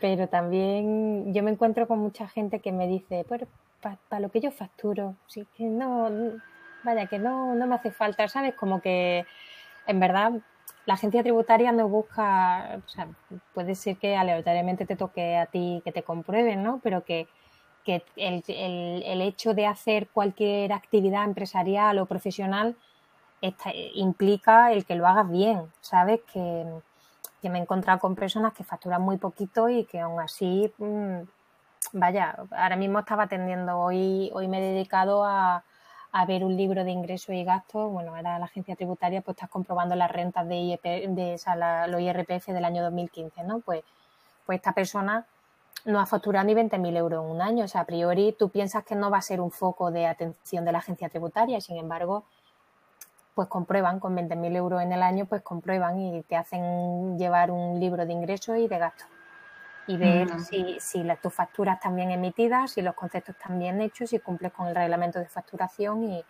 Pero 0.00 0.28
también 0.28 1.32
yo 1.34 1.42
me 1.42 1.50
encuentro 1.50 1.86
con 1.86 1.98
mucha 1.98 2.28
gente 2.28 2.60
que 2.60 2.72
me 2.72 2.86
dice, 2.86 3.24
pues 3.28 3.42
para 3.80 4.20
lo 4.20 4.30
que 4.30 4.40
yo 4.40 4.50
facturo, 4.50 5.16
sí 5.26 5.46
que 5.56 5.64
no, 5.64 6.10
vaya, 6.84 7.06
que 7.06 7.18
no, 7.18 7.54
no 7.54 7.66
me 7.66 7.74
hace 7.74 7.90
falta, 7.90 8.28
¿sabes? 8.28 8.54
Como 8.54 8.80
que 8.80 9.24
en 9.86 10.00
verdad 10.00 10.32
la 10.86 10.94
agencia 10.94 11.22
tributaria 11.22 11.72
no 11.72 11.88
busca, 11.88 12.80
o 12.84 12.88
sea, 12.88 13.08
puede 13.54 13.74
ser 13.74 13.96
que 13.96 14.16
aleatoriamente 14.16 14.86
te 14.86 14.96
toque 14.96 15.36
a 15.36 15.46
ti 15.46 15.82
que 15.84 15.92
te 15.92 16.02
comprueben, 16.02 16.62
¿no? 16.62 16.80
Pero 16.82 17.04
que, 17.04 17.28
que 17.84 18.02
el, 18.16 18.42
el, 18.48 19.02
el, 19.04 19.20
hecho 19.22 19.54
de 19.54 19.66
hacer 19.66 20.08
cualquier 20.08 20.72
actividad 20.72 21.24
empresarial 21.24 21.98
o 21.98 22.06
profesional 22.06 22.76
implica 23.94 24.72
el 24.72 24.84
que 24.84 24.96
lo 24.96 25.06
hagas 25.06 25.30
bien, 25.30 25.62
¿sabes? 25.80 26.20
Que, 26.32 26.66
que, 27.40 27.50
me 27.50 27.58
he 27.58 27.62
encontrado 27.62 27.98
con 27.98 28.16
personas 28.16 28.52
que 28.52 28.64
facturan 28.64 29.02
muy 29.02 29.16
poquito 29.16 29.68
y 29.68 29.84
que 29.84 30.00
aún 30.00 30.20
así 30.20 30.72
mmm, 30.78 31.20
vaya, 31.92 32.36
ahora 32.50 32.76
mismo 32.76 32.98
estaba 32.98 33.24
atendiendo, 33.24 33.78
hoy, 33.78 34.30
hoy 34.34 34.48
me 34.48 34.58
he 34.58 34.72
dedicado 34.72 35.24
a, 35.24 35.64
ver 36.26 36.44
un 36.44 36.56
libro 36.56 36.84
de 36.84 36.90
ingresos 36.90 37.34
y 37.34 37.44
gastos, 37.44 37.90
bueno, 37.90 38.16
era 38.16 38.38
la 38.38 38.46
agencia 38.46 38.76
tributaria, 38.76 39.20
pues 39.20 39.36
estás 39.36 39.50
comprobando 39.50 39.94
las 39.94 40.10
rentas 40.10 40.46
de, 40.48 40.56
IEP, 40.56 40.82
de 40.82 41.40
los 41.88 42.00
IRPF 42.00 42.48
del 42.48 42.64
año 42.64 42.82
2015, 42.82 43.44
¿no? 43.44 43.60
Pues, 43.60 43.82
pues 44.44 44.56
esta 44.56 44.72
persona 44.72 45.26
no 45.84 46.00
ha 46.00 46.06
facturado 46.06 46.46
ni 46.46 46.54
20.000 46.54 46.96
euros 46.96 47.24
en 47.24 47.30
un 47.30 47.40
año, 47.40 47.64
o 47.64 47.68
sea, 47.68 47.82
a 47.82 47.84
priori 47.84 48.34
tú 48.38 48.50
piensas 48.50 48.84
que 48.84 48.94
no 48.94 49.10
va 49.10 49.18
a 49.18 49.22
ser 49.22 49.40
un 49.40 49.50
foco 49.50 49.90
de 49.90 50.06
atención 50.06 50.64
de 50.64 50.72
la 50.72 50.78
agencia 50.78 51.08
tributaria 51.08 51.60
sin 51.60 51.76
embargo, 51.76 52.24
pues 53.34 53.48
comprueban 53.48 54.00
con 54.00 54.16
20.000 54.16 54.56
euros 54.56 54.82
en 54.82 54.92
el 54.92 55.02
año, 55.02 55.26
pues 55.26 55.42
comprueban 55.42 55.98
y 56.00 56.22
te 56.22 56.36
hacen 56.36 57.18
llevar 57.18 57.50
un 57.50 57.80
libro 57.80 58.04
de 58.04 58.12
ingresos 58.12 58.58
y 58.58 58.68
de 58.68 58.78
gastos 58.78 59.06
y 59.90 59.96
ver 59.96 60.40
si, 60.40 60.76
si 60.78 61.02
las, 61.02 61.20
tus 61.20 61.34
facturas 61.34 61.76
están 61.76 61.96
bien 61.96 62.12
emitidas, 62.12 62.72
si 62.72 62.82
los 62.82 62.94
conceptos 62.94 63.34
están 63.34 63.58
bien 63.58 63.80
hechos, 63.80 64.10
si 64.10 64.20
cumples 64.20 64.52
con 64.52 64.68
el 64.68 64.74
reglamento 64.74 65.18
de 65.18 65.26
facturación 65.26 66.04
y 66.04 66.24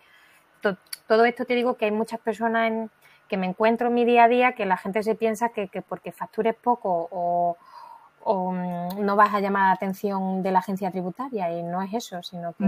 todo 1.07 1.25
esto 1.25 1.45
te 1.45 1.53
digo 1.53 1.75
que 1.75 1.85
hay 1.85 1.91
muchas 1.91 2.19
personas 2.19 2.67
en, 2.67 2.89
que 3.27 3.37
me 3.37 3.45
encuentro 3.45 3.87
en 3.87 3.93
mi 3.93 4.03
día 4.03 4.23
a 4.23 4.27
día 4.27 4.53
que 4.53 4.65
la 4.65 4.77
gente 4.77 5.03
se 5.03 5.13
piensa 5.13 5.49
que, 5.49 5.67
que 5.67 5.83
porque 5.83 6.11
factures 6.11 6.55
poco 6.55 7.07
o, 7.11 7.55
o, 8.23 8.51
mm, 8.51 9.05
no 9.05 9.15
vas 9.15 9.33
a 9.33 9.39
llamar 9.39 9.67
la 9.67 9.73
atención 9.73 10.41
de 10.41 10.51
la 10.51 10.59
agencia 10.59 10.89
tributaria 10.89 11.51
y 11.51 11.61
no 11.61 11.83
es 11.83 11.93
eso, 11.93 12.23
sino 12.23 12.53
que 12.53 12.65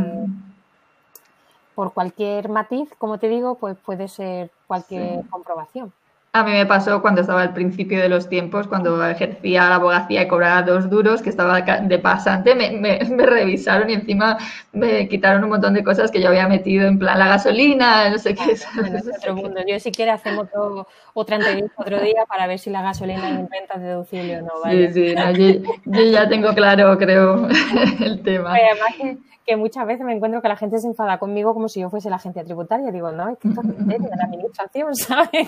por 1.73 1.93
cualquier 1.93 2.49
matiz, 2.49 2.87
como 2.99 3.17
te 3.17 3.29
digo, 3.29 3.55
pues 3.55 3.75
puede 3.77 4.07
ser 4.07 4.51
cualquier 4.67 5.25
comprobación. 5.29 5.91
A 6.35 6.43
mí 6.43 6.51
me 6.51 6.65
pasó 6.65 6.99
cuando 6.99 7.21
estaba 7.21 7.43
al 7.43 7.53
principio 7.53 8.01
de 8.01 8.09
los 8.09 8.27
tiempos, 8.27 8.67
cuando 8.67 9.07
ejercía 9.07 9.69
la 9.69 9.75
abogacía 9.75 10.23
y 10.23 10.27
cobraba 10.27 10.63
dos 10.63 10.89
duros, 10.89 11.21
que 11.21 11.29
estaba 11.29 11.61
de 11.61 11.99
pasante, 11.99 12.55
me, 12.55 12.71
me, 12.71 12.97
me, 13.11 13.23
revisaron 13.27 13.87
y 13.91 13.93
encima 13.93 14.39
me 14.71 15.07
quitaron 15.07 15.43
un 15.43 15.51
montón 15.51 15.75
de 15.75 15.83
cosas 15.83 16.09
que 16.09 16.19
yo 16.19 16.29
había 16.29 16.47
metido, 16.47 16.87
en 16.87 16.97
plan 16.97 17.19
la 17.19 17.27
gasolina, 17.27 18.09
no 18.09 18.17
sé 18.17 18.33
qué. 18.33 18.57
Bueno, 18.75 18.97
es 18.97 19.07
otro 19.15 19.35
mundo. 19.35 19.61
Yo 19.67 19.79
si 19.79 19.91
quiere 19.91 20.09
hacemos 20.09 20.47
otro, 20.47 20.87
otra 21.13 21.35
entrevista 21.35 21.75
otro 21.77 22.01
día 22.01 22.25
para 22.27 22.47
ver 22.47 22.57
si 22.57 22.71
la 22.71 22.81
gasolina 22.81 23.29
es 23.29 23.49
rentas 23.51 23.79
deducible 23.83 24.39
o 24.39 24.41
no. 24.41 24.53
¿vale? 24.63 24.91
Sí, 24.91 25.09
sí, 25.09 25.15
no, 25.15 25.31
yo, 25.33 25.73
yo, 25.85 26.01
ya 26.11 26.27
tengo 26.27 26.51
claro, 26.55 26.97
creo, 26.97 27.47
el 28.03 28.23
tema. 28.23 28.55
además 28.55 28.95
que 28.99 29.17
que 29.45 29.57
muchas 29.57 29.85
veces 29.85 30.05
me 30.05 30.13
encuentro 30.13 30.41
que 30.41 30.47
la 30.47 30.55
gente 30.55 30.79
se 30.79 30.87
enfada 30.87 31.17
conmigo 31.17 31.53
como 31.53 31.67
si 31.67 31.81
yo 31.81 31.89
fuese 31.89 32.09
la 32.09 32.15
agencia 32.15 32.43
tributaria. 32.43 32.91
Digo, 32.91 33.11
no, 33.11 33.29
es 33.29 33.37
que 33.39 33.49
esto 33.49 33.61
es 33.61 33.87
de 33.87 34.09
la 34.09 34.23
administración, 34.23 34.95
¿sabes? 34.95 35.47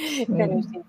Pero 0.36 0.62
sí. 0.62 0.80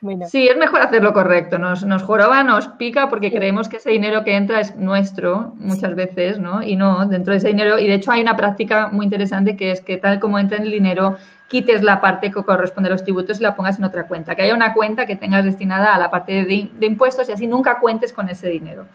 Bueno. 0.00 0.26
Sí, 0.28 0.46
es 0.46 0.56
mejor 0.56 0.80
hacerlo 0.80 1.12
correcto. 1.12 1.58
Nos, 1.58 1.84
nos 1.84 2.02
joroba, 2.02 2.44
nos 2.44 2.68
pica 2.68 3.08
porque 3.08 3.32
creemos 3.32 3.68
que 3.68 3.78
ese 3.78 3.90
dinero 3.90 4.22
que 4.22 4.36
entra 4.36 4.60
es 4.60 4.76
nuestro 4.76 5.54
muchas 5.56 5.94
veces, 5.96 6.38
¿no? 6.38 6.62
Y 6.62 6.76
no, 6.76 7.06
dentro 7.06 7.32
de 7.32 7.38
ese 7.38 7.48
dinero. 7.48 7.78
Y 7.78 7.86
de 7.88 7.94
hecho 7.94 8.12
hay 8.12 8.20
una 8.20 8.36
práctica 8.36 8.88
muy 8.88 9.06
interesante 9.06 9.56
que 9.56 9.72
es 9.72 9.80
que 9.80 9.96
tal 9.96 10.20
como 10.20 10.38
entra 10.38 10.58
en 10.58 10.64
el 10.64 10.70
dinero, 10.70 11.16
quites 11.48 11.82
la 11.82 12.00
parte 12.00 12.30
que 12.30 12.42
corresponde 12.44 12.88
a 12.88 12.92
los 12.92 13.02
tributos 13.02 13.40
y 13.40 13.42
la 13.42 13.56
pongas 13.56 13.78
en 13.78 13.84
otra 13.84 14.06
cuenta. 14.06 14.36
Que 14.36 14.42
haya 14.42 14.54
una 14.54 14.72
cuenta 14.72 15.06
que 15.06 15.16
tengas 15.16 15.44
destinada 15.44 15.94
a 15.94 15.98
la 15.98 16.10
parte 16.10 16.44
de, 16.44 16.70
de 16.72 16.86
impuestos 16.86 17.28
y 17.28 17.32
así 17.32 17.46
nunca 17.46 17.80
cuentes 17.80 18.12
con 18.12 18.28
ese 18.28 18.48
dinero. 18.48 18.86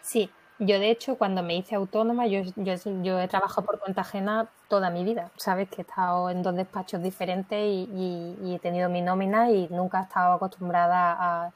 Sí, 0.00 0.30
yo, 0.58 0.78
de 0.78 0.90
hecho, 0.90 1.16
cuando 1.16 1.42
me 1.42 1.56
hice 1.56 1.74
autónoma, 1.74 2.26
yo, 2.26 2.40
yo, 2.56 2.74
yo, 3.02 3.20
he 3.20 3.28
trabajado 3.28 3.66
por 3.66 3.78
cuenta 3.78 4.00
ajena 4.00 4.48
toda 4.68 4.90
mi 4.90 5.04
vida. 5.04 5.30
Sabes 5.36 5.68
que 5.68 5.76
he 5.78 5.82
estado 5.82 6.30
en 6.30 6.42
dos 6.42 6.54
despachos 6.56 7.02
diferentes 7.02 7.58
y, 7.58 7.88
y, 7.92 8.48
y 8.48 8.54
he 8.54 8.58
tenido 8.58 8.88
mi 8.88 9.02
nómina 9.02 9.50
y 9.50 9.68
nunca 9.70 10.00
he 10.00 10.02
estado 10.04 10.34
acostumbrada 10.34 11.16
a, 11.18 11.52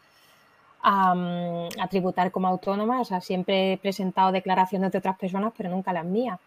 a, 0.82 1.88
tributar 1.88 2.30
como 2.30 2.48
autónoma. 2.48 3.00
O 3.00 3.04
sea, 3.04 3.20
siempre 3.22 3.72
he 3.72 3.78
presentado 3.78 4.32
declaraciones 4.32 4.92
de 4.92 4.98
otras 4.98 5.18
personas, 5.18 5.52
pero 5.56 5.70
nunca 5.70 5.92
las 5.92 6.04
mías. 6.04 6.38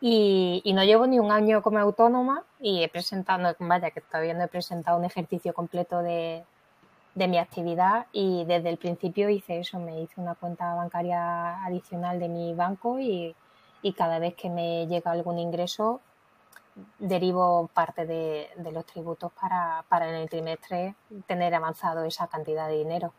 Y, 0.00 0.62
y 0.64 0.72
no 0.72 0.84
llevo 0.84 1.06
ni 1.06 1.18
un 1.18 1.32
año 1.32 1.60
como 1.62 1.78
autónoma 1.78 2.44
y 2.60 2.82
he 2.84 2.88
presentado, 2.88 3.54
vaya, 3.58 3.90
que 3.90 4.00
todavía 4.00 4.34
no 4.34 4.44
he 4.44 4.48
presentado 4.48 4.98
un 4.98 5.04
ejercicio 5.04 5.52
completo 5.54 6.02
de, 6.02 6.44
de 7.14 7.28
mi 7.28 7.38
actividad 7.38 8.06
y 8.12 8.44
desde 8.44 8.70
el 8.70 8.76
principio 8.76 9.28
hice 9.28 9.60
eso, 9.60 9.78
me 9.78 10.00
hice 10.00 10.20
una 10.20 10.34
cuenta 10.34 10.74
bancaria 10.74 11.64
adicional 11.64 12.18
de 12.18 12.28
mi 12.28 12.54
banco 12.54 12.98
y, 13.00 13.34
y 13.82 13.92
cada 13.92 14.18
vez 14.18 14.34
que 14.34 14.48
me 14.48 14.86
llega 14.86 15.10
algún 15.10 15.38
ingreso 15.38 16.00
derivo 16.98 17.68
parte 17.74 18.06
de, 18.06 18.48
de 18.56 18.72
los 18.72 18.86
tributos 18.86 19.32
para, 19.32 19.84
para 19.88 20.08
en 20.08 20.14
el 20.14 20.28
trimestre 20.28 20.94
tener 21.26 21.54
avanzado 21.54 22.04
esa 22.04 22.26
cantidad 22.28 22.68
de 22.68 22.78
dinero. 22.78 23.12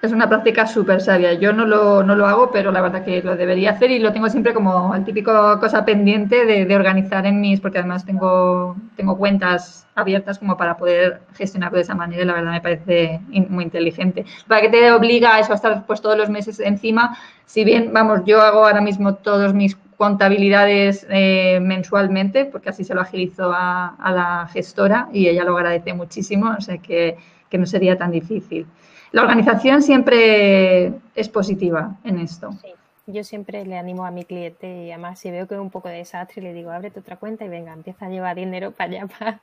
Es 0.00 0.12
una 0.12 0.28
práctica 0.28 0.64
súper 0.64 1.00
sabia. 1.00 1.32
Yo 1.34 1.52
no 1.52 1.66
lo, 1.66 2.04
no 2.04 2.14
lo 2.14 2.26
hago, 2.26 2.52
pero 2.52 2.70
la 2.70 2.80
verdad 2.80 3.04
que 3.04 3.20
lo 3.20 3.34
debería 3.34 3.72
hacer 3.72 3.90
y 3.90 3.98
lo 3.98 4.12
tengo 4.12 4.28
siempre 4.28 4.54
como 4.54 4.94
el 4.94 5.04
típico 5.04 5.58
cosa 5.58 5.84
pendiente 5.84 6.44
de, 6.44 6.66
de, 6.66 6.76
organizar 6.76 7.26
en 7.26 7.40
mis, 7.40 7.60
porque 7.60 7.78
además 7.78 8.06
tengo, 8.06 8.76
tengo 8.94 9.18
cuentas 9.18 9.88
abiertas 9.96 10.38
como 10.38 10.56
para 10.56 10.76
poder 10.76 11.20
gestionarlo 11.34 11.78
de 11.78 11.82
esa 11.82 11.96
manera 11.96 12.22
y 12.22 12.26
la 12.26 12.34
verdad 12.34 12.52
me 12.52 12.60
parece 12.60 13.20
muy 13.48 13.64
inteligente. 13.64 14.24
Para 14.46 14.60
que 14.60 14.68
te 14.68 14.92
obliga 14.92 15.34
a 15.34 15.40
eso, 15.40 15.50
a 15.50 15.56
estar 15.56 15.84
pues 15.84 16.00
todos 16.00 16.16
los 16.16 16.30
meses 16.30 16.60
encima, 16.60 17.18
si 17.44 17.64
bien, 17.64 17.92
vamos, 17.92 18.20
yo 18.24 18.40
hago 18.40 18.66
ahora 18.66 18.80
mismo 18.80 19.16
todos 19.16 19.52
mis 19.52 19.76
contabilidades 19.96 21.08
eh, 21.10 21.58
mensualmente, 21.60 22.44
porque 22.44 22.68
así 22.68 22.84
se 22.84 22.94
lo 22.94 23.00
agilizo 23.00 23.50
a, 23.52 23.96
a, 23.96 24.12
la 24.12 24.48
gestora 24.52 25.08
y 25.12 25.26
ella 25.26 25.42
lo 25.42 25.56
agradece 25.56 25.92
muchísimo, 25.92 26.54
o 26.56 26.60
sea 26.60 26.78
que, 26.78 27.16
que 27.50 27.58
no 27.58 27.66
sería 27.66 27.98
tan 27.98 28.12
difícil 28.12 28.68
la 29.12 29.22
organización 29.22 29.82
siempre 29.82 30.92
es 31.14 31.28
positiva 31.28 31.96
en 32.04 32.18
esto. 32.18 32.52
Sí, 32.62 32.68
yo 33.06 33.24
siempre 33.24 33.64
le 33.64 33.78
animo 33.78 34.04
a 34.04 34.10
mi 34.10 34.24
cliente 34.24 34.84
y 34.84 34.90
además 34.90 35.18
si 35.18 35.30
veo 35.30 35.46
que 35.46 35.54
es 35.54 35.60
un 35.60 35.70
poco 35.70 35.88
de 35.88 35.96
desastre 35.96 36.42
le 36.42 36.52
digo, 36.52 36.70
ábrete 36.70 37.00
otra 37.00 37.16
cuenta 37.16 37.44
y 37.44 37.48
venga, 37.48 37.72
empieza 37.72 38.06
a 38.06 38.08
llevar 38.10 38.36
dinero 38.36 38.72
para 38.72 38.90
allá 38.90 39.06
para, 39.18 39.40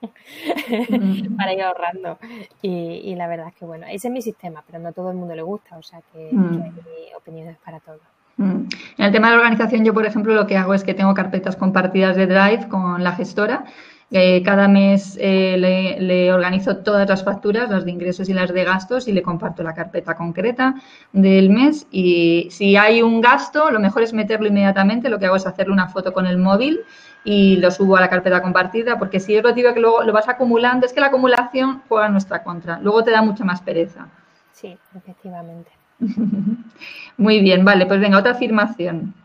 para 1.38 1.54
ir 1.54 1.64
ahorrando. 1.64 2.20
Y, 2.62 3.02
y, 3.04 3.16
la 3.16 3.28
verdad 3.28 3.48
es 3.48 3.56
que 3.56 3.66
bueno, 3.66 3.88
ese 3.90 4.08
es 4.08 4.14
mi 4.14 4.22
sistema, 4.22 4.64
pero 4.68 4.80
no 4.80 4.90
a 4.90 4.92
todo 4.92 5.10
el 5.10 5.18
mundo 5.18 5.36
le 5.36 5.42
gusta, 5.42 5.78
o 5.78 5.84
sea 5.84 6.02
que, 6.14 6.30
mm. 6.32 6.62
que 6.76 6.82
hay 6.82 7.14
opiniones 7.18 7.58
para 7.64 7.80
todos. 7.80 8.02
En 8.38 8.68
el 8.98 9.14
tema 9.14 9.30
de 9.30 9.38
la 9.38 9.42
organización, 9.42 9.86
yo, 9.86 9.94
por 9.94 10.06
ejemplo, 10.06 10.34
lo 10.34 10.46
que 10.46 10.58
hago 10.58 10.74
es 10.74 10.84
que 10.84 10.94
tengo 10.94 11.14
carpetas 11.14 11.56
compartidas 11.56 12.18
de 12.18 12.28
Drive 12.28 12.68
con 12.68 13.02
la 13.02 13.14
gestora 13.14 13.64
Eh, 14.12 14.44
cada 14.44 14.68
mes 14.68 15.18
eh, 15.20 15.58
le, 16.00 16.32
organizo 16.32 16.78
todas 16.78 17.10
las 17.10 17.24
facturas, 17.24 17.70
las 17.70 17.86
de 17.86 17.92
ingresos 17.92 18.30
y 18.30 18.34
las 18.34 18.54
de 18.54 18.64
gastos, 18.64 19.08
y 19.08 19.12
le 19.12 19.24
comparto 19.24 19.64
la 19.64 19.74
carpeta 19.74 20.16
concreta 20.16 20.76
del 21.12 21.50
mes. 21.50 21.88
Y 21.92 22.48
si 22.52 22.76
hay 22.78 23.02
un 23.02 23.20
gasto, 23.20 23.72
lo 23.72 23.80
mejor 23.80 24.04
es 24.04 24.14
meterlo 24.14 24.48
inmediatamente. 24.48 25.10
Lo 25.10 25.18
que 25.18 25.26
hago 25.26 25.36
es 25.36 25.48
hacerle 25.48 25.74
una 25.74 25.88
foto 25.88 26.14
con 26.14 26.28
el 26.28 26.38
móvil 26.38 26.82
y 27.24 27.58
lo 27.58 27.72
subo 27.72 27.98
a 27.98 28.02
la 28.02 28.10
carpeta 28.10 28.42
compartida, 28.42 29.00
porque 29.00 29.20
si 29.20 29.36
es 29.36 29.44
lo 29.44 29.52
digo 29.52 29.74
que 29.74 29.80
luego 29.80 30.04
lo 30.04 30.14
vas 30.14 30.30
acumulando, 30.30 30.86
es 30.86 30.94
que 30.94 31.02
la 31.02 31.08
acumulación 31.08 31.82
juega 31.90 32.06
en 32.06 32.12
nuestra 32.12 32.44
contra. 32.44 32.80
Luego 32.80 33.04
te 33.04 33.12
da 33.12 33.24
mucha 33.24 33.44
más 33.44 33.62
pereza. 33.62 34.08
Sí, 34.52 34.78
efectivamente. 34.96 35.72
Muy 37.18 37.40
bien, 37.40 37.66
vale, 37.66 37.88
pues 37.88 38.00
venga, 38.00 38.20
otra 38.20 38.34
afirmación. 38.34 39.16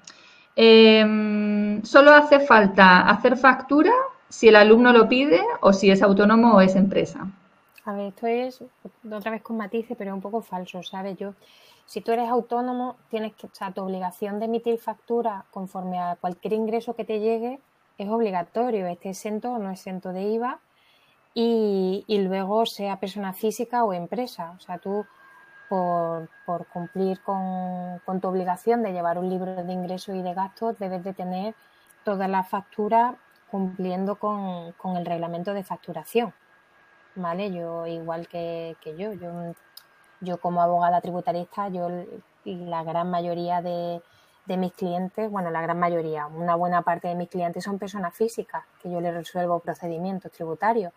Em, 0.57 1.83
¿Solo 1.85 2.12
hace 2.12 2.41
falta 2.41 3.01
hacer 3.01 3.37
factura 3.37 3.93
si 4.31 4.49
el 4.49 4.57
alumno 4.57 4.93
lo 4.93 5.09
pide 5.09 5.43
o 5.61 5.72
si 5.72 5.91
es 5.91 6.03
autónomo 6.03 6.55
o 6.55 6.61
es 6.61 6.76
empresa? 6.76 7.26
A 7.85 7.93
ver, 7.93 8.07
esto 8.09 8.26
es 8.26 8.62
otra 9.11 9.33
vez 9.33 9.43
con 9.43 9.57
matices, 9.57 9.97
pero 9.99 10.11
es 10.11 10.14
un 10.14 10.20
poco 10.20 10.41
falso, 10.41 10.83
¿sabes? 10.83 11.18
Yo, 11.18 11.35
si 11.85 12.01
tú 12.01 12.12
eres 12.12 12.28
autónomo, 12.28 12.97
tienes 13.11 13.35
que, 13.35 13.49
o 13.49 13.51
sea, 13.53 13.72
tu 13.72 13.83
obligación 13.83 14.39
de 14.39 14.45
emitir 14.45 14.78
factura 14.78 15.45
conforme 15.51 15.99
a 15.99 16.16
cualquier 16.16 16.53
ingreso 16.53 16.95
que 16.95 17.05
te 17.05 17.18
llegue 17.18 17.59
es 17.99 18.09
obligatorio, 18.09 18.87
esté 18.87 19.11
exento 19.11 19.53
o 19.53 19.59
no 19.59 19.70
exento 19.70 20.12
de 20.12 20.22
IVA 20.22 20.61
y, 21.35 22.05
luego 22.09 22.64
sea 22.66 23.01
persona 23.01 23.33
física 23.33 23.85
o 23.85 23.93
empresa. 23.93 24.53
O 24.57 24.61
sea, 24.61 24.78
tú 24.78 25.05
por, 25.68 26.28
por 26.47 26.66
cumplir 26.66 27.20
con, 27.22 28.01
con, 28.05 28.20
tu 28.20 28.28
obligación 28.28 28.83
de 28.83 28.93
llevar 28.93 29.18
un 29.18 29.28
libro 29.28 29.55
de 29.55 29.72
ingresos 29.72 30.14
y 30.14 30.22
de 30.22 30.35
gastos, 30.35 30.78
debes 30.78 31.03
de 31.03 31.12
tener 31.12 31.55
todas 32.05 32.28
las 32.28 32.49
facturas 32.49 33.16
cumpliendo 33.51 34.16
con, 34.16 34.72
con, 34.72 34.96
el 34.96 35.07
reglamento 35.07 35.55
de 35.55 35.64
facturación. 35.64 36.32
¿Vale? 37.16 37.53
Yo, 37.53 37.86
igual 37.86 38.28
que, 38.28 38.76
que 38.80 38.96
yo, 38.96 39.12
yo, 39.12 39.55
yo 40.20 40.40
como 40.40 40.62
abogada 40.62 41.01
tributarista, 41.01 41.68
yo 41.68 41.88
la 42.44 42.84
gran 42.84 43.11
mayoría 43.11 43.61
de, 43.62 44.01
de 44.46 44.57
mis 44.57 44.72
clientes, 44.72 45.30
bueno, 45.30 45.51
la 45.51 45.61
gran 45.61 45.78
mayoría, 45.78 46.26
una 46.26 46.55
buena 46.55 46.82
parte 46.82 47.09
de 47.09 47.14
mis 47.14 47.28
clientes 47.28 47.62
son 47.64 47.78
personas 47.78 48.14
físicas, 48.14 48.64
que 48.82 48.90
yo 48.90 49.01
les 49.01 49.14
resuelvo 49.14 49.61
procedimientos 49.61 50.32
tributarios. 50.32 50.92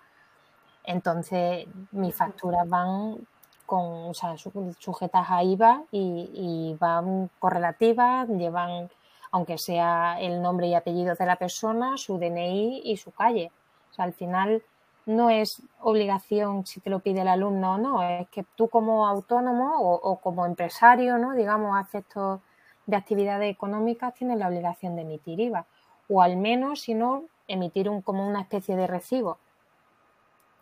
Entonces, 0.84 1.68
mis 1.92 2.16
facturas 2.16 2.68
van 2.68 3.28
con, 3.66 4.10
o 4.10 4.14
sea, 4.14 4.36
sujetas 4.80 5.28
a 5.30 5.44
IVA 5.44 5.84
y, 5.92 6.76
van 6.80 7.30
correlativas, 7.40 8.28
llevan, 8.28 8.90
aunque 9.34 9.58
sea 9.58 10.22
el 10.22 10.44
nombre 10.44 10.68
y 10.68 10.76
apellido 10.76 11.16
de 11.16 11.26
la 11.26 11.38
persona, 11.38 11.98
su 11.98 12.20
DNI 12.20 12.84
y 12.86 12.98
su 12.98 13.10
calle. 13.12 13.52
O 13.90 13.94
sea, 13.96 14.06
al 14.06 14.14
final 14.14 14.62
no 15.08 15.32
es 15.32 15.64
obligación 15.82 16.68
si 16.68 16.80
te 16.82 16.92
lo 16.92 17.00
pide 17.00 17.22
el 17.22 17.28
alumno 17.28 17.74
o 17.74 17.78
no, 17.80 18.04
es 18.04 18.30
que 18.30 18.46
tú 18.56 18.70
como 18.70 19.08
autónomo 19.08 19.76
o, 19.80 20.18
como 20.18 20.46
empresario, 20.46 21.18
¿no? 21.18 21.34
digamos, 21.34 21.76
esto 21.96 22.42
de 22.86 22.96
actividades 22.96 23.52
económicas, 23.52 24.14
tienes 24.14 24.38
la 24.38 24.50
obligación 24.50 24.96
de 24.96 25.02
emitir 25.02 25.40
IVA. 25.40 25.66
O 26.10 26.22
al 26.22 26.38
menos, 26.38 26.82
si 26.82 26.94
no, 26.94 27.24
emitir 27.48 27.90
un, 27.90 28.04
como 28.04 28.28
una 28.28 28.42
especie 28.42 28.76
de 28.76 28.86
recibo. 28.86 29.40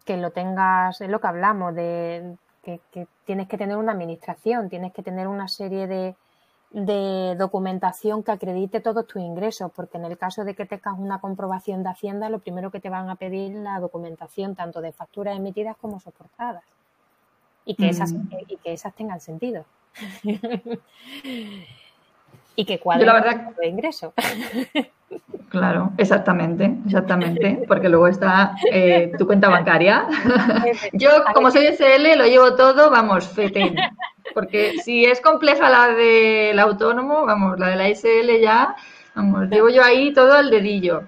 Que 0.06 0.16
lo 0.16 0.32
tengas, 0.32 1.02
es 1.02 1.10
lo 1.10 1.20
que 1.20 1.28
hablamos, 1.28 1.76
de 1.76 2.38
que, 2.64 2.80
tienes 3.26 3.50
que 3.50 3.58
tener 3.58 3.76
una 3.76 3.92
administración, 3.92 4.70
tienes 4.70 4.94
que 4.94 5.04
tener 5.04 5.28
una 5.28 5.50
serie 5.50 5.88
de, 5.88 6.16
documentación 6.74 8.24
que 8.24 8.32
acredite 8.32 8.80
todos 8.80 9.06
tus 9.06 9.22
ingresos, 9.22 9.72
porque 9.76 9.98
en 9.98 10.06
el 10.06 10.18
caso 10.18 10.46
de 10.46 10.56
que 10.56 10.66
tengas 10.66 10.98
una 10.98 11.20
comprobación 11.20 11.84
de 11.84 11.90
Hacienda, 11.90 12.30
lo 12.30 12.40
primero 12.40 12.72
que 12.72 12.80
te 12.80 12.90
van 12.90 13.10
a 13.10 13.16
pedir 13.16 13.52
es 13.52 13.62
la 13.62 13.80
documentación 13.80 14.56
tanto 14.56 14.82
de 14.82 14.94
facturas 14.94 15.36
emitidas 15.36 15.76
como 15.78 16.00
soportadas 16.00 16.64
y 17.66 17.76
que, 17.76 17.90
esas, 17.90 18.14
mm. 18.14 18.30
y 18.48 18.58
que 18.58 18.74
esas 18.74 18.94
tengan 18.94 19.20
sentido. 19.20 19.66
y 22.62 22.66
que 22.66 22.80
cuadren 22.80 23.08
la 23.08 23.14
verdad... 23.14 23.52
de 23.60 23.68
ingreso. 23.68 24.14
Claro, 25.50 25.92
exactamente, 25.98 26.78
exactamente, 26.86 27.66
porque 27.68 27.90
luego 27.90 28.08
está 28.08 28.56
eh, 28.72 29.12
tu 29.18 29.28
cuenta 29.28 29.50
bancaria. 29.50 30.08
Yo, 30.94 31.10
como 31.34 31.52
soy 31.52 31.66
SL, 31.66 32.18
lo 32.18 32.26
llevo 32.26 32.56
todo, 32.56 32.90
vamos, 32.90 33.28
fete. 33.28 33.76
Porque 34.34 34.80
si 34.82 35.04
es 35.04 35.20
compleja 35.20 35.70
la 35.70 35.90
del 35.90 36.58
autónomo, 36.58 37.26
vamos, 37.26 37.60
la 37.60 37.68
de 37.68 37.76
la 37.76 37.90
SL 37.90 38.40
ya, 38.42 38.78
vamos, 39.14 39.50
llevo 39.50 39.68
yo 39.68 39.84
ahí 39.84 40.14
todo 40.14 40.40
el 40.40 40.52
dedillo. 40.52 41.04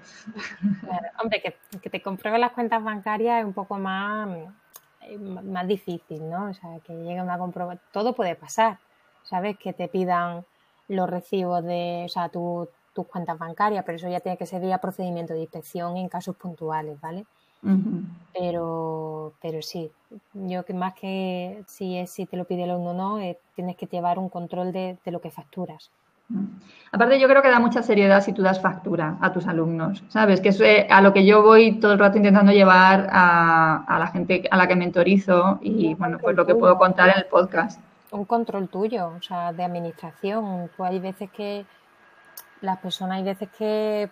Claro, 0.80 1.06
hombre, 1.22 1.40
que, 1.80 1.88
te 1.88 2.02
compruebe 2.02 2.38
las 2.38 2.52
cuentas 2.52 2.84
bancarias 2.84 3.40
es 3.40 3.46
un 3.46 3.54
poco 3.54 3.78
más, 3.78 4.28
eh, 5.00 5.16
más 5.16 5.66
difícil, 5.66 6.28
¿no? 6.28 6.50
O 6.50 6.52
sea, 6.52 6.68
que 6.86 6.92
llegue 6.92 7.22
una 7.22 7.38
comprobación, 7.38 7.80
todo 7.92 8.14
puede 8.14 8.34
pasar, 8.34 8.76
¿sabes? 9.22 9.56
Que 9.56 9.72
te 9.72 9.88
pidan 9.88 10.44
los 10.88 11.08
recibos 11.08 11.64
de, 11.64 12.04
o 12.06 12.08
sea, 12.08 12.28
tu 12.28 12.68
tus 12.94 13.06
cuentas 13.06 13.38
bancarias, 13.38 13.84
pero 13.84 13.96
eso 13.96 14.08
ya 14.08 14.20
tiene 14.20 14.38
que 14.38 14.46
ser 14.46 14.62
vía 14.62 14.78
procedimiento 14.78 15.34
de 15.34 15.40
inspección 15.40 15.96
en 15.96 16.08
casos 16.08 16.36
puntuales, 16.36 16.98
¿vale? 17.00 17.26
Pero, 18.38 19.32
pero 19.40 19.62
sí, 19.62 19.90
yo 20.34 20.66
que 20.66 20.74
más 20.74 20.92
que 20.92 21.62
si 21.66 21.96
es 21.96 22.10
si 22.10 22.26
te 22.26 22.36
lo 22.36 22.44
pide 22.44 22.64
el 22.64 22.72
uno 22.72 22.90
o 22.90 22.94
no, 22.94 23.18
eh, 23.18 23.38
tienes 23.56 23.76
que 23.76 23.86
llevar 23.86 24.18
un 24.18 24.28
control 24.28 24.70
de, 24.70 24.98
lo 25.06 25.20
que 25.22 25.30
facturas. 25.30 25.90
Aparte, 26.92 27.18
yo 27.18 27.26
creo 27.26 27.40
que 27.40 27.48
da 27.48 27.58
mucha 27.60 27.82
seriedad 27.82 28.22
si 28.22 28.34
tú 28.34 28.42
das 28.42 28.60
factura 28.60 29.16
a 29.22 29.32
tus 29.32 29.46
alumnos, 29.46 30.04
¿sabes? 30.08 30.42
Que 30.42 30.50
es 30.50 30.60
eh, 30.60 30.86
a 30.90 31.00
lo 31.00 31.14
que 31.14 31.24
yo 31.24 31.42
voy 31.42 31.80
todo 31.80 31.94
el 31.94 31.98
rato 31.98 32.18
intentando 32.18 32.52
llevar 32.52 33.08
a, 33.10 33.84
a, 33.84 33.98
la 33.98 34.08
gente 34.08 34.46
a 34.50 34.58
la 34.58 34.68
que 34.68 34.76
mentorizo 34.76 35.58
y, 35.62 35.94
bueno, 35.94 36.18
pues 36.18 36.36
lo 36.36 36.44
que 36.44 36.54
puedo 36.54 36.76
contar 36.76 37.08
en 37.08 37.16
el 37.16 37.26
podcast. 37.26 37.80
Un 38.14 38.24
control 38.26 38.68
tuyo, 38.68 39.08
o 39.08 39.22
sea, 39.22 39.52
de 39.52 39.64
administración. 39.64 40.70
Tú 40.76 40.84
hay 40.84 41.00
veces 41.00 41.28
que 41.32 41.66
las 42.60 42.78
personas 42.78 43.18
hay 43.18 43.24
veces 43.24 43.48
que, 43.58 44.08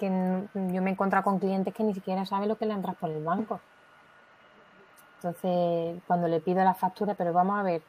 yo 0.00 0.82
me 0.82 0.90
he 0.90 0.92
encontrado 0.92 1.24
con 1.24 1.40
clientes 1.40 1.74
que 1.74 1.82
ni 1.82 1.94
siquiera 1.94 2.24
saben 2.24 2.48
lo 2.48 2.56
que 2.56 2.66
le 2.66 2.74
entras 2.74 2.94
por 2.94 3.10
el 3.10 3.24
banco. 3.24 3.60
Entonces, 5.16 6.00
cuando 6.06 6.28
le 6.28 6.40
pido 6.40 6.62
la 6.62 6.74
factura, 6.74 7.14
pero 7.14 7.32
vamos 7.32 7.58
a 7.58 7.64
ver, 7.64 7.82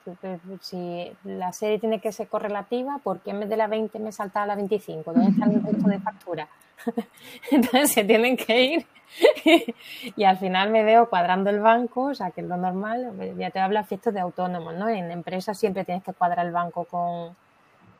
si 0.61 1.15
la 1.25 1.53
serie 1.53 1.77
tiene 1.77 2.01
que 2.01 2.11
ser 2.11 2.27
correlativa, 2.27 2.97
¿por 3.03 3.19
qué 3.19 3.29
en 3.29 3.41
vez 3.41 3.49
de 3.49 3.57
la 3.57 3.67
20 3.67 3.99
me 3.99 4.11
salta 4.11 4.41
a 4.41 4.45
la 4.47 4.55
25? 4.55 5.13
¿Dónde 5.13 5.29
está 5.29 5.45
el 5.45 5.61
resto 5.61 5.87
de 5.87 5.99
factura? 5.99 6.47
Entonces 7.51 7.91
se 7.91 8.03
tienen 8.03 8.37
que 8.37 8.63
ir 8.63 8.87
y 10.15 10.23
al 10.23 10.37
final 10.37 10.69
me 10.71 10.83
veo 10.83 11.09
cuadrando 11.09 11.49
el 11.49 11.59
banco, 11.59 12.03
o 12.07 12.15
sea, 12.15 12.31
que 12.31 12.41
es 12.41 12.47
lo 12.47 12.57
normal, 12.57 13.13
ya 13.37 13.49
te 13.49 13.59
habla 13.59 13.83
fiestas 13.83 14.13
de 14.13 14.19
autónomos, 14.19 14.73
¿no? 14.75 14.89
En 14.89 15.11
empresas 15.11 15.57
siempre 15.57 15.85
tienes 15.85 16.03
que 16.03 16.13
cuadrar 16.13 16.45
el 16.45 16.51
banco 16.51 16.85
con, 16.85 17.35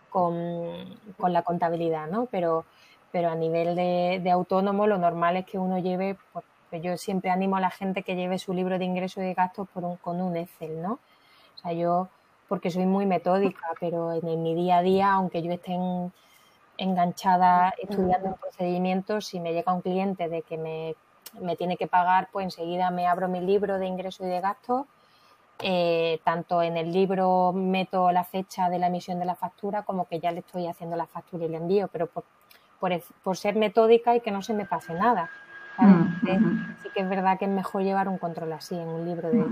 con, 0.09 1.33
la 1.33 1.41
contabilidad, 1.43 2.07
¿no? 2.07 2.27
Pero, 2.27 2.65
pero 3.11 3.29
a 3.29 3.35
nivel 3.35 3.75
de, 3.75 4.31
autónomo 4.31 4.87
lo 4.87 4.97
normal 4.97 5.37
es 5.37 5.45
que 5.45 5.57
uno 5.57 5.79
lleve, 5.79 6.17
pues, 6.31 6.45
yo 6.81 6.97
siempre 6.97 7.29
animo 7.29 7.55
a 7.55 7.61
la 7.61 7.69
gente 7.69 8.03
que 8.03 8.15
lleve 8.15 8.37
su 8.37 8.53
libro 8.53 8.77
de 8.77 8.85
ingresos 8.85 9.23
y 9.23 9.27
de 9.27 9.33
gastos 9.33 9.67
por 9.73 9.85
un, 9.85 9.95
con 9.97 10.21
un 10.21 10.35
Excel, 10.35 10.81
¿no? 10.81 10.99
O 11.55 11.57
sea, 11.57 11.71
yo, 11.73 12.09
porque 12.49 12.69
soy 12.69 12.85
muy 12.85 13.05
metódica, 13.05 13.67
pero 13.79 14.13
en, 14.13 14.43
mi 14.43 14.55
día 14.55 14.79
a 14.79 14.81
día, 14.81 15.13
aunque 15.13 15.41
yo 15.41 15.51
esté 15.51 15.77
enganchada 16.77 17.73
estudiando 17.77 18.29
el 18.29 18.35
procedimiento, 18.35 19.21
si 19.21 19.39
me 19.39 19.53
llega 19.53 19.73
un 19.73 19.81
cliente 19.81 20.29
de 20.29 20.41
que 20.41 20.57
me, 20.57 20.95
me 21.39 21.55
tiene 21.55 21.77
que 21.77 21.87
pagar, 21.87 22.29
pues 22.31 22.45
enseguida 22.45 22.91
me 22.91 23.07
abro 23.07 23.27
mi 23.27 23.41
libro 23.41 23.79
de 23.79 23.87
ingresos 23.87 24.25
y 24.25 24.29
de 24.29 24.41
gastos 24.41 24.85
eh, 25.59 26.19
tanto 26.25 26.61
en 26.61 26.75
el 26.75 26.91
libro 26.91 27.53
meto 27.53 28.11
la 28.11 28.25
fecha 28.25 28.69
de 28.69 28.77
la 28.77 28.87
emisión 28.87 29.19
de 29.19 29.25
la 29.25 29.35
factura 29.35 29.83
como 29.83 30.05
que 30.05 30.19
ya 30.19 30.31
le 30.31 30.39
estoy 30.39 30.67
haciendo 30.67 30.97
la 30.97 31.05
factura 31.05 31.45
y 31.45 31.47
le 31.49 31.57
envío, 31.57 31.87
pero 31.87 32.07
por, 32.07 32.25
por, 33.23 33.37
ser 33.37 33.55
metódica 33.55 34.13
y 34.15 34.19
que 34.19 34.31
no 34.31 34.41
se 34.41 34.53
me 34.53 34.65
pase 34.65 34.93
nada. 34.93 35.29
Mm, 35.77 36.75
sí 36.83 36.89
que 36.93 37.01
es 37.01 37.09
verdad 37.09 37.39
que 37.39 37.45
es 37.45 37.51
mejor 37.51 37.83
llevar 37.83 38.09
un 38.09 38.17
control 38.17 38.51
así 38.51 38.75
en 38.75 38.87
un 38.87 39.05
libro 39.05 39.29
de... 39.29 39.45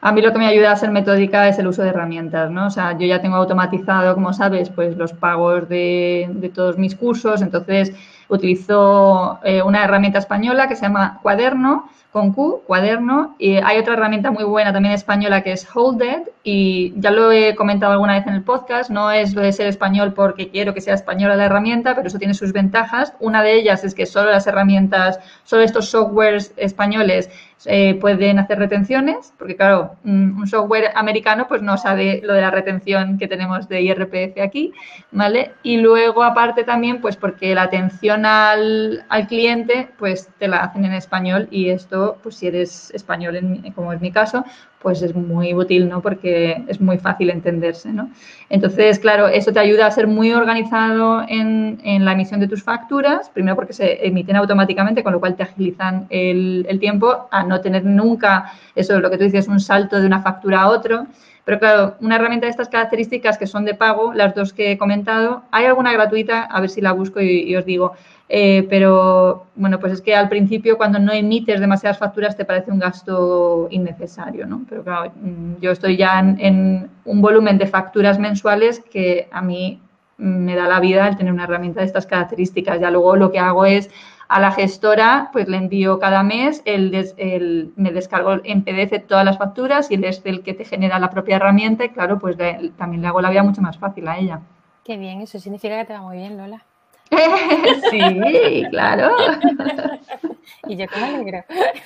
A 0.00 0.12
mí 0.12 0.20
lo 0.20 0.32
que 0.32 0.38
me 0.38 0.46
ayuda 0.46 0.72
a 0.72 0.76
ser 0.76 0.90
metódica 0.90 1.48
es 1.48 1.58
el 1.58 1.66
uso 1.66 1.82
de 1.82 1.88
herramientas, 1.88 2.50
¿no? 2.50 2.66
O 2.66 2.70
sea, 2.70 2.96
yo 2.98 3.06
ya 3.06 3.20
tengo 3.20 3.36
automatizado, 3.36 4.14
como 4.14 4.32
sabes, 4.32 4.70
pues 4.70 4.96
los 4.96 5.12
pagos 5.12 5.68
de, 5.68 6.28
de 6.32 6.48
todos 6.48 6.78
mis 6.78 6.94
cursos, 6.94 7.42
entonces 7.42 7.92
utilizo 8.28 9.38
eh, 9.44 9.62
una 9.62 9.84
herramienta 9.84 10.18
española 10.18 10.68
que 10.68 10.76
se 10.76 10.82
llama 10.82 11.20
Cuaderno, 11.22 11.88
con 12.16 12.32
Q, 12.32 12.62
cuaderno. 12.66 13.34
Y 13.38 13.56
hay 13.56 13.76
otra 13.76 13.92
herramienta 13.92 14.30
muy 14.30 14.44
buena 14.44 14.72
también 14.72 14.94
española 14.94 15.42
que 15.42 15.52
es 15.52 15.68
Holded 15.74 16.22
y 16.42 16.94
ya 16.96 17.10
lo 17.10 17.30
he 17.30 17.54
comentado 17.54 17.92
alguna 17.92 18.14
vez 18.14 18.26
en 18.26 18.32
el 18.32 18.42
podcast, 18.42 18.88
no 18.88 19.10
es 19.10 19.34
lo 19.34 19.42
de 19.42 19.52
ser 19.52 19.66
español 19.66 20.14
porque 20.14 20.48
quiero 20.48 20.72
que 20.72 20.80
sea 20.80 20.94
española 20.94 21.36
la 21.36 21.44
herramienta, 21.44 21.94
pero 21.94 22.08
eso 22.08 22.18
tiene 22.18 22.32
sus 22.32 22.54
ventajas. 22.54 23.12
Una 23.20 23.42
de 23.42 23.56
ellas 23.56 23.84
es 23.84 23.94
que 23.94 24.06
solo 24.06 24.30
las 24.30 24.46
herramientas, 24.46 25.20
solo 25.44 25.62
estos 25.62 25.90
softwares 25.90 26.54
españoles 26.56 27.28
eh, 27.66 27.96
pueden 27.96 28.38
hacer 28.38 28.58
retenciones, 28.60 29.34
porque 29.36 29.56
claro, 29.56 29.96
un 30.04 30.46
software 30.46 30.92
americano 30.94 31.46
pues 31.48 31.62
no 31.62 31.76
sabe 31.76 32.20
lo 32.22 32.32
de 32.32 32.40
la 32.40 32.50
retención 32.50 33.18
que 33.18 33.28
tenemos 33.28 33.68
de 33.68 33.82
IRPF 33.82 34.40
aquí, 34.40 34.72
¿vale? 35.10 35.52
Y 35.62 35.78
luego 35.78 36.22
aparte 36.22 36.64
también 36.64 37.00
pues 37.00 37.16
porque 37.16 37.54
la 37.54 37.62
atención 37.62 38.15
al, 38.24 39.04
al, 39.08 39.26
cliente, 39.26 39.88
pues 39.98 40.28
te 40.38 40.48
la 40.48 40.58
hacen 40.58 40.84
en 40.84 40.92
español 40.92 41.48
y 41.50 41.68
esto, 41.68 42.18
pues 42.22 42.36
si 42.36 42.46
eres 42.46 42.90
español, 42.92 43.38
como 43.74 43.92
es 43.92 44.00
mi 44.00 44.12
caso, 44.12 44.44
pues 44.80 45.02
es 45.02 45.14
muy 45.14 45.52
útil, 45.52 45.88
¿no? 45.88 46.00
Porque 46.00 46.64
es 46.68 46.80
muy 46.80 46.98
fácil 46.98 47.30
entenderse, 47.30 47.92
¿no? 47.92 48.08
Entonces, 48.48 48.98
claro, 48.98 49.26
eso 49.26 49.52
te 49.52 49.58
ayuda 49.58 49.86
a 49.86 49.90
ser 49.90 50.06
muy 50.06 50.32
organizado 50.32 51.24
en, 51.28 51.80
en 51.82 52.04
la 52.04 52.12
emisión 52.12 52.38
de 52.40 52.48
tus 52.48 52.62
facturas, 52.62 53.28
primero 53.30 53.56
porque 53.56 53.72
se 53.72 54.06
emiten 54.06 54.36
automáticamente, 54.36 55.02
con 55.02 55.12
lo 55.12 55.20
cual 55.20 55.34
te 55.34 55.42
agilizan 55.42 56.06
el, 56.08 56.66
el 56.68 56.78
tiempo, 56.78 57.28
a 57.30 57.42
no 57.42 57.60
tener 57.60 57.84
nunca, 57.84 58.52
eso 58.74 58.94
es 58.94 59.02
lo 59.02 59.10
que 59.10 59.18
tú 59.18 59.24
dices, 59.24 59.48
un 59.48 59.60
salto 59.60 60.00
de 60.00 60.06
una 60.06 60.22
factura 60.22 60.62
a 60.62 60.68
otro. 60.68 61.06
Pero 61.46 61.60
claro, 61.60 61.94
una 62.00 62.16
herramienta 62.16 62.46
de 62.46 62.50
estas 62.50 62.68
características 62.68 63.38
que 63.38 63.46
son 63.46 63.64
de 63.64 63.74
pago, 63.74 64.12
las 64.12 64.34
dos 64.34 64.52
que 64.52 64.72
he 64.72 64.78
comentado, 64.78 65.44
hay 65.52 65.66
alguna 65.66 65.92
gratuita, 65.92 66.42
a 66.42 66.60
ver 66.60 66.68
si 66.68 66.80
la 66.80 66.90
busco 66.90 67.20
y, 67.20 67.54
os 67.54 67.64
digo. 67.64 67.92
Eh, 68.28 68.66
pero 68.68 69.46
bueno, 69.54 69.78
pues 69.78 69.92
es 69.92 70.00
que 70.00 70.16
al 70.16 70.28
principio 70.28 70.76
cuando 70.76 70.98
no 70.98 71.12
emites 71.12 71.60
demasiadas 71.60 71.98
facturas 71.98 72.36
te 72.36 72.44
parece 72.44 72.72
un 72.72 72.80
gasto 72.80 73.68
innecesario, 73.70 74.44
¿no? 74.44 74.66
Pero 74.68 74.82
claro, 74.82 75.12
mm, 75.14 75.60
yo 75.60 75.70
estoy 75.70 75.96
ya 75.96 76.18
en, 76.18 76.90
un 77.04 77.20
volumen 77.20 77.58
de 77.58 77.68
facturas 77.68 78.18
mensuales 78.18 78.80
que 78.80 79.28
a 79.30 79.40
mí 79.40 79.80
me 80.18 80.54
da 80.54 80.66
la 80.66 80.80
vida 80.80 81.08
el 81.08 81.16
tener 81.16 81.32
una 81.32 81.44
herramienta 81.44 81.80
de 81.80 81.86
estas 81.86 82.06
características. 82.06 82.80
Ya 82.80 82.90
luego 82.90 83.16
lo 83.16 83.30
que 83.30 83.38
hago 83.38 83.64
es 83.66 83.90
a 84.28 84.40
la 84.40 84.50
gestora, 84.50 85.30
pues 85.32 85.48
le 85.48 85.56
envío 85.56 85.98
cada 85.98 86.22
mes, 86.22 86.62
el, 86.64 87.72
me 87.76 87.92
descargo 87.92 88.36
en 88.42 88.62
PDF 88.62 89.06
todas 89.06 89.24
las 89.24 89.38
facturas 89.38 89.90
y 89.90 89.94
el 89.94 90.04
el 90.04 90.42
que 90.42 90.54
te 90.54 90.64
genera 90.64 90.98
la 90.98 91.10
propia 91.10 91.36
herramienta 91.36 91.84
y 91.84 91.90
claro, 91.90 92.18
pues 92.18 92.36
también 92.76 93.02
le 93.02 93.08
hago 93.08 93.20
la 93.20 93.30
vida 93.30 93.42
mucho 93.42 93.62
más 93.62 93.78
fácil 93.78 94.08
a 94.08 94.18
ella. 94.18 94.40
Qué 94.84 94.96
bien, 94.96 95.20
eso 95.20 95.38
significa 95.38 95.78
que 95.78 95.84
te 95.84 95.92
va 95.92 96.00
muy 96.00 96.16
bien, 96.16 96.36
Lola. 96.36 96.62
sí, 97.90 98.64
claro. 98.70 99.10
y 100.68 100.76
yo 100.76 100.86
como 100.92 101.06
alegro. 101.06 101.44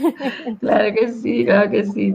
claro 0.61 0.95
que 0.95 1.09
sí, 1.09 1.45
claro 1.45 1.71
que 1.71 1.85
sí. 1.85 2.15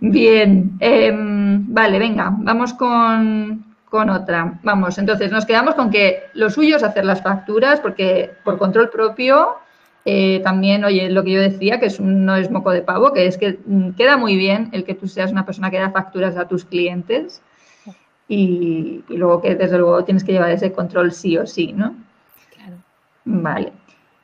Bien, 0.00 0.76
em, 0.80 1.64
vale, 1.72 1.98
venga, 1.98 2.34
vamos 2.38 2.72
con, 2.74 3.64
con 3.96 4.10
otra. 4.10 4.58
Vamos, 4.62 4.98
entonces 4.98 5.32
nos 5.32 5.46
quedamos 5.46 5.74
con 5.74 5.90
que 5.90 6.24
lo 6.34 6.50
suyo 6.50 6.76
es 6.76 6.82
hacer 6.82 7.04
las 7.04 7.22
facturas 7.22 7.80
porque 7.80 8.32
por 8.44 8.58
control 8.58 8.90
propio 8.90 9.56
eh, 10.04 10.40
también, 10.44 10.84
oye, 10.84 11.10
lo 11.10 11.24
que 11.24 11.32
yo 11.32 11.40
decía, 11.40 11.80
que 11.80 11.86
es 11.86 11.98
no 11.98 12.36
es 12.36 12.50
moco 12.50 12.70
de 12.70 12.82
pavo, 12.82 13.12
que 13.12 13.26
es 13.26 13.38
que 13.38 13.58
mm, 13.64 13.90
queda 13.92 14.16
muy 14.16 14.36
bien 14.36 14.68
el 14.72 14.84
que 14.84 14.94
tú 14.94 15.08
seas 15.08 15.32
una 15.32 15.44
persona 15.44 15.70
que 15.70 15.78
da 15.78 15.90
facturas 15.90 16.36
a 16.36 16.46
tus 16.46 16.64
clientes 16.64 17.42
y, 18.28 19.02
y 19.08 19.16
luego 19.16 19.40
que 19.40 19.54
desde 19.54 19.78
luego 19.78 20.04
tienes 20.04 20.22
que 20.22 20.32
llevar 20.32 20.50
ese 20.50 20.72
control 20.72 21.10
sí 21.12 21.36
o 21.38 21.46
sí, 21.46 21.72
¿no? 21.72 21.96
Claro. 22.54 22.76
Vale. 23.24 23.72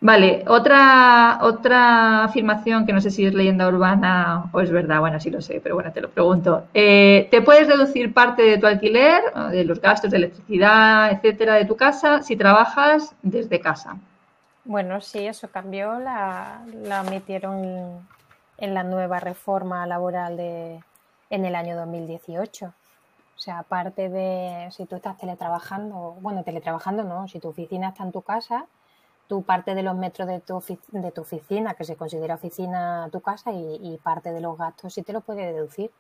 Vale, 0.03 0.45
otra, 0.49 1.39
otra 1.43 2.25
afirmación 2.25 2.85
que 2.85 2.93
no 2.93 3.01
sé 3.01 3.09
si 3.13 3.25
es 3.25 3.35
leyenda 3.35 3.69
urbana 3.69 4.51
o 4.53 4.61
es 4.61 4.73
verdad, 4.73 4.99
bueno, 4.99 5.21
sí 5.21 5.31
lo 5.31 5.41
sé, 5.41 5.61
pero 5.63 5.77
bueno, 5.77 5.93
te 5.93 6.01
lo 6.01 6.11
pregunto. 6.11 6.65
Eh, 6.75 7.29
¿Te 7.31 7.41
puedes 7.41 7.69
deducir 7.69 8.13
parte 8.13 8.43
de 8.43 8.59
tu 8.59 8.67
alquiler, 8.67 9.23
de 9.53 9.65
los 9.65 9.81
gastos 9.81 10.11
de 10.11 10.17
electricidad, 10.17 11.13
etcétera, 11.13 11.55
de 11.55 11.67
tu 11.67 11.77
casa 11.77 12.21
si 12.21 12.35
trabajas 12.35 13.15
desde 13.23 13.61
casa? 13.61 13.97
Bueno, 14.65 15.01
sí, 15.01 15.25
eso 15.25 15.49
cambió, 15.53 16.01
la, 16.01 16.63
la 16.83 17.05
metieron 17.05 18.05
en 18.59 18.75
la 18.75 18.83
nueva 18.83 19.21
reforma 19.21 19.87
laboral 19.87 20.37
de, 20.37 20.81
en 21.31 21.45
el 21.45 21.55
año 21.55 21.77
2018. 21.77 22.67
O 22.67 23.39
sea, 23.39 23.61
aparte 23.61 24.09
de 24.09 24.69
si 24.73 24.85
tú 24.87 24.97
estás 24.97 25.17
teletrabajando, 25.17 26.17
bueno, 26.21 26.43
teletrabajando 26.43 27.05
no, 27.05 27.29
si 27.29 27.39
tu 27.39 27.51
oficina 27.51 27.91
está 27.91 28.03
en 28.03 28.11
tu 28.11 28.23
casa, 28.23 28.67
tu 29.33 29.43
parte 29.45 29.75
de 29.75 29.83
los 29.83 29.97
metros 29.97 30.29
de 30.29 30.41
tu, 30.41 30.63
de 30.91 31.11
tu 31.11 31.23
oficina, 31.23 31.73
que 31.73 31.85
se 31.85 31.97
considera 31.97 32.35
oficina 32.35 33.09
tu 33.11 33.23
casa, 33.23 33.51
y, 33.51 33.99
parte 34.03 34.31
de 34.31 34.43
los 34.43 34.59
gastos 34.59 34.93
sí 34.93 35.03
te 35.03 35.15
lo 35.15 35.23
puede 35.23 35.55
deducir. 35.55 35.91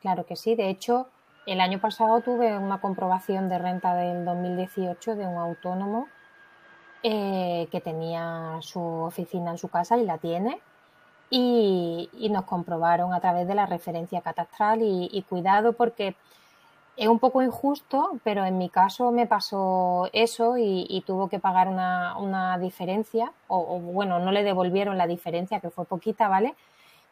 Claro 0.00 0.24
que 0.24 0.36
sí. 0.36 0.54
De 0.54 0.70
hecho, 0.70 1.08
el 1.44 1.60
año 1.60 1.80
pasado 1.80 2.20
tuve 2.20 2.56
una 2.56 2.80
comprobación 2.80 3.48
de 3.48 3.58
renta 3.58 3.96
del 3.96 4.24
2018 4.24 5.16
de 5.16 5.26
un 5.26 5.38
autónomo 5.38 6.06
eh, 7.02 7.66
que 7.72 7.80
tenía 7.80 8.58
su 8.60 8.80
oficina 8.80 9.50
en 9.50 9.58
su 9.58 9.66
casa 9.66 9.98
y 9.98 10.04
la 10.04 10.18
tiene. 10.18 10.60
Y, 11.30 12.28
nos 12.30 12.44
comprobaron 12.44 13.12
a 13.12 13.18
través 13.18 13.48
de 13.48 13.56
la 13.56 13.66
referencia 13.66 14.20
catastral 14.20 14.82
y 14.82 15.24
cuidado 15.28 15.72
porque 15.72 16.14
es 16.98 17.06
un 17.06 17.20
poco 17.20 17.42
injusto, 17.42 18.18
pero 18.24 18.44
en 18.44 18.58
mi 18.58 18.68
caso 18.68 19.12
me 19.12 19.26
pasó 19.26 20.10
eso 20.12 20.56
y, 20.58 21.02
tuvo 21.06 21.28
que 21.28 21.38
pagar 21.38 21.68
una, 21.68 22.58
diferencia, 22.58 23.32
o, 23.46 23.78
bueno, 23.78 24.18
no 24.18 24.32
le 24.32 24.42
devolvieron 24.42 24.98
la 24.98 25.06
diferencia, 25.06 25.60
que 25.60 25.70
fue 25.70 25.84
poquita, 25.84 26.28
¿vale? 26.28 26.56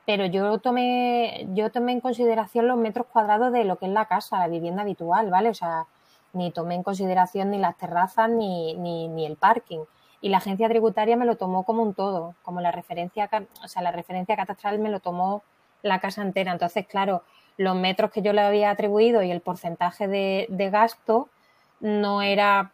Pero 0.04 0.26
yo 0.26 0.58
tomé, 0.58 1.46
yo 1.54 1.70
tomé 1.70 1.92
en 1.92 2.00
consideración 2.00 2.66
los 2.66 2.76
metros 2.76 3.06
cuadrados 3.06 3.52
de 3.52 3.64
lo 3.64 3.76
que 3.76 3.86
es 3.86 3.92
la 3.92 4.06
casa, 4.06 4.40
la 4.40 4.48
vivienda 4.48 4.82
habitual, 4.82 5.30
¿vale? 5.30 5.50
O 5.50 5.54
sea, 5.54 5.86
ni 6.32 6.50
tomé 6.50 6.74
en 6.74 6.82
consideración 6.82 7.50
ni 7.50 7.58
las 7.58 7.76
terrazas 7.76 8.28
ni, 8.28 8.74
ni, 8.74 9.08
ni 9.08 9.24
el 9.24 9.36
parking. 9.36 9.80
Y 10.20 10.30
la 10.30 10.38
agencia 10.38 10.68
tributaria 10.68 11.16
me 11.16 11.26
lo 11.26 11.36
tomó 11.36 11.62
como 11.62 11.82
un 11.82 11.94
todo, 11.94 12.34
como 12.42 12.60
la 12.60 12.72
referencia, 12.72 13.30
o 13.62 13.68
sea, 13.68 13.82
la 13.82 13.92
referencia 13.92 14.34
catastral 14.36 14.80
me 14.80 14.90
lo 14.90 14.98
tomó 14.98 15.42
la 15.82 16.00
casa 16.00 16.22
entera. 16.22 16.52
Entonces, 16.52 16.86
claro, 16.86 17.22
los 17.56 17.74
metros 17.76 18.10
que 18.10 18.22
yo 18.22 18.32
le 18.32 18.42
había 18.42 18.70
atribuido 18.70 19.22
y 19.22 19.30
el 19.30 19.40
porcentaje 19.40 20.08
de, 20.08 20.70
gasto 20.70 21.28
no 21.80 22.22
era 22.22 22.72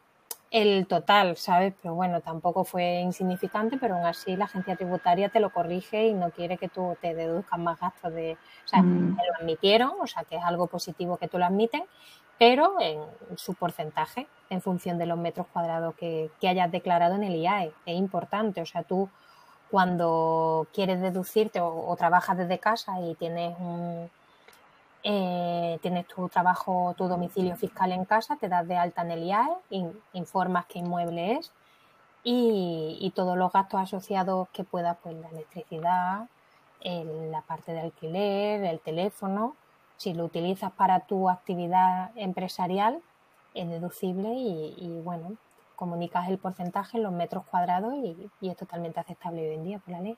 el 0.50 0.86
total, 0.86 1.36
¿sabes? 1.36 1.72
Pero 1.80 1.94
bueno, 1.94 2.20
tampoco 2.20 2.64
fue 2.64 3.00
insignificante, 3.00 3.78
pero 3.78 3.94
aún 3.94 4.04
así 4.04 4.36
la 4.36 4.44
agencia 4.44 4.76
tributaria 4.76 5.30
te 5.30 5.40
lo 5.40 5.50
corrige 5.50 6.08
y 6.08 6.14
no 6.14 6.30
quiere 6.30 6.58
que 6.58 6.68
tú 6.68 6.96
te 7.00 7.14
deduzcas 7.14 7.58
más 7.58 7.80
gastos 7.80 8.12
de... 8.12 8.32
O 8.32 8.68
sea, 8.68 8.82
mm. 8.82 9.16
lo 9.16 9.34
admitieron, 9.40 9.92
o 10.00 10.06
sea, 10.06 10.24
que 10.24 10.36
es 10.36 10.44
algo 10.44 10.66
positivo 10.66 11.16
que 11.16 11.28
tú 11.28 11.38
lo 11.38 11.46
admiten, 11.46 11.84
pero 12.38 12.74
en 12.80 13.00
su 13.36 13.54
porcentaje, 13.54 14.26
en 14.50 14.60
función 14.60 14.98
de 14.98 15.06
los 15.06 15.16
metros 15.16 15.46
cuadrados 15.52 15.94
que, 15.94 16.30
hayas 16.42 16.70
declarado 16.70 17.14
en 17.14 17.24
el 17.24 17.36
IAE. 17.36 17.72
Es 17.86 17.96
importante, 17.96 18.60
o 18.60 18.66
sea, 18.66 18.82
tú 18.82 19.08
cuando 19.70 20.66
quieres 20.74 21.00
deducirte 21.00 21.60
o 21.62 21.96
trabajas 21.96 22.36
desde 22.36 22.58
casa 22.58 23.00
y 23.00 23.14
tienes 23.14 23.56
un 23.58 24.10
eh, 25.04 25.78
tienes 25.82 26.06
tu 26.06 26.28
trabajo, 26.28 26.94
tu 26.96 27.08
domicilio 27.08 27.56
fiscal 27.56 27.92
en 27.92 28.04
casa, 28.04 28.36
te 28.36 28.48
das 28.48 28.66
de 28.68 28.76
alta 28.76 29.02
en 29.02 29.10
el 29.10 29.24
IAE, 29.24 29.92
informas 30.12 30.66
qué 30.66 30.78
inmueble 30.78 31.32
es 31.32 31.52
y, 32.24 33.12
todos 33.14 33.36
los 33.36 33.52
gastos 33.52 33.80
asociados 33.80 34.48
que 34.50 34.64
puedas, 34.64 34.96
pues 35.02 35.16
la 35.16 35.28
electricidad, 35.28 36.28
la 36.84 37.42
parte 37.42 37.72
de 37.72 37.80
alquiler, 37.80 38.64
el 38.64 38.80
teléfono, 38.80 39.56
si 39.96 40.14
lo 40.14 40.24
utilizas 40.24 40.72
para 40.72 41.00
tu 41.00 41.28
actividad 41.28 42.10
empresarial, 42.16 43.00
es 43.54 43.68
deducible 43.68 44.30
y, 44.32 45.00
bueno, 45.04 45.36
comunicas 45.76 46.28
el 46.28 46.38
porcentaje 46.38 46.96
en 46.96 47.02
los 47.04 47.12
metros 47.12 47.44
cuadrados 47.44 47.94
y, 47.94 48.30
y 48.40 48.50
es 48.50 48.56
totalmente 48.56 49.00
aceptable 49.00 49.48
hoy 49.48 49.54
en 49.54 49.64
día 49.64 49.78
por 49.78 49.92
la 49.92 50.00
ley. 50.00 50.16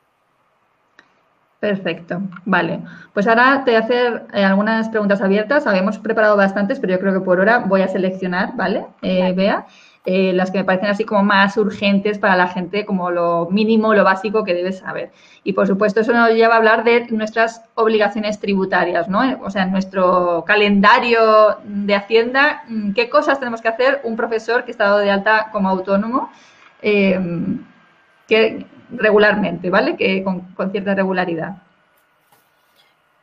Perfecto, 1.60 2.20
vale. 2.44 2.80
Pues 3.14 3.26
ahora 3.26 3.62
te 3.64 3.70
voy 3.70 3.80
a 3.80 3.84
hacer 3.84 4.26
eh, 4.34 4.44
algunas 4.44 4.90
preguntas 4.90 5.22
abiertas. 5.22 5.66
Habíamos 5.66 5.98
preparado 5.98 6.36
bastantes, 6.36 6.78
pero 6.78 6.92
yo 6.92 7.00
creo 7.00 7.14
que 7.14 7.20
por 7.20 7.38
ahora 7.38 7.60
voy 7.60 7.80
a 7.80 7.88
seleccionar, 7.88 8.54
¿vale? 8.54 8.84
Eh, 9.00 9.32
Vea, 9.34 9.66
eh, 10.04 10.34
las 10.34 10.50
que 10.50 10.58
me 10.58 10.64
parecen 10.64 10.90
así 10.90 11.04
como 11.04 11.22
más 11.24 11.56
urgentes 11.56 12.18
para 12.18 12.36
la 12.36 12.48
gente, 12.48 12.84
como 12.84 13.10
lo 13.10 13.48
mínimo, 13.50 13.94
lo 13.94 14.04
básico 14.04 14.44
que 14.44 14.52
debes 14.52 14.80
saber. 14.80 15.10
Y 15.42 15.54
por 15.54 15.66
supuesto, 15.66 16.00
eso 16.00 16.12
nos 16.12 16.34
lleva 16.34 16.54
a 16.54 16.58
hablar 16.58 16.84
de 16.84 17.06
nuestras 17.08 17.62
obligaciones 17.74 18.38
tributarias, 18.40 19.08
¿no? 19.08 19.22
O 19.42 19.50
sea, 19.50 19.62
en 19.62 19.72
nuestro 19.72 20.44
calendario 20.46 21.56
de 21.64 21.94
Hacienda, 21.94 22.64
mm, 22.68 22.92
¿qué 22.92 23.08
cosas 23.08 23.38
tenemos 23.38 23.62
que 23.62 23.68
hacer 23.68 24.00
un 24.04 24.16
profesor 24.16 24.64
que 24.66 24.70
está 24.70 24.84
dado 24.84 24.98
de 24.98 25.10
alta 25.10 25.48
como 25.50 25.70
autónomo? 25.70 26.30
Que 28.26 28.66
regularmente, 28.90 29.70
¿vale? 29.70 29.96
Que 29.96 30.22
con, 30.22 30.70
cierta 30.70 30.94
regularidad. 30.94 31.56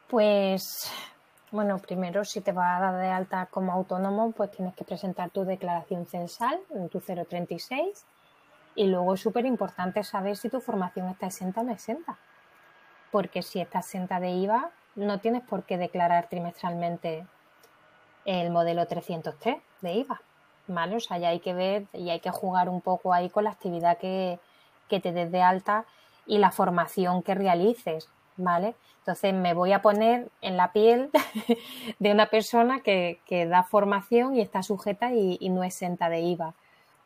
Pues, 0.08 0.92
bueno, 1.52 1.80
primero 1.80 2.26
si 2.26 2.42
te 2.42 2.52
vas 2.52 2.78
a 2.78 2.92
dar 2.92 3.02
de 3.02 3.08
alta 3.08 3.48
como 3.48 3.72
autónomo, 3.72 4.32
pues 4.32 4.52
tienes 4.52 4.76
que 4.76 4.84
presentar 4.84 5.30
tu 5.30 5.44
declaración 5.46 6.06
censal 6.06 6.60
en 6.74 6.90
tu 6.90 7.00
036 7.00 8.06
y 8.76 8.88
luego 8.88 9.14
es 9.14 9.22
súper 9.22 9.46
importante 9.46 10.04
saber 10.04 10.38
si 10.38 10.50
tu 10.50 10.60
formación 10.60 11.08
está 11.08 11.28
exenta 11.28 11.62
o 11.62 11.64
no 11.64 11.72
exenta. 11.72 12.18
Porque 13.12 13.42
si 13.42 13.60
está 13.60 13.80
exenta 13.80 14.20
de 14.20 14.30
IVA, 14.30 14.72
no 14.96 15.20
tienes 15.20 15.44
por 15.44 15.64
qué 15.64 15.78
declarar 15.78 16.28
trimestralmente 16.30 17.26
el 18.26 18.52
modelo 18.52 18.86
303 18.86 19.58
de 19.82 19.94
IVA. 19.94 20.22
¿Vale? 20.68 20.96
O 20.96 21.00
sea, 21.00 21.18
ya 21.18 21.30
hay 21.30 21.40
que 21.40 21.54
ver 21.54 21.88
y 21.92 22.12
hay 22.12 22.20
que 22.20 22.30
jugar 22.30 22.70
un 22.70 22.82
poco 22.82 23.14
ahí 23.14 23.30
con 23.30 23.44
la 23.44 23.50
actividad 23.50 23.98
que, 23.98 24.40
que 24.92 25.00
te 25.00 25.14
des 25.14 25.32
de 25.32 25.42
alta 25.42 25.86
y 26.28 26.38
la 26.38 26.52
formación 26.52 27.24
que 27.24 27.34
realices, 27.34 28.10
¿vale? 28.36 28.76
Entonces 29.00 29.34
me 29.34 29.54
voy 29.54 29.72
a 29.72 29.82
poner 29.82 30.30
en 30.42 30.58
la 30.58 30.74
piel 30.74 31.10
de 32.00 32.12
una 32.12 32.28
persona 32.28 32.82
que, 32.82 33.20
da 33.50 33.64
formación 33.64 34.36
y 34.36 34.42
está 34.42 34.62
sujeta 34.62 35.14
y, 35.14 35.50
no 35.50 35.64
exenta 35.64 36.10
de 36.10 36.20
IVA. 36.20 36.54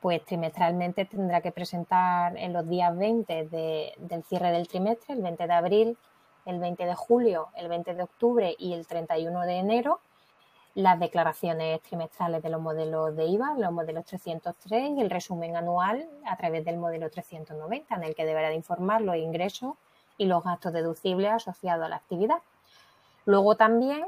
pues 0.01 0.25
trimestralmente 0.25 1.05
tendrá 1.05 1.41
que 1.41 1.51
presentar 1.51 2.35
en 2.37 2.53
los 2.53 2.67
días 2.67 2.97
20 2.97 3.93
del 3.97 4.23
cierre 4.23 4.51
del 4.51 4.67
trimestre, 4.67 5.13
el 5.13 5.21
20 5.21 5.47
de 5.47 5.53
abril, 5.53 5.97
el 6.45 6.59
20 6.59 6.85
de 6.85 6.95
julio, 6.95 7.47
el 7.55 7.67
20 7.69 7.93
de 7.93 8.03
octubre 8.03 8.55
y 8.57 8.73
el 8.73 8.85
31 8.87 9.41
de 9.41 9.53
enero, 9.53 9.99
las 10.75 10.99
declaraciones 10.99 11.81
trimestrales 11.81 12.43
de 12.43 12.49
los 12.49 12.61
modelos 12.61 13.15
de 13.15 13.25
IVA, 13.25 13.53
los 13.57 13.71
modelos 13.71 14.03
303 14.05 14.97
y 14.97 15.01
el 15.01 15.09
resumen 15.09 15.55
anual 15.55 16.07
a 16.25 16.35
través 16.35 16.65
del 16.65 16.77
modelo 16.77 17.09
390, 17.09 17.95
en 17.95 18.03
el 18.03 18.13
que 18.13 18.25
deberá 18.25 18.49
de 18.49 18.55
informar 18.55 19.01
los 19.01 19.15
ingresos 19.15 19.75
y 20.17 20.25
los 20.25 20.43
gastos 20.43 20.73
deducibles 20.73 21.31
asociados 21.31 21.85
a 21.85 21.89
la 21.89 21.95
actividad. 21.95 22.39
Luego 23.23 23.55
también, 23.55 24.05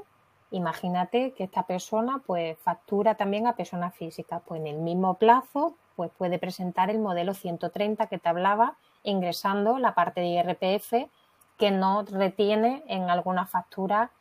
imagínate 0.51 1.31
que 1.33 1.45
esta 1.45 1.63
persona 1.63 2.21
pues 2.25 2.59
factura 2.59 3.15
también 3.15 3.47
a 3.47 3.55
personas 3.55 3.95
físicas, 3.95 4.41
pues 4.45 4.59
en 4.59 4.67
el 4.67 4.77
mismo 4.77 5.13
plazo 5.13 5.75
pues 5.95 6.11
puede 6.17 6.37
presentar 6.37 6.89
el 6.89 6.99
modelo 6.99 7.33
130 7.33 8.07
que 8.07 8.19
te 8.19 8.29
hablaba, 8.29 8.77
ingresando 9.03 9.79
la 9.79 9.95
parte 9.95 10.19
de 10.19 10.27
IRPF 10.27 11.09
que 11.57 11.71
no 11.71 12.03
retiene 12.03 12.83
en 12.87 13.09
alguna 13.09 13.47
factura 13.47 14.11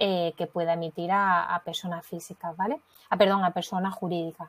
eh, 0.00 0.32
que 0.36 0.46
pueda 0.46 0.74
emitir 0.74 1.10
a, 1.12 1.60
personas 1.64 2.06
físicas, 2.06 2.56
¿vale? 2.56 2.74
A, 2.74 2.80
ah, 3.10 3.16
perdón, 3.16 3.42
a 3.42 3.50
personas 3.50 3.92
jurídicas. 3.94 4.48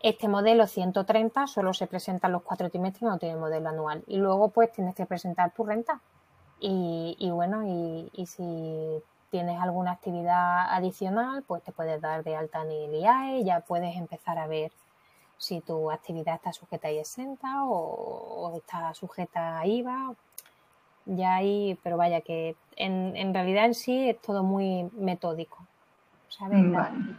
Este 0.00 0.28
modelo 0.28 0.66
130 0.66 1.46
solo 1.46 1.72
se 1.72 1.86
presenta 1.86 2.26
en 2.26 2.34
los 2.34 2.42
cuatro 2.42 2.68
trimestres 2.68 3.00
y 3.00 3.06
no 3.06 3.18
tiene 3.18 3.36
modelo 3.36 3.70
anual. 3.70 4.04
Y 4.06 4.18
luego, 4.18 4.50
pues, 4.50 4.70
tienes 4.72 4.94
que 4.94 5.06
presentar 5.06 5.50
tu 5.52 5.64
renta. 5.64 6.02
Y, 6.60 7.30
bueno, 7.32 7.62
y, 7.64 8.26
si 8.26 9.02
tienes 9.30 9.58
alguna 9.62 9.92
actividad 9.92 10.66
adicional, 10.70 11.42
pues 11.42 11.62
te 11.62 11.72
puedes 11.72 11.98
dar 12.02 12.22
de 12.22 12.36
alta 12.36 12.60
en 12.62 12.70
el 12.70 12.94
IAE, 13.00 13.44
ya 13.44 13.60
puedes 13.60 13.96
empezar 13.96 14.36
a 14.38 14.46
ver 14.46 14.72
si 15.38 15.62
tu 15.62 15.90
actividad 15.90 16.34
está 16.34 16.52
sujeta 16.52 16.90
y 16.90 16.98
exenta 16.98 17.64
o, 17.64 18.50
o 18.50 18.56
está 18.58 18.92
sujeta 18.92 19.58
a 19.58 19.66
IVA, 19.66 20.14
ya 21.06 21.36
hay, 21.36 21.78
pero 21.82 21.96
vaya 21.96 22.20
que 22.20 22.56
en, 22.76 23.16
en 23.16 23.32
realidad 23.32 23.64
en 23.64 23.74
sí 23.74 24.10
es 24.10 24.20
todo 24.20 24.42
muy 24.42 24.90
metódico. 24.92 25.58
¿Sabes? 26.28 26.58
Mm, 26.58 26.72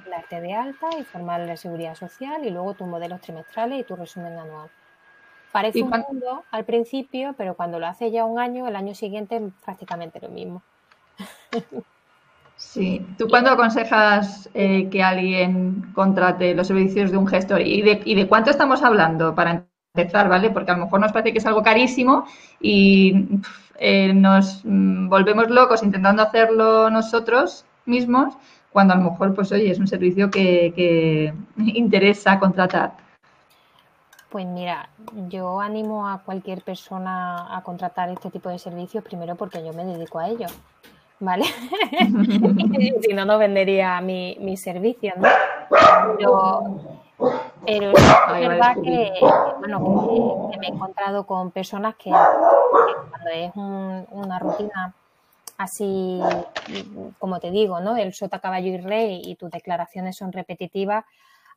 Darte 0.10 0.42
de 0.42 0.54
alta, 0.54 0.88
informar 0.98 1.40
la 1.40 1.58
seguridad 1.58 1.96
social 1.96 2.46
y 2.46 2.52
luego 2.52 2.76
tus 2.76 2.88
modelos 2.88 3.22
trimestrales 3.22 3.80
y 3.80 3.84
tu 3.84 3.96
resumen 3.96 4.38
anual. 4.38 4.70
Parece 5.52 5.82
un 5.82 5.90
mundo 5.90 6.44
al 6.52 6.66
principio, 6.66 7.34
pero 7.38 7.56
cuando 7.56 7.80
lo 7.80 7.88
haces 7.88 8.12
ya 8.12 8.26
un 8.26 8.38
año, 8.38 8.68
el 8.68 8.76
año 8.76 8.94
siguiente 8.94 9.38
es 9.38 9.54
prácticamente 9.64 10.20
lo 10.20 10.30
mismo. 10.30 10.62
Sí, 12.58 13.06
¿tú 13.18 13.28
cuándo 13.28 13.52
aconsejas 13.52 14.50
eh, 14.54 14.90
que 14.90 15.04
alguien 15.04 15.92
contrate 15.94 16.56
los 16.56 16.68
servicios 16.68 17.12
de 17.12 17.18
un 17.18 17.28
gestor? 17.28 17.62
¿Y 17.62 17.84
de, 17.84 18.02
¿Y 18.04 18.16
de 18.16 18.28
cuánto 18.28 18.50
estamos 18.50 18.84
hablando 18.84 19.36
para 19.36 19.68
empezar, 19.98 20.30
¿vale? 20.30 20.50
Porque 20.52 20.72
a 20.72 20.78
lo 20.78 20.86
mejor 20.86 21.00
nos 21.00 21.12
parece 21.12 21.32
que 21.32 21.40
es 21.40 21.46
algo 21.46 21.64
carísimo 21.64 22.26
y 22.60 23.28
eh, 23.80 24.14
nos 24.14 24.62
mm, 24.64 25.10
volvemos 25.10 25.50
locos 25.50 25.84
intentando 25.84 26.22
hacerlo 26.22 26.90
nosotros 26.90 27.66
mismos, 27.86 28.36
cuando 28.72 28.94
a 28.94 28.98
lo 28.98 29.12
mejor, 29.12 29.34
pues 29.34 29.52
oye, 29.52 29.72
es 29.72 29.80
un 29.80 29.88
servicio 29.88 30.30
que, 30.30 31.34
interesa 31.58 32.40
contratar. 32.40 32.94
Pues 34.30 34.46
mira, 34.46 34.90
yo 35.30 35.62
animo 35.62 36.08
a 36.08 36.20
cualquier 36.20 36.62
persona 36.62 37.56
a 37.56 37.64
contratar 37.64 38.10
este 38.10 38.30
tipo 38.30 38.50
de 38.50 38.60
servicios, 38.60 39.04
primero 39.04 39.36
porque 39.36 39.66
yo 39.66 39.72
me 39.74 39.86
dedico 39.86 40.20
a 40.20 40.28
ello, 40.28 40.48
¿vale? 41.20 41.46
si 43.02 43.14
no, 43.14 43.24
no 43.24 43.38
vendería 43.38 44.02
mi, 44.02 44.38
mi 44.42 44.58
servicio, 44.58 45.14
¿no? 45.16 45.28
Es 47.66 47.92
verdad 48.48 48.76
que, 48.84 49.14
bueno, 49.60 50.50
que, 50.52 50.58
me 50.60 50.68
he 50.68 50.70
encontrado 50.70 51.26
con 51.26 51.52
personas 51.52 51.96
que, 51.96 52.10
cuando 52.10 53.30
es 53.34 53.52
una 53.56 54.40
rutina 54.40 54.94
así, 55.58 56.20
como 57.20 57.40
te 57.40 57.52
digo, 57.52 57.80
¿no? 57.80 57.98
El 57.98 58.14
sota, 58.14 58.40
caballo 58.40 58.68
y 58.68 58.78
rey 58.78 59.22
y 59.24 59.36
tus 59.36 59.50
declaraciones 59.50 60.16
son 60.16 60.32
repetitivas, 60.32 61.06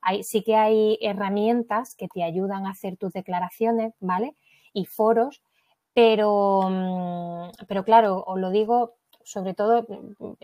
hay, 0.03 0.23
sí 0.23 0.43
que 0.43 0.57
hay 0.57 0.99
herramientas 1.03 1.95
que 1.95 2.09
te 2.09 2.25
ayudan 2.25 2.67
a 2.67 2.71
hacer 2.71 2.97
tus 2.97 3.13
declaraciones, 3.13 3.93
¿vale? 4.01 4.35
Y 4.73 4.87
foros, 4.87 5.43
pero, 5.93 6.63
mm, 6.71 7.51
pero 7.69 7.85
claro, 7.85 8.25
os 8.27 8.39
lo 8.39 8.51
digo 8.51 8.95
sobre 9.25 9.55
todo, 9.55 9.87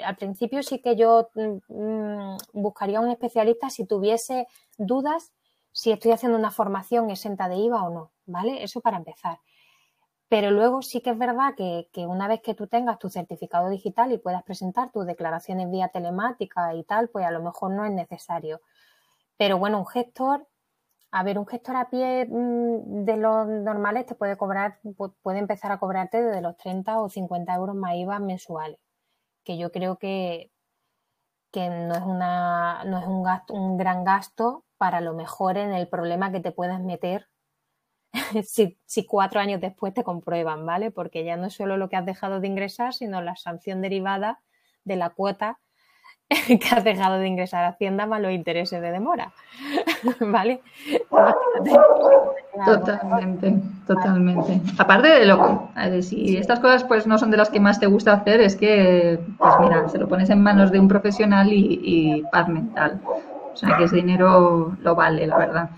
al 0.04 0.16
principio 0.16 0.62
sí 0.62 0.80
que 0.80 0.96
yo 0.96 1.30
mm, 1.34 2.36
buscaría 2.52 3.00
un 3.00 3.10
especialista 3.10 3.70
si 3.70 3.86
tuviese 3.86 4.46
dudas 4.78 5.32
si 5.76 5.92
estoy 5.92 6.12
haciendo 6.12 6.38
una 6.38 6.50
formación 6.50 7.10
exenta 7.10 7.50
de 7.50 7.56
IVA 7.56 7.84
o 7.84 7.90
no, 7.90 8.12
¿vale? 8.24 8.62
Eso 8.62 8.80
para 8.80 8.96
empezar. 8.96 9.40
Pero 10.28 10.50
luego 10.50 10.80
sí 10.80 11.02
que 11.02 11.10
es 11.10 11.18
verdad 11.18 11.54
que, 11.54 12.06
una 12.06 12.26
vez 12.28 12.40
que 12.40 12.54
tú 12.54 12.66
tengas 12.66 12.98
tu 12.98 13.10
certificado 13.10 13.68
digital 13.68 14.10
y 14.10 14.16
puedas 14.16 14.42
presentar 14.42 14.90
tus 14.90 15.04
declaraciones 15.04 15.70
vía 15.70 15.88
telemática 15.88 16.74
y 16.74 16.82
tal, 16.82 17.10
pues 17.10 17.26
a 17.26 17.30
lo 17.30 17.42
mejor 17.42 17.72
no 17.72 17.84
es 17.84 17.92
necesario. 17.92 18.62
Pero 19.36 19.58
bueno, 19.58 19.78
un 19.78 19.86
gestor, 19.86 20.48
a 21.11 21.22
ver, 21.22 21.38
un 21.38 21.46
gestor 21.46 21.76
a 21.76 21.88
pie 21.90 22.26
mm, 22.26 23.04
de 23.04 23.16
los 23.16 23.46
normales 23.46 24.07
te 24.07 24.14
puede 24.14 24.36
cobrar, 24.36 24.80
puede 25.22 25.38
empezar 25.38 25.72
a 25.72 25.78
cobrarte 25.78 26.22
desde 26.22 26.42
los 26.42 26.57
30 26.57 27.00
o 27.00 27.09
50 27.09 27.54
euros 27.54 27.76
más 27.76 27.94
IVA 27.94 28.18
mensuales, 28.18 28.78
que 29.44 29.59
yo 29.59 29.72
creo 29.72 29.98
que, 29.98 30.50
que 31.52 31.70
no 31.70 31.94
es, 31.94 32.02
una, 32.02 32.84
no 32.84 32.98
es 32.98 33.07
un, 33.07 33.22
gasto, 33.22 33.54
un 33.54 33.76
gran 33.76 34.04
gasto 34.04 34.64
para 34.78 35.00
lo 35.00 35.14
mejor 35.14 35.57
en 35.59 35.72
el 35.72 35.88
problema 35.88 36.32
que 36.32 36.40
te 36.40 36.52
puedas 36.52 36.80
meter 36.80 37.28
si, 38.44 38.78
si, 38.84 39.07
cuatro 39.07 39.40
años 39.40 39.61
después 39.61 39.94
te 39.94 40.04
comprueban, 40.04 40.66
¿vale? 40.66 40.90
Porque 40.90 41.24
ya 41.24 41.36
no 41.36 41.46
es 41.46 41.54
solo 41.54 41.76
lo 41.76 41.88
que 41.88 41.96
has 41.96 42.07
dejado 42.07 42.40
de 42.40 42.48
ingresar, 42.48 42.94
sino 42.94 43.22
la 43.22 43.36
sanción 43.36 43.80
derivada 43.82 44.42
de 44.84 44.96
la 44.96 45.11
cuota 45.11 45.61
que 46.46 46.68
has 46.74 46.82
dejado 46.82 47.18
de 47.18 47.28
ingresar 47.28 47.64
a 47.64 47.68
Hacienda 47.68 48.06
más 48.06 48.20
los 48.20 48.32
intereses 48.32 48.80
de 48.80 48.90
demora, 48.90 49.32
¿vale? 50.20 50.60
Totalmente, 52.64 53.54
totalmente. 53.86 54.60
Aparte 54.78 55.08
de 55.08 55.26
lo 55.26 55.70
que, 55.74 56.02
si 56.02 56.36
estas 56.36 56.58
cosas 56.58 56.84
pues 56.84 57.06
no 57.06 57.18
son 57.18 57.30
de 57.30 57.36
las 57.36 57.50
que 57.50 57.60
más 57.60 57.78
te 57.78 57.86
gusta 57.86 58.12
hacer, 58.12 58.40
es 58.40 58.56
que, 58.56 59.20
pues 59.38 59.54
mira, 59.60 59.88
se 59.88 59.98
lo 59.98 60.08
pones 60.08 60.30
en 60.30 60.42
manos 60.42 60.72
de 60.72 60.80
un 60.80 60.88
profesional 60.88 61.48
y, 61.52 62.24
paz 62.32 62.48
mental. 62.48 63.00
O 63.04 63.56
sea, 63.56 63.76
que 63.76 63.84
ese 63.84 63.96
dinero 63.96 64.76
lo 64.82 64.94
vale, 64.94 65.26
la 65.26 65.38
verdad. 65.38 65.70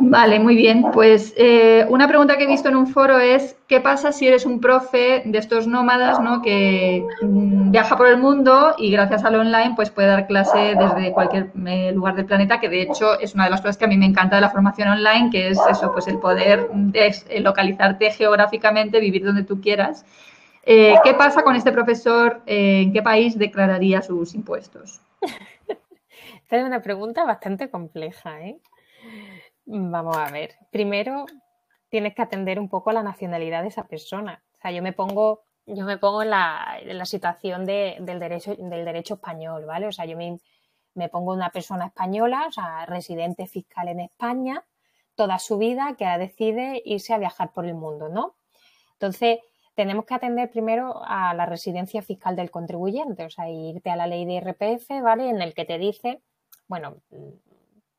Vale, 0.00 0.38
muy 0.38 0.56
bien. 0.56 0.84
Pues 0.92 1.34
eh, 1.36 1.84
una 1.88 2.08
pregunta 2.08 2.36
que 2.36 2.44
he 2.44 2.46
visto 2.46 2.68
en 2.68 2.76
un 2.76 2.86
foro 2.86 3.18
es, 3.18 3.56
¿qué 3.68 3.80
pasa 3.80 4.12
si 4.12 4.26
eres 4.26 4.46
un 4.46 4.60
profe 4.60 5.22
de 5.26 5.38
estos 5.38 5.66
nómadas 5.66 6.20
¿no? 6.20 6.40
que 6.40 7.04
mm, 7.20 7.70
viaja 7.70 7.96
por 7.96 8.06
el 8.06 8.16
mundo 8.16 8.74
y 8.78 8.90
gracias 8.90 9.24
al 9.24 9.34
online 9.34 9.74
pues 9.76 9.90
puede 9.90 10.08
dar 10.08 10.26
clase 10.26 10.74
desde 10.78 11.12
cualquier 11.12 11.50
eh, 11.66 11.92
lugar 11.92 12.16
del 12.16 12.24
planeta, 12.24 12.60
que 12.60 12.70
de 12.70 12.82
hecho 12.82 13.18
es 13.20 13.34
una 13.34 13.44
de 13.44 13.50
las 13.50 13.60
cosas 13.60 13.76
que 13.76 13.84
a 13.84 13.88
mí 13.88 13.98
me 13.98 14.06
encanta 14.06 14.36
de 14.36 14.42
la 14.42 14.50
formación 14.50 14.88
online, 14.88 15.28
que 15.30 15.48
es 15.48 15.58
eso, 15.70 15.92
pues 15.92 16.08
el 16.08 16.18
poder 16.18 16.68
eh, 16.94 17.40
localizarte 17.40 18.10
geográficamente, 18.10 19.00
vivir 19.00 19.24
donde 19.24 19.44
tú 19.44 19.60
quieras. 19.60 20.04
¿Qué 20.64 21.14
pasa 21.18 21.42
con 21.42 21.56
este 21.56 21.72
profesor? 21.72 22.40
¿En 22.46 22.90
qué 22.94 23.02
país 23.02 23.36
declararía 23.36 24.00
sus 24.00 24.34
impuestos? 24.34 25.02
Esta 26.42 26.56
es 26.56 26.64
una 26.64 26.80
pregunta 26.80 27.24
bastante 27.24 27.68
compleja, 27.68 28.40
¿eh? 28.40 28.56
Vamos 29.66 30.16
a 30.16 30.30
ver. 30.30 30.54
Primero, 30.70 31.26
tienes 31.88 32.14
que 32.14 32.22
atender 32.22 32.58
un 32.58 32.68
poco 32.68 32.90
a 32.90 32.92
la 32.92 33.02
nacionalidad 33.02 33.62
de 33.62 33.68
esa 33.68 33.86
persona. 33.86 34.42
O 34.58 34.60
sea, 34.60 34.70
yo 34.72 34.82
me 34.82 34.92
pongo, 34.92 35.44
yo 35.66 35.84
me 35.84 35.98
pongo 35.98 36.22
en 36.22 36.30
la, 36.30 37.04
situación 37.04 37.64
del, 37.64 38.04
derecho, 38.04 39.14
español, 39.14 39.64
¿vale? 39.64 39.86
O 39.86 39.92
sea, 39.92 40.04
yo 40.04 40.16
me, 40.16 40.38
me 40.94 41.08
pongo 41.08 41.32
una 41.32 41.50
persona 41.50 41.86
española, 41.86 42.46
o 42.48 42.52
sea, 42.52 42.84
residente 42.86 43.46
fiscal 43.46 43.88
en 43.88 44.00
España, 44.00 44.64
toda 45.14 45.38
su 45.38 45.58
vida, 45.58 45.94
que 45.96 46.04
ahora 46.04 46.18
decide 46.18 46.82
irse 46.84 47.14
a 47.14 47.18
viajar 47.18 47.52
por 47.52 47.64
el 47.64 47.74
mundo, 47.74 48.08
¿no? 48.08 48.34
Entonces, 48.94 49.38
tenemos 49.74 50.04
que 50.04 50.14
atender 50.14 50.50
primero 50.50 51.02
a 51.04 51.34
la 51.34 51.46
residencia 51.46 52.02
fiscal 52.02 52.36
del 52.36 52.50
contribuyente, 52.50 53.24
o 53.24 53.30
sea, 53.30 53.48
irte 53.48 53.90
a 53.90 53.96
la 53.96 54.06
ley 54.06 54.24
de 54.24 54.34
IRPF, 54.34 55.02
¿vale? 55.02 55.28
En 55.28 55.42
el 55.42 55.54
que 55.54 55.64
te 55.64 55.78
dice, 55.78 56.22
bueno, 56.68 56.96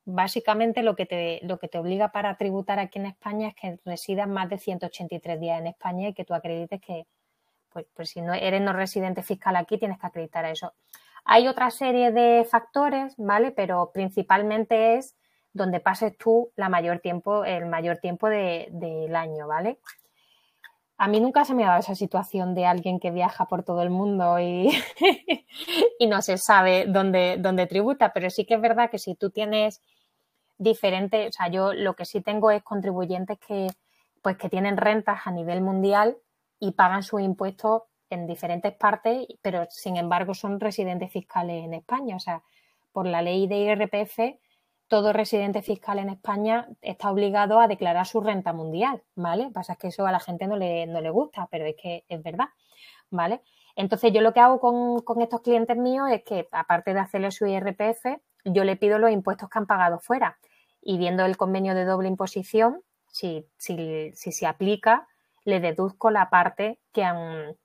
básicamente 0.05 0.83
lo 0.83 0.95
que, 0.95 1.05
te, 1.05 1.39
lo 1.43 1.59
que 1.59 1.67
te 1.67 1.79
obliga 1.79 2.11
para 2.11 2.37
tributar 2.37 2.79
aquí 2.79 2.99
en 2.99 3.07
España 3.07 3.49
es 3.49 3.55
que 3.55 3.79
residas 3.83 4.27
más 4.27 4.49
de 4.49 4.57
183 4.57 5.39
días 5.39 5.59
en 5.59 5.67
España 5.67 6.09
y 6.09 6.13
que 6.13 6.25
tú 6.25 6.33
acredites 6.33 6.79
que, 6.79 7.07
pues, 7.73 7.85
pues 7.93 8.09
si 8.09 8.21
no 8.21 8.33
eres 8.33 8.61
no 8.61 8.71
residente 8.71 9.23
fiscal 9.23 9.55
aquí, 9.55 9.77
tienes 9.77 9.99
que 9.99 10.07
acreditar 10.07 10.45
eso. 10.45 10.73
Hay 11.25 11.47
otra 11.47 11.71
serie 11.71 12.11
de 12.11 12.45
factores, 12.49 13.15
¿vale? 13.17 13.51
Pero 13.51 13.91
principalmente 13.91 14.95
es 14.95 15.15
donde 15.53 15.79
pases 15.79 16.15
tú 16.17 16.51
la 16.55 16.69
mayor 16.69 16.99
tiempo, 16.99 17.43
el 17.43 17.65
mayor 17.65 17.97
tiempo 17.97 18.29
del 18.29 19.15
año, 19.15 19.47
¿vale? 19.47 19.79
A 20.97 21.07
mí 21.07 21.19
nunca 21.19 21.43
se 21.43 21.55
me 21.55 21.63
ha 21.63 21.67
dado 21.67 21.79
esa 21.79 21.95
situación 21.95 22.53
de 22.53 22.65
alguien 22.65 22.99
que 22.99 23.11
viaja 23.11 23.47
por 23.47 23.63
todo 23.63 23.81
el 23.81 23.89
mundo 23.89 24.39
y, 24.39 24.69
y 25.99 26.07
no 26.07 26.21
se 26.21 26.37
sabe 26.37 26.85
dónde, 26.87 27.37
dónde 27.39 27.67
tributa, 27.67 28.13
pero 28.13 28.29
sí 28.29 28.45
que 28.45 28.53
es 28.53 28.61
verdad 28.61 28.89
que 28.89 28.99
si 28.99 29.15
tú 29.15 29.29
tienes 29.29 29.81
diferentes, 30.57 31.29
o 31.29 31.31
sea, 31.31 31.47
yo 31.49 31.73
lo 31.73 31.95
que 31.95 32.05
sí 32.05 32.21
tengo 32.21 32.51
es 32.51 32.63
contribuyentes 32.63 33.37
que, 33.39 33.67
pues, 34.21 34.37
que 34.37 34.49
tienen 34.49 34.77
rentas 34.77 35.21
a 35.25 35.31
nivel 35.31 35.61
mundial 35.61 36.17
y 36.59 36.71
pagan 36.71 37.03
sus 37.03 37.21
impuestos 37.21 37.83
en 38.09 38.27
diferentes 38.27 38.73
partes, 38.73 39.27
pero 39.41 39.65
sin 39.69 39.97
embargo 39.97 40.33
son 40.33 40.59
residentes 40.59 41.11
fiscales 41.11 41.63
en 41.65 41.73
España. 41.73 42.15
O 42.15 42.19
sea, 42.19 42.43
por 42.91 43.07
la 43.07 43.21
ley 43.21 43.47
de 43.47 43.57
IRPF, 43.57 44.39
todo 44.87 45.13
residente 45.13 45.61
fiscal 45.61 45.99
en 45.99 46.09
España 46.09 46.67
está 46.81 47.11
obligado 47.11 47.59
a 47.59 47.67
declarar 47.67 48.05
su 48.05 48.21
renta 48.21 48.53
mundial, 48.53 49.03
¿vale? 49.15 49.49
Pasa 49.51 49.73
es 49.73 49.79
que 49.79 49.87
eso 49.87 50.05
a 50.05 50.11
la 50.11 50.19
gente 50.19 50.47
no 50.47 50.55
le, 50.55 50.85
no 50.85 51.01
le 51.01 51.09
gusta, 51.09 51.47
pero 51.49 51.65
es 51.65 51.75
que 51.75 52.05
es 52.07 52.21
verdad, 52.21 52.49
¿vale? 53.09 53.41
Entonces 53.75 54.13
yo 54.13 54.21
lo 54.21 54.33
que 54.33 54.39
hago 54.39 54.59
con, 54.59 55.01
con 55.01 55.21
estos 55.21 55.41
clientes 55.41 55.75
míos 55.75 56.09
es 56.11 56.23
que, 56.23 56.47
aparte 56.51 56.93
de 56.93 56.99
hacerle 56.99 57.31
su 57.31 57.45
IRPF, 57.45 58.05
yo 58.45 58.63
le 58.63 58.77
pido 58.77 58.99
los 58.99 59.11
impuestos 59.11 59.49
que 59.49 59.59
han 59.59 59.65
pagado 59.65 59.99
fuera. 59.99 60.37
Y 60.81 60.97
viendo 60.97 61.25
el 61.25 61.35
convenio 61.35 61.75
de 61.75 61.83
doble 61.83 62.07
imposición, 62.07 62.81
si, 63.11 63.47
si, 63.57 64.11
si 64.13 64.31
se 64.31 64.45
aplica, 64.45 65.07
le 65.43 65.59
deduzco 65.59 66.11
la 66.11 66.29
parte 66.29 66.79
que 66.91 67.03
han, 67.03 67.55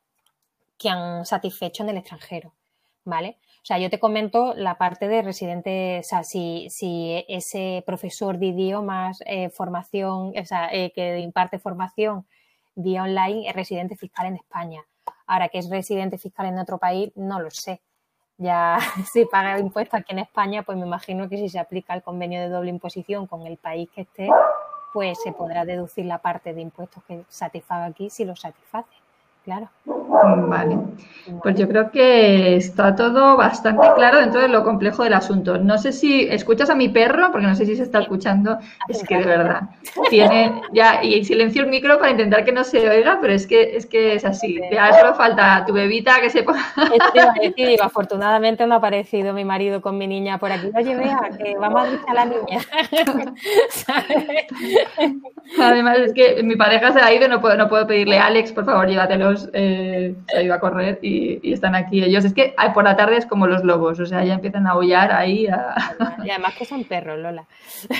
que 0.78 0.88
han 0.88 1.24
satisfecho 1.26 1.82
en 1.82 1.90
el 1.90 1.96
extranjero, 1.98 2.54
¿vale? 3.04 3.38
O 3.62 3.64
sea, 3.64 3.78
yo 3.78 3.90
te 3.90 4.00
comento 4.00 4.54
la 4.54 4.78
parte 4.78 5.08
de 5.08 5.22
residente, 5.22 5.98
o 6.00 6.02
sea, 6.02 6.24
si, 6.24 6.68
si 6.70 7.24
ese 7.28 7.82
profesor 7.84 8.38
de 8.38 8.46
idiomas, 8.46 9.22
eh, 9.26 9.50
formación, 9.50 10.32
o 10.38 10.44
sea, 10.46 10.72
eh, 10.72 10.92
que 10.94 11.18
imparte 11.18 11.58
formación 11.58 12.26
vía 12.74 13.02
online 13.02 13.48
es 13.48 13.54
residente 13.54 13.96
fiscal 13.96 14.26
en 14.26 14.36
España. 14.36 14.82
Ahora 15.26 15.48
que 15.48 15.58
es 15.58 15.68
residente 15.68 16.16
fiscal 16.16 16.46
en 16.46 16.58
otro 16.58 16.78
país, 16.78 17.12
no 17.16 17.40
lo 17.40 17.50
sé. 17.50 17.82
Ya 18.40 18.78
si 19.12 19.26
paga 19.26 19.58
impuestos 19.58 20.00
aquí 20.00 20.12
en 20.12 20.20
España, 20.20 20.62
pues 20.62 20.78
me 20.78 20.86
imagino 20.86 21.28
que 21.28 21.36
si 21.36 21.50
se 21.50 21.58
aplica 21.58 21.92
el 21.92 22.02
convenio 22.02 22.40
de 22.40 22.48
doble 22.48 22.70
imposición 22.70 23.26
con 23.26 23.46
el 23.46 23.58
país 23.58 23.88
que 23.94 24.00
esté, 24.00 24.28
pues 24.94 25.18
se 25.22 25.32
podrá 25.32 25.66
deducir 25.66 26.06
la 26.06 26.18
parte 26.18 26.54
de 26.54 26.62
impuestos 26.62 27.04
que 27.04 27.22
satisfaga 27.28 27.84
aquí 27.84 28.08
si 28.08 28.24
lo 28.24 28.34
satisface 28.34 28.99
claro. 29.50 29.68
Vale, 30.48 30.78
pues 31.42 31.56
yo 31.56 31.68
creo 31.68 31.90
que 31.90 32.56
está 32.56 32.94
todo 32.94 33.36
bastante 33.36 33.86
claro 33.96 34.20
dentro 34.20 34.40
de 34.40 34.48
lo 34.48 34.62
complejo 34.64 35.02
del 35.02 35.14
asunto. 35.14 35.58
No 35.58 35.78
sé 35.78 35.92
si 35.92 36.28
escuchas 36.28 36.70
a 36.70 36.74
mi 36.74 36.88
perro, 36.88 37.30
porque 37.32 37.46
no 37.46 37.54
sé 37.54 37.66
si 37.66 37.76
se 37.76 37.82
está 37.82 38.00
escuchando, 38.00 38.58
es 38.88 39.02
que 39.02 39.16
de 39.16 39.24
verdad 39.24 39.62
tiene 40.08 40.62
ya 40.72 41.02
y 41.02 41.24
silencio 41.24 41.62
el 41.62 41.70
micro 41.70 41.98
para 41.98 42.10
intentar 42.10 42.44
que 42.44 42.52
no 42.52 42.64
se 42.64 42.88
oiga, 42.88 43.18
pero 43.20 43.32
es 43.32 43.46
que 43.46 43.76
es 43.76 43.86
que 43.86 44.14
es 44.14 44.24
así. 44.24 44.60
Ya 44.70 44.92
solo 44.92 45.14
falta 45.14 45.64
tu 45.66 45.72
bebita 45.72 46.20
que 46.20 46.30
se 46.30 46.42
ponga. 46.42 46.64
digo, 47.56 47.82
afortunadamente 47.82 48.66
no 48.66 48.74
ha 48.74 48.78
aparecido 48.78 49.32
mi 49.32 49.44
marido 49.44 49.80
con 49.80 49.98
mi 49.98 50.06
niña 50.06 50.38
por 50.38 50.52
aquí. 50.52 50.70
Oye, 50.76 50.94
vea, 50.94 51.30
que 51.38 51.56
vamos 51.56 51.88
a 52.06 52.10
a 52.10 52.14
la 52.14 52.24
niña. 52.24 52.60
Además 55.60 55.98
es 55.98 56.12
que 56.12 56.42
mi 56.42 56.56
pareja 56.56 56.92
se 56.92 57.00
ha 57.00 57.12
ido, 57.12 57.28
no 57.28 57.40
puedo, 57.40 57.56
no 57.56 57.68
puedo 57.68 57.86
pedirle, 57.86 58.18
Alex, 58.18 58.52
por 58.52 58.64
favor, 58.64 58.88
llévatelo 58.88 59.30
eh, 59.52 60.14
se 60.28 60.36
ha 60.36 60.42
ido 60.42 60.54
a 60.54 60.60
correr 60.60 60.98
y, 61.02 61.52
están 61.52 61.74
aquí 61.74 62.02
ellos. 62.02 62.24
Es 62.24 62.34
que 62.34 62.54
por 62.74 62.84
la 62.84 62.96
tarde 62.96 63.16
es 63.16 63.26
como 63.26 63.46
los 63.46 63.64
lobos, 63.64 63.98
o 64.00 64.06
sea, 64.06 64.24
ya 64.24 64.34
empiezan 64.34 64.66
a 64.66 64.70
aullar 64.70 65.12
ahí. 65.12 65.46
Y 66.24 66.30
además 66.30 66.54
que 66.56 66.64
son 66.64 66.84
perros, 66.84 67.18
Lola. 67.18 67.44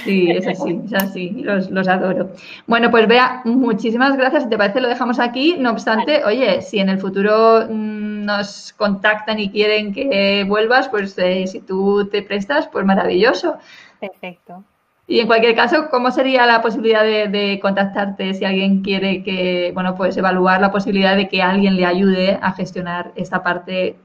Sí, 0.04 0.30
es 0.30 0.46
así, 0.46 0.80
es 0.84 0.94
así, 0.94 1.30
los, 1.30 1.70
los 1.70 1.88
adoro. 1.88 2.30
Bueno, 2.66 2.90
pues 2.90 3.08
vea, 3.08 3.42
muchísimas 3.44 4.16
gracias. 4.16 4.44
Si 4.44 4.48
te 4.48 4.58
parece, 4.58 4.80
lo 4.80 4.88
dejamos 4.88 5.18
aquí. 5.18 5.56
No 5.58 5.70
obstante, 5.70 6.24
oye, 6.24 6.62
si 6.62 6.78
en 6.78 6.88
el 6.88 6.98
futuro 6.98 7.66
mm, 7.68 8.24
nos 8.24 8.72
contactan 8.74 9.38
y 9.38 9.50
quieren 9.50 9.92
que 9.92 10.44
vuelvas, 10.46 10.88
pues 10.88 11.16
eh, 11.18 11.46
si 11.46 11.60
tú 11.60 12.08
te 12.10 12.22
prestas, 12.22 12.68
pues 12.68 12.84
maravilloso. 12.84 13.58
Perfecto. 14.00 14.64
Y 15.10 15.18
en 15.18 15.26
cualquier 15.26 15.56
caso, 15.56 15.88
¿cómo 15.90 16.12
sería 16.12 16.46
la 16.46 16.62
posibilidad 16.62 17.02
de, 17.02 17.58
contactarte 17.60 18.32
si 18.32 18.44
alguien 18.44 18.80
quiere 18.80 19.24
que, 19.24 19.72
bueno, 19.74 19.96
pues 19.96 20.16
evaluar 20.16 20.60
la 20.60 20.70
posibilidad 20.70 21.16
de 21.16 21.26
que 21.26 21.42
alguien 21.42 21.74
le 21.74 21.84
ayude 21.84 22.38
a 22.40 22.52
gestionar 22.52 23.10
esta 23.16 23.42
parte 23.42 23.96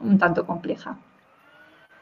un 0.00 0.18
tanto 0.18 0.46
compleja? 0.46 0.98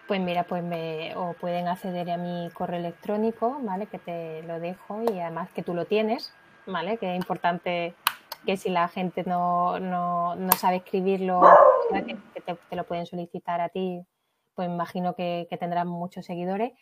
Pues 0.08 0.20
mira, 0.20 0.42
pues 0.42 0.64
me, 0.64 1.14
o 1.14 1.34
pueden 1.34 1.68
acceder 1.68 2.10
a 2.10 2.16
mi 2.16 2.50
correo 2.52 2.80
electrónico, 2.80 3.60
¿vale? 3.62 3.86
Que 3.86 4.00
te 4.00 4.42
lo 4.42 4.58
dejo 4.58 5.04
y 5.04 5.20
además 5.20 5.50
que 5.52 5.62
tú 5.62 5.72
lo 5.72 5.84
tienes, 5.84 6.34
¿vale? 6.66 6.96
Que 6.96 7.12
es 7.12 7.16
importante 7.16 7.94
que 8.44 8.56
si 8.56 8.70
la 8.70 8.88
gente 8.88 9.22
no, 9.24 9.78
no, 9.78 10.34
no 10.34 10.52
sabe 10.54 10.78
escribirlo, 10.78 11.42
que, 12.34 12.40
te, 12.40 12.74
lo 12.74 12.82
pueden 12.82 13.06
solicitar 13.06 13.60
a 13.60 13.68
ti, 13.68 14.04
pues 14.56 14.68
imagino 14.68 15.14
que, 15.14 15.46
que 15.48 15.56
tendrán 15.56 15.86
muchos 15.86 16.26
seguidores 16.26 16.72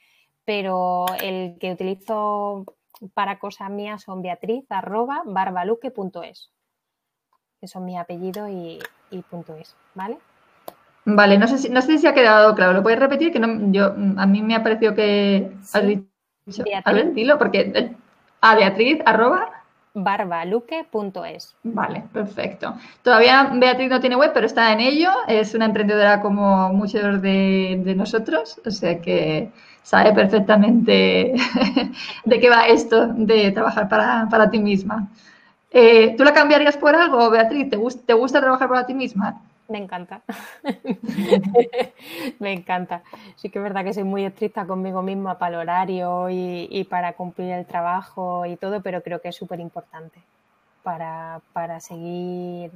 pero 0.47 1.07
el 1.21 1.59
que 1.59 1.73
utilizo 1.73 2.65
para 3.13 3.39
cosas 3.39 3.69
mías 3.69 4.03
son 4.03 4.23
beatriz 4.23 4.65
arroba 4.71 5.23
barbaluque.es. 5.27 6.51
Que 7.61 7.69
son 7.69 7.85
mi 7.85 7.99
apellido 7.99 8.49
y, 8.49 8.79
punto 9.29 9.55
es, 9.57 9.77
¿vale? 9.95 10.19
Vale, 11.05 11.39
no 11.39 11.47
sé, 11.47 11.59
si, 11.59 11.69
no 11.69 11.83
sé 11.83 11.99
si 11.99 12.07
ha 12.07 12.15
quedado 12.15 12.55
claro. 12.55 12.73
¿Lo 12.73 12.83
puedes 12.83 12.99
repetir? 12.99 13.33
Que 13.33 13.39
no, 13.39 13.73
yo, 13.73 13.95
a 14.17 14.27
mí 14.27 14.43
me 14.43 14.55
ha 14.55 14.63
parecido 14.63 14.95
que 14.95 15.53
has 15.73 15.87
dicho. 15.87 16.05
A 16.85 16.93
ver, 16.93 17.13
dilo, 17.13 17.39
porque. 17.39 17.73
Eh, 17.75 17.97
a 18.41 18.55
Beatriz, 18.55 19.01
arroba. 19.05 19.51
barbaluque.es. 19.95 21.57
Vale, 21.63 22.05
perfecto. 22.13 22.77
Todavía 23.03 23.51
Beatriz 23.55 23.89
no 23.89 24.01
tiene 24.01 24.17
web, 24.17 24.33
pero 24.35 24.47
está 24.47 24.73
en 24.73 24.81
ello. 24.81 25.11
Es 25.27 25.55
una 25.55 25.65
emprendedora 25.65 26.21
como 26.21 26.73
muchos 26.73 27.23
de, 27.23 27.81
de 27.83 27.95
nosotros. 27.95 28.61
O 28.65 28.71
sea 28.71 29.01
que 29.01 29.51
sabe 29.87 30.13
perfectamente 30.13 31.33
de 32.25 32.41
qué 32.41 32.51
va 32.51 32.67
esto 32.67 33.07
de 33.07 33.53
trabajar 33.53 33.89
para, 33.89 34.51
ti 34.51 34.59
misma. 34.59 35.07
Eh, 35.71 36.17
¿Tú 36.17 36.25
la 36.25 36.33
cambiarías 36.33 36.77
por 36.77 36.97
algo, 36.97 37.31
Beatriz? 37.31 37.71
¿Te, 37.71 37.79
¿Te 38.05 38.13
gusta 38.15 38.41
trabajar 38.41 38.69
para 38.69 38.85
ti 38.85 38.95
misma? 38.95 39.41
Me 39.69 39.79
encanta. 39.79 40.23
me 42.41 42.53
encanta. 42.53 43.05
Sí 43.37 43.49
que 43.49 43.61
es 43.61 43.63
verdad 43.63 43.85
que 43.85 43.95
soy 43.95 44.03
muy 44.03 44.25
estricta 44.25 44.67
conmigo 44.67 45.03
misma 45.03 45.39
para 45.39 45.55
el 45.55 45.61
horario 45.63 46.31
y, 46.31 46.85
para 46.91 47.13
cumplir 47.13 47.53
el 47.53 47.65
trabajo 47.65 48.45
y 48.45 48.57
todo, 48.57 48.81
pero 48.81 49.03
creo 49.03 49.21
que 49.21 49.29
es 49.29 49.37
súper 49.37 49.61
importante 49.61 50.19
para, 50.83 51.41
seguir 51.79 52.73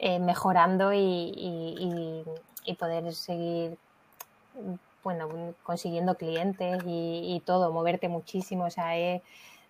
eh, 0.00 0.18
mejorando 0.18 0.92
y, 0.92 2.24
poder 2.80 3.14
seguir 3.14 3.78
bueno, 5.02 5.54
consiguiendo 5.62 6.16
clientes 6.16 6.82
y, 6.86 7.42
todo, 7.44 7.72
moverte 7.72 8.08
muchísimo. 8.08 8.64
O 8.64 8.70
sea, 8.70 8.92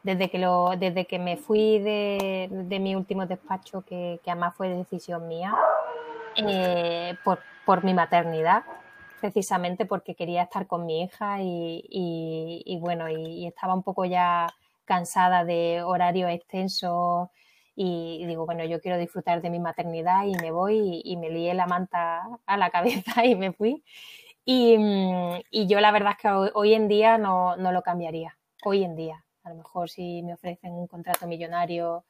desde 0.02 0.30
que 0.30 0.38
lo, 0.38 0.70
desde 0.76 1.06
que 1.06 1.18
me 1.18 1.36
fui 1.36 1.78
de, 1.78 2.78
mi 2.80 2.94
último 2.94 3.26
despacho, 3.26 3.82
que, 3.82 4.20
además 4.26 4.54
fue 4.56 4.68
decisión 4.68 5.28
mía, 5.28 5.54
eh, 6.36 7.16
por, 7.24 7.84
mi 7.84 7.94
maternidad, 7.94 8.64
precisamente 9.20 9.86
porque 9.86 10.14
quería 10.14 10.42
estar 10.42 10.66
con 10.66 10.84
mi 10.84 11.02
hija 11.02 11.38
y, 11.40 12.78
bueno, 12.80 13.08
y, 13.08 13.46
estaba 13.46 13.74
un 13.74 13.82
poco 13.82 14.04
ya 14.04 14.48
cansada 14.84 15.44
de 15.44 15.82
horarios 15.82 16.30
extensos 16.30 17.28
y 17.74 18.26
digo, 18.26 18.44
bueno, 18.44 18.64
yo 18.64 18.80
quiero 18.80 18.98
disfrutar 18.98 19.40
de 19.40 19.48
mi 19.48 19.58
maternidad 19.58 20.24
y 20.24 20.34
me 20.42 20.50
voy 20.50 21.00
y, 21.04 21.16
me 21.16 21.30
lié 21.30 21.54
la 21.54 21.66
manta 21.66 22.22
a 22.44 22.56
la 22.56 22.70
cabeza 22.70 23.24
y 23.24 23.36
me 23.36 23.52
fui. 23.52 23.82
Mm, 24.46 25.36
y, 25.50 25.66
yo 25.66 25.80
la 25.80 25.92
verdad 25.92 26.12
es 26.12 26.18
que 26.18 26.28
hoy, 26.54 26.74
en 26.74 26.88
día 26.88 27.18
no, 27.18 27.56
no, 27.56 27.72
lo 27.72 27.82
cambiaría. 27.82 28.36
Hoy 28.64 28.84
en 28.84 28.96
día. 28.96 29.24
A 29.44 29.50
lo 29.50 29.56
mejor 29.56 29.90
si 29.90 30.22
me 30.22 30.34
ofrecen 30.34 30.72
un 30.72 30.86
contrato 30.86 31.26
millonario 31.26 32.04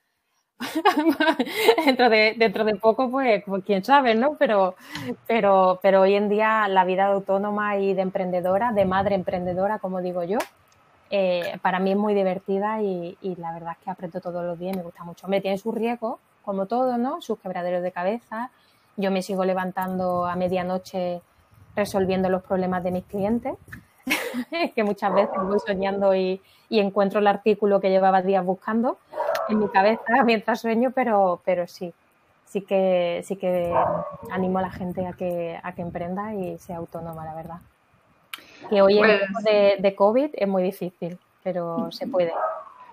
dentro, 1.86 2.10
de, 2.10 2.34
dentro 2.36 2.64
de 2.64 2.76
poco, 2.76 3.10
pues, 3.10 3.42
pues, 3.46 3.64
quién 3.64 3.84
sabe, 3.84 4.14
¿no? 4.14 4.36
Pero, 4.38 4.76
pero, 5.26 5.80
pero 5.82 6.02
hoy 6.02 6.14
en 6.14 6.28
día 6.28 6.68
la 6.68 6.84
vida 6.84 7.06
de 7.06 7.14
autónoma 7.14 7.78
y 7.78 7.94
de 7.94 8.02
emprendedora, 8.02 8.72
de 8.72 8.84
madre 8.84 9.14
emprendedora, 9.14 9.78
como 9.78 10.00
digo 10.02 10.22
yo, 10.24 10.38
eh, 11.10 11.58
para 11.60 11.78
mí 11.78 11.92
es 11.92 11.96
muy 11.96 12.14
divertida 12.14 12.80
y, 12.82 13.16
la 13.38 13.52
verdad 13.52 13.72
es 13.78 13.84
que 13.84 13.90
aprendo 13.90 14.20
todos 14.20 14.44
los 14.44 14.58
días 14.58 14.76
me 14.76 14.82
gusta 14.82 15.04
mucho. 15.04 15.28
Me 15.28 15.40
tiene 15.42 15.58
sus 15.58 15.74
riesgos, 15.74 16.18
como 16.42 16.66
todo, 16.66 16.96
¿no? 16.96 17.20
Sus 17.20 17.38
quebraderos 17.38 17.82
de 17.82 17.92
cabeza. 17.92 18.50
Yo 18.96 19.10
me 19.10 19.22
sigo 19.22 19.44
levantando 19.44 20.26
a 20.26 20.36
medianoche 20.36 21.20
resolviendo 21.74 22.28
los 22.28 22.42
problemas 22.42 22.82
de 22.84 22.90
mis 22.90 23.04
clientes, 23.04 23.54
que 24.74 24.84
muchas 24.84 25.14
veces 25.14 25.36
voy 25.42 25.58
soñando 25.60 26.14
y, 26.14 26.40
encuentro 26.70 27.20
el 27.20 27.26
artículo 27.26 27.80
que 27.80 27.90
llevaba 27.90 28.22
días 28.22 28.42
buscando 28.42 28.96
en 29.50 29.58
mi 29.58 29.68
cabeza 29.68 30.02
mientras 30.24 30.60
sueño, 30.60 30.90
pero, 30.94 31.40
pero 31.44 31.66
sí, 31.66 31.92
sí 32.46 32.62
que, 32.62 33.20
sí 33.24 33.36
que 33.36 33.74
animo 34.30 34.58
a 34.58 34.62
la 34.62 34.70
gente 34.70 35.06
a 35.06 35.12
que, 35.12 35.60
a 35.62 35.72
que 35.74 35.82
emprenda 35.82 36.34
y 36.34 36.58
sea 36.58 36.78
autónoma, 36.78 37.26
la 37.26 37.34
verdad. 37.34 37.58
Que 38.70 38.80
hoy 38.80 38.98
en 38.98 39.20
pues... 39.32 39.44
de, 39.44 39.76
de 39.80 39.94
COVID 39.94 40.30
es 40.32 40.48
muy 40.48 40.62
difícil, 40.62 41.18
pero 41.42 41.92
se 41.92 42.06
puede. 42.06 42.32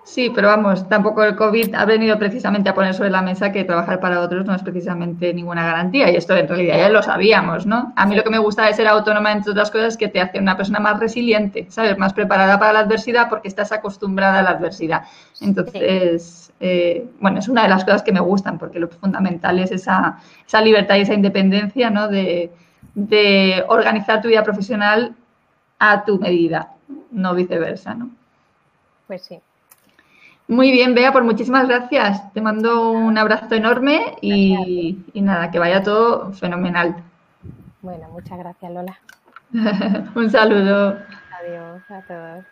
Sí, 0.04 0.32
pero 0.34 0.47
vamos, 0.47 0.89
tampoco 0.89 1.24
el 1.24 1.36
COVID 1.36 1.76
ha 1.76 1.86
venido 1.86 2.18
precisamente 2.18 2.68
a 2.68 2.74
poner 2.74 2.95
sobre 2.95 3.12
la 3.12 3.22
mesa 3.22 3.52
que 3.52 3.64
trabajar 3.64 4.00
para 4.00 4.22
otros 4.22 4.43
no 4.43 4.56
es 4.56 4.64
precisamente 4.64 5.34
ninguna 5.36 5.64
garantía 5.64 6.10
y 6.10 6.16
esto 6.16 6.36
en 6.36 6.47
realidad 6.47 6.78
ya 6.78 6.89
lo 6.89 7.04
sabíamos, 7.04 7.68
¿no? 7.68 7.93
A 7.95 8.08
mí 8.08 8.16
lo 8.16 8.24
que 8.24 8.32
me 8.32 8.39
gusta 8.39 8.66
de 8.66 8.74
ser 8.74 8.88
autónoma, 8.88 9.32
entre 9.32 9.52
otras 9.52 9.70
cosas, 9.70 9.89
es 9.89 9.97
que 9.97 10.08
te 10.08 10.20
hace 10.20 10.39
una 10.39 10.58
persona 10.58 10.80
más 10.80 11.00
resiliente, 11.00 11.68
¿sabes? 11.70 11.95
Más 12.00 12.14
preparada 12.14 12.58
para 12.58 12.74
la 12.74 12.80
adversidad 12.80 13.30
porque 13.30 13.50
estás 13.50 13.72
acostumbrada 13.72 14.39
a 14.39 14.41
la 14.41 14.50
adversidad. 14.50 15.04
Entonces, 15.41 16.52
eh, 16.60 17.08
bueno, 17.20 17.38
es 17.38 17.47
una 17.47 17.64
de 17.64 17.70
las 17.70 17.86
cosas 17.86 18.02
que 18.02 18.12
me 18.12 18.20
gustan 18.20 18.58
porque 18.58 18.80
lo 18.80 18.88
fundamental 18.88 19.60
es 19.60 19.72
esa, 19.72 20.18
esa 20.47 20.62
libertad 20.62 20.95
y 20.95 21.02
esa 21.02 21.14
independencia, 21.14 21.91
¿no? 21.91 22.08
De, 22.08 22.52
de 22.95 23.64
organizar 23.68 24.22
tu 24.22 24.30
vida 24.30 24.43
profesional 24.43 25.16
a 25.78 26.04
tu 26.04 26.18
medida, 26.18 26.74
no 27.12 27.36
viceversa, 27.36 27.93
¿no? 27.93 28.10
Pues 29.06 29.22
sí. 29.24 29.39
Muy 30.50 30.72
bien, 30.72 30.95
Bea, 30.95 31.12
por 31.12 31.22
pues 31.22 31.34
muchísimas 31.34 31.68
gracias. 31.68 32.34
Te 32.34 32.41
mando 32.41 32.89
un 32.89 33.16
abrazo 33.20 33.54
enorme 33.54 34.18
y, 34.20 34.97
nada, 35.14 35.52
que 35.52 35.60
vaya 35.60 35.84
todo 35.84 36.34
fenomenal. 36.34 36.95
Bueno, 37.84 38.10
muchas 38.10 38.39
gracias, 38.39 38.72
Lola. 38.72 39.00
un 40.16 40.30
saludo. 40.32 40.97
Adiós 41.39 41.84
a 41.91 42.02
todos. 42.02 42.45